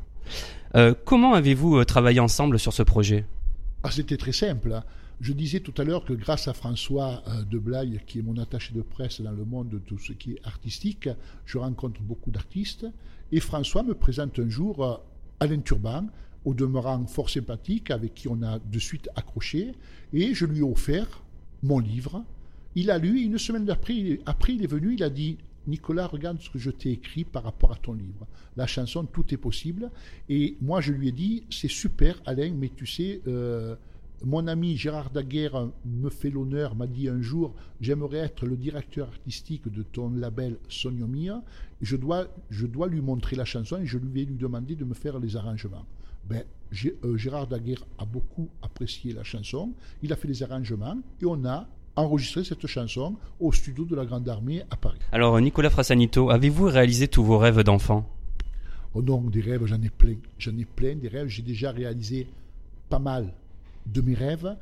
Euh, 0.77 0.95
comment 1.05 1.35
avez-vous 1.35 1.79
euh, 1.79 1.85
travaillé 1.85 2.21
ensemble 2.21 2.59
sur 2.59 2.73
ce 2.73 2.83
projet? 2.83 3.27
Ah, 3.83 3.91
c'était 3.91 4.17
très 4.17 4.33
simple. 4.33 4.73
hein. 4.73 4.85
Je 5.21 5.33
disais 5.33 5.61
tout 5.61 5.75
à 5.77 5.85
l'heure 5.85 6.05
que 6.05 6.13
grâce 6.15 6.49
à 6.49 6.55
François 6.55 7.23
euh, 7.29 7.43
de 7.45 7.59
Blaye, 7.59 8.01
qui 8.07 8.19
est 8.19 8.23
mon 8.23 8.39
attaché 8.39 8.73
de 8.75 8.83
presse 8.83 9.21
dans 9.21 9.33
le 9.33 9.45
monde 9.45 9.69
de 9.69 9.79
tout 9.79 9.99
ce 9.99 10.13
qui 10.13 10.33
est 10.33 10.41
artistique, 10.45 11.09
je 11.45 11.59
rencontre 11.59 12.01
beaucoup 12.01 12.31
d'artistes. 12.31 12.87
Et 13.33 13.41
François 13.41 13.83
me 13.83 13.95
présente 13.95 14.39
un 14.39 14.49
jour 14.49 14.85
euh, 14.85 14.97
Alain 15.41 15.61
Turban, 15.61 16.07
au 16.45 16.55
demeurant 16.55 17.05
fort 17.07 17.29
sympathique, 17.29 17.91
avec 17.91 18.15
qui 18.15 18.29
on 18.29 18.43
a 18.43 18.59
de 18.59 18.79
suite 18.79 19.09
accroché. 19.15 19.73
Et 20.13 20.35
je 20.35 20.47
lui 20.47 20.59
ai 20.59 20.63
offert 20.63 21.23
mon 21.63 21.79
livre. 21.79 22.25
Il 22.75 22.91
a 22.91 22.99
lu, 22.99 23.21
et 23.21 23.25
une 23.25 23.39
semaine 23.39 23.69
après, 23.69 23.95
il 23.95 24.63
est 24.63 24.67
venu, 24.67 24.95
il 24.95 25.03
a 25.03 25.11
dit 25.11 25.37
Nicolas, 25.71 26.07
regarde 26.07 26.41
ce 26.41 26.51
que 26.51 26.59
je 26.59 26.71
t'ai 26.71 26.91
écrit 26.91 27.25
par 27.25 27.45
rapport 27.45 27.73
à 27.73 27.77
ton 27.77 27.95
livre. 27.95 28.27
La 28.57 28.67
chanson 28.67 29.05
Tout 29.05 29.33
est 29.33 29.39
possible. 29.39 29.91
Et 30.29 30.57
moi, 30.61 30.81
je 30.81 30.93
lui 30.93 31.09
ai 31.09 31.13
dit 31.13 31.45
C'est 31.49 31.71
super, 31.71 32.21
Alain, 32.27 32.53
mais 32.53 32.71
tu 32.75 32.87
sais, 32.87 33.23
euh, 33.27 33.77
mon 34.25 34.47
ami 34.49 34.77
Gérard 34.77 35.11
Daguerre 35.11 35.69
me 35.87 36.11
fait 36.11 36.29
l'honneur, 36.29 36.75
m'a 36.75 36.87
dit 36.87 37.09
un 37.09 37.23
jour 37.23 37.55
J'aimerais 37.81 38.19
être 38.19 38.45
le 38.47 38.57
directeur 38.57 39.09
artistique 39.09 39.73
de 39.73 39.83
ton 39.83 40.11
label 40.11 40.59
Soniomia. 40.69 41.43
Je 41.81 41.97
dois, 41.97 42.27
je 42.51 42.67
dois 42.67 42.89
lui 42.89 43.01
montrer 43.01 43.37
la 43.37 43.45
chanson 43.45 43.79
et 43.79 43.87
je 43.87 43.97
lui 43.97 44.23
ai 44.23 44.25
lui 44.25 44.37
demandé 44.37 44.75
de 44.75 44.85
me 44.85 44.95
faire 44.95 45.19
les 45.19 45.37
arrangements. 45.37 45.87
Ben, 46.29 46.45
euh, 47.05 47.17
Gérard 47.17 47.47
Daguerre 47.47 47.85
a 47.99 48.05
beaucoup 48.05 48.49
apprécié 48.63 49.13
la 49.13 49.25
chanson. 49.25 49.73
Il 50.03 50.13
a 50.13 50.17
fait 50.17 50.29
les 50.29 50.43
arrangements 50.43 50.99
et 51.23 51.27
on 51.27 51.45
a 51.45 51.67
enregistré 52.01 52.45
cette 52.45 52.67
chanson 52.67 53.17
au 53.39 53.53
studio 53.53 53.85
de 53.85 53.95
la 53.95 54.05
Grande 54.05 54.29
Armée 54.29 54.63
à 54.71 54.77
Paris. 54.77 54.99
Alors 55.13 55.41
Nicolas 55.41 55.71
Frassanito, 55.71 56.31
avez-vous 56.31 56.65
réalisé 56.65 57.09
tous 57.09 57.25
vos 57.25 57.39
rêves 57.39 57.63
d'enfant? 57.63 58.09
Oh 58.95 59.03
non, 59.03 59.21
des 59.21 59.41
rêves, 59.41 59.67
j'en 59.67 59.81
ai 59.83 59.91
plein. 59.91 60.17
J'en 60.39 60.57
ai 60.59 60.65
plein 60.65 60.97
des 60.97 61.09
rêves. 61.09 61.29
J'ai 61.29 61.43
déjà 61.43 61.71
réalisé 61.71 62.27
pas 62.89 62.99
mal 62.99 63.33
de 63.87 64.01
mes 64.01 64.15
rêves. 64.15 64.57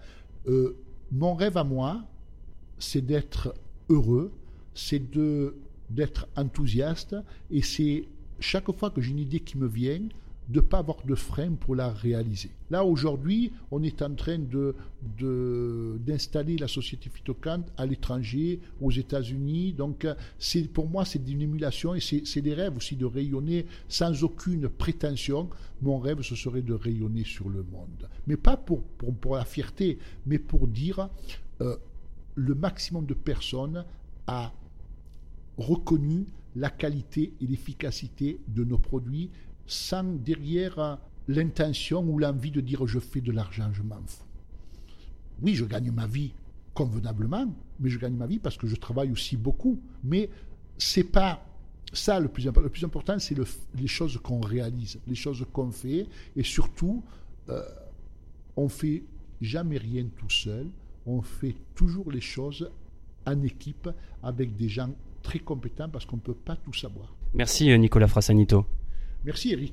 Euh, 0.47 0.77
mon 1.11 1.35
rêve 1.35 1.57
à 1.57 1.65
moi, 1.65 2.03
c'est 2.79 3.05
d'être 3.05 3.55
heureux, 3.89 4.31
c'est 4.75 5.03
d'être 5.91 6.29
enthousiaste, 6.37 7.17
et 7.51 7.63
c'est 7.63 8.05
chaque 8.41 8.71
fois 8.77 8.91
que 8.91 9.01
j'ai 9.01 9.11
une 9.11 9.19
idée 9.19 9.41
qui 9.41 9.57
me 9.57 9.67
vient, 9.67 10.03
de 10.49 10.61
ne 10.61 10.65
pas 10.65 10.79
avoir 10.79 11.05
de 11.05 11.15
frein 11.15 11.53
pour 11.53 11.75
la 11.75 11.91
réaliser. 11.91 12.51
Là, 12.71 12.83
aujourd'hui, 12.83 13.53
on 13.71 13.83
est 13.83 14.01
en 14.01 14.15
train 14.15 14.39
de, 14.39 14.75
de- 15.19 15.99
d'installer 16.07 16.57
la 16.57 16.69
société 16.69 17.11
Phytocan 17.11 17.65
à 17.77 17.85
l'étranger, 17.85 18.61
aux 18.81 18.91
États-Unis. 18.91 19.75
Donc, 19.75 20.07
pour 20.73 20.89
moi, 20.89 21.05
c'est 21.05 21.21
une 21.29 21.43
émulation 21.43 21.95
et 21.95 22.01
c'est, 22.01 22.41
des 22.41 22.55
rêves 22.55 22.77
aussi 22.77 22.97
de 22.97 23.05
rayonner 23.05 23.67
sans 23.89 24.25
aucune 24.25 24.69
prétention. 24.71 25.51
Mon 25.83 25.99
rêve, 25.99 26.23
ce 26.23 26.35
serait 26.35 26.63
de 26.63 26.73
rayonner 26.73 27.25
sur 27.25 27.51
le 27.51 27.63
monde. 27.63 28.09
Mais 28.27 28.37
pas 28.39 28.57
pour, 28.57 28.83
pour, 28.83 29.15
pour 29.15 29.37
la 29.37 29.45
fierté, 29.45 29.99
mais 30.25 30.39
pour 30.39 30.67
dire 30.67 31.11
euh, 31.61 31.77
le 32.37 32.55
maximum 32.55 33.05
de 33.05 33.15
personnes 33.15 33.85
a 34.27 34.53
reconnu 35.59 36.27
la 36.57 36.71
qualité 36.71 37.35
et 37.41 37.47
l'efficacité 37.47 38.41
de 38.49 38.65
nos 38.65 38.79
produits 38.79 39.29
sans 39.69 40.03
derrière 40.03 40.99
l'intention 41.29 42.03
ou 42.03 42.19
l'envie 42.19 42.51
de 42.51 42.61
dire 42.61 42.85
je 42.87 42.99
fais 42.99 43.21
de 43.21 43.31
l'argent, 43.31 43.71
je 43.73 43.83
m'en 43.83 44.01
fous. 44.07 44.25
Oui, 45.43 45.55
je 45.55 45.65
gagne 45.65 45.93
ma 45.93 46.07
vie 46.07 46.33
convenablement, 46.75 47.47
mais 47.81 47.91
je 47.91 47.99
gagne 47.99 48.15
ma 48.15 48.27
vie 48.27 48.39
parce 48.41 48.57
que 48.57 48.67
je 48.67 48.75
travaille 48.77 49.13
aussi 49.13 49.37
beaucoup. 49.37 49.79
Mais 50.03 50.29
c'est 50.79 51.05
pas 51.05 51.45
ça 51.93 52.19
le 52.19 52.29
plus 52.29 52.47
important. 52.49 52.65
Le 52.65 52.71
plus 52.71 52.85
important, 52.85 53.19
c'est 53.19 53.35
le- 53.35 53.47
les 53.77 53.87
choses 53.87 54.19
qu'on 54.23 54.41
réalise, 54.41 54.99
les 55.07 55.15
choses 55.15 55.45
qu'on 55.53 55.71
fait, 55.71 56.07
et 56.35 56.43
surtout, 56.43 57.03
euh, 57.49 57.63
on 58.57 58.69
fait 58.69 59.03
jamais 59.41 59.79
rien 59.79 60.07
tout 60.17 60.31
seul. 60.31 60.67
On 61.07 61.23
fait 61.23 61.55
toujours 61.75 62.11
les 62.11 62.21
choses 62.21 62.69
en 63.27 63.41
équipe 63.43 63.89
avec 64.23 64.57
des 64.57 64.69
gens 64.69 64.91
très 65.23 65.39
compétents 65.39 65.89
parce 65.89 66.05
qu'on 66.05 66.17
ne 66.17 66.23
peut 66.23 66.35
pas 66.35 66.57
tout 66.57 66.73
savoir. 66.73 67.15
Merci 67.35 67.71
euh, 67.71 67.77
Nicolas 67.77 68.09
Frassanito. 68.09 68.65
Merci 69.25 69.53
Eric. 69.53 69.73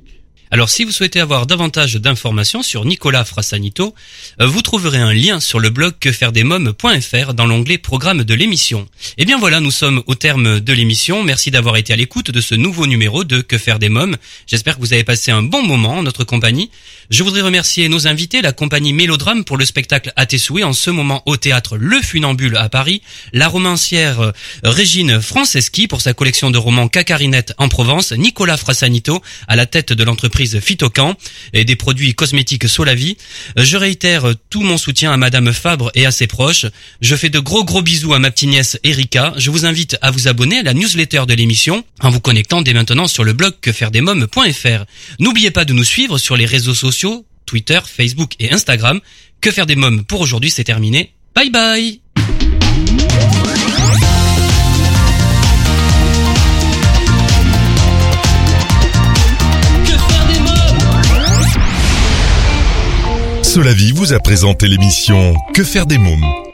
Alors 0.51 0.69
si 0.69 0.83
vous 0.83 0.91
souhaitez 0.91 1.19
avoir 1.19 1.47
davantage 1.47 1.95
d'informations 1.95 2.61
sur 2.61 2.85
Nicolas 2.85 3.25
Frassanito, 3.25 3.95
euh, 4.39 4.45
vous 4.45 4.61
trouverez 4.61 4.99
un 4.99 5.13
lien 5.13 5.39
sur 5.39 5.59
le 5.59 5.71
blog 5.71 5.95
quefairedesmoms.fr 5.99 7.33
dans 7.33 7.47
l'onglet 7.47 7.79
programme 7.79 8.23
de 8.23 8.33
l'émission. 8.35 8.87
Et 9.17 9.25
bien 9.25 9.39
voilà, 9.39 9.59
nous 9.59 9.71
sommes 9.71 10.03
au 10.05 10.13
terme 10.13 10.59
de 10.59 10.73
l'émission. 10.73 11.23
Merci 11.23 11.49
d'avoir 11.49 11.77
été 11.77 11.93
à 11.93 11.95
l'écoute 11.95 12.29
de 12.29 12.41
ce 12.41 12.53
nouveau 12.53 12.85
numéro 12.85 13.23
de 13.23 13.41
Que 13.41 13.57
faire 13.57 13.79
des 13.79 13.89
mômes. 13.89 14.17
J'espère 14.45 14.75
que 14.75 14.81
vous 14.81 14.93
avez 14.93 15.03
passé 15.03 15.31
un 15.31 15.41
bon 15.41 15.63
moment 15.63 15.97
en 15.97 16.03
notre 16.03 16.23
compagnie. 16.23 16.69
Je 17.09 17.23
voudrais 17.23 17.41
remercier 17.41 17.87
nos 17.87 18.07
invités, 18.07 18.41
la 18.41 18.51
compagnie 18.51 18.93
Mélodrame 18.93 19.43
pour 19.43 19.57
le 19.57 19.65
spectacle 19.65 20.11
à 20.15 20.25
tes 20.25 20.39
en 20.63 20.73
ce 20.73 20.89
moment 20.89 21.23
au 21.25 21.37
théâtre 21.37 21.77
Le 21.77 22.01
Funambule 22.01 22.57
à 22.57 22.69
Paris, 22.69 23.01
la 23.33 23.47
romancière 23.47 24.21
euh, 24.21 24.31
Régine 24.63 25.21
Franceschi 25.21 25.87
pour 25.87 26.01
sa 26.01 26.13
collection 26.13 26.51
de 26.51 26.57
romans 26.57 26.87
Cacarinette 26.87 27.53
en 27.57 27.67
Provence, 27.67 28.11
Nicolas 28.11 28.57
Frassanito 28.57 29.21
à 29.47 29.55
la 29.55 29.65
tête 29.65 29.91
de 29.93 30.03
l'entreprise 30.03 30.59
Phytocan 30.59 31.15
et 31.53 31.65
des 31.65 31.75
produits 31.75 32.13
cosmétiques 32.15 32.67
Solavi. 32.67 33.17
Euh, 33.57 33.63
Je 33.63 33.77
réitère 33.77 34.33
tout 34.49 34.61
mon 34.61 34.77
soutien 34.77 35.11
à 35.11 35.17
Madame 35.17 35.51
Fabre 35.51 35.91
et 35.95 36.05
à 36.05 36.11
ses 36.11 36.27
proches. 36.27 36.65
Je 37.01 37.15
fais 37.15 37.29
de 37.29 37.39
gros 37.39 37.63
gros 37.63 37.81
bisous 37.81 38.13
à 38.13 38.19
ma 38.19 38.31
petite 38.31 38.49
nièce 38.49 38.79
Erika. 38.83 39.33
Je 39.37 39.51
vous 39.51 39.65
invite 39.65 39.97
à 40.01 40.11
vous 40.11 40.27
abonner 40.27 40.59
à 40.59 40.63
la 40.63 40.73
newsletter 40.73 41.23
de 41.27 41.33
l'émission 41.33 41.83
en 42.01 42.09
vous 42.09 42.19
connectant 42.19 42.61
dès 42.61 42.73
maintenant 42.73 43.07
sur 43.07 43.23
le 43.23 43.33
blog 43.33 43.53
quefairedesmoms.fr. 43.61 44.85
N'oubliez 45.19 45.51
pas 45.51 45.65
de 45.65 45.73
nous 45.73 45.83
suivre 45.83 46.17
sur 46.17 46.37
les 46.37 46.45
réseaux 46.45 46.73
sociaux, 46.73 46.94
Twitter, 47.45 47.79
Facebook 47.85 48.33
et 48.39 48.51
Instagram. 48.51 48.99
Que 49.41 49.51
faire 49.51 49.65
des 49.65 49.75
mômes 49.75 50.03
pour 50.03 50.21
aujourd'hui, 50.21 50.49
c'est 50.49 50.63
terminé. 50.63 51.13
Bye 51.35 51.51
bye 51.51 51.51
mômes? 51.51 52.01
Solavi 63.43 63.91
vous 63.93 64.11
a 64.11 64.19
présenté 64.19 64.67
l'émission 64.67 65.33
Que 65.53 65.63
faire 65.63 65.85
des 65.85 65.97
mômes? 65.97 66.44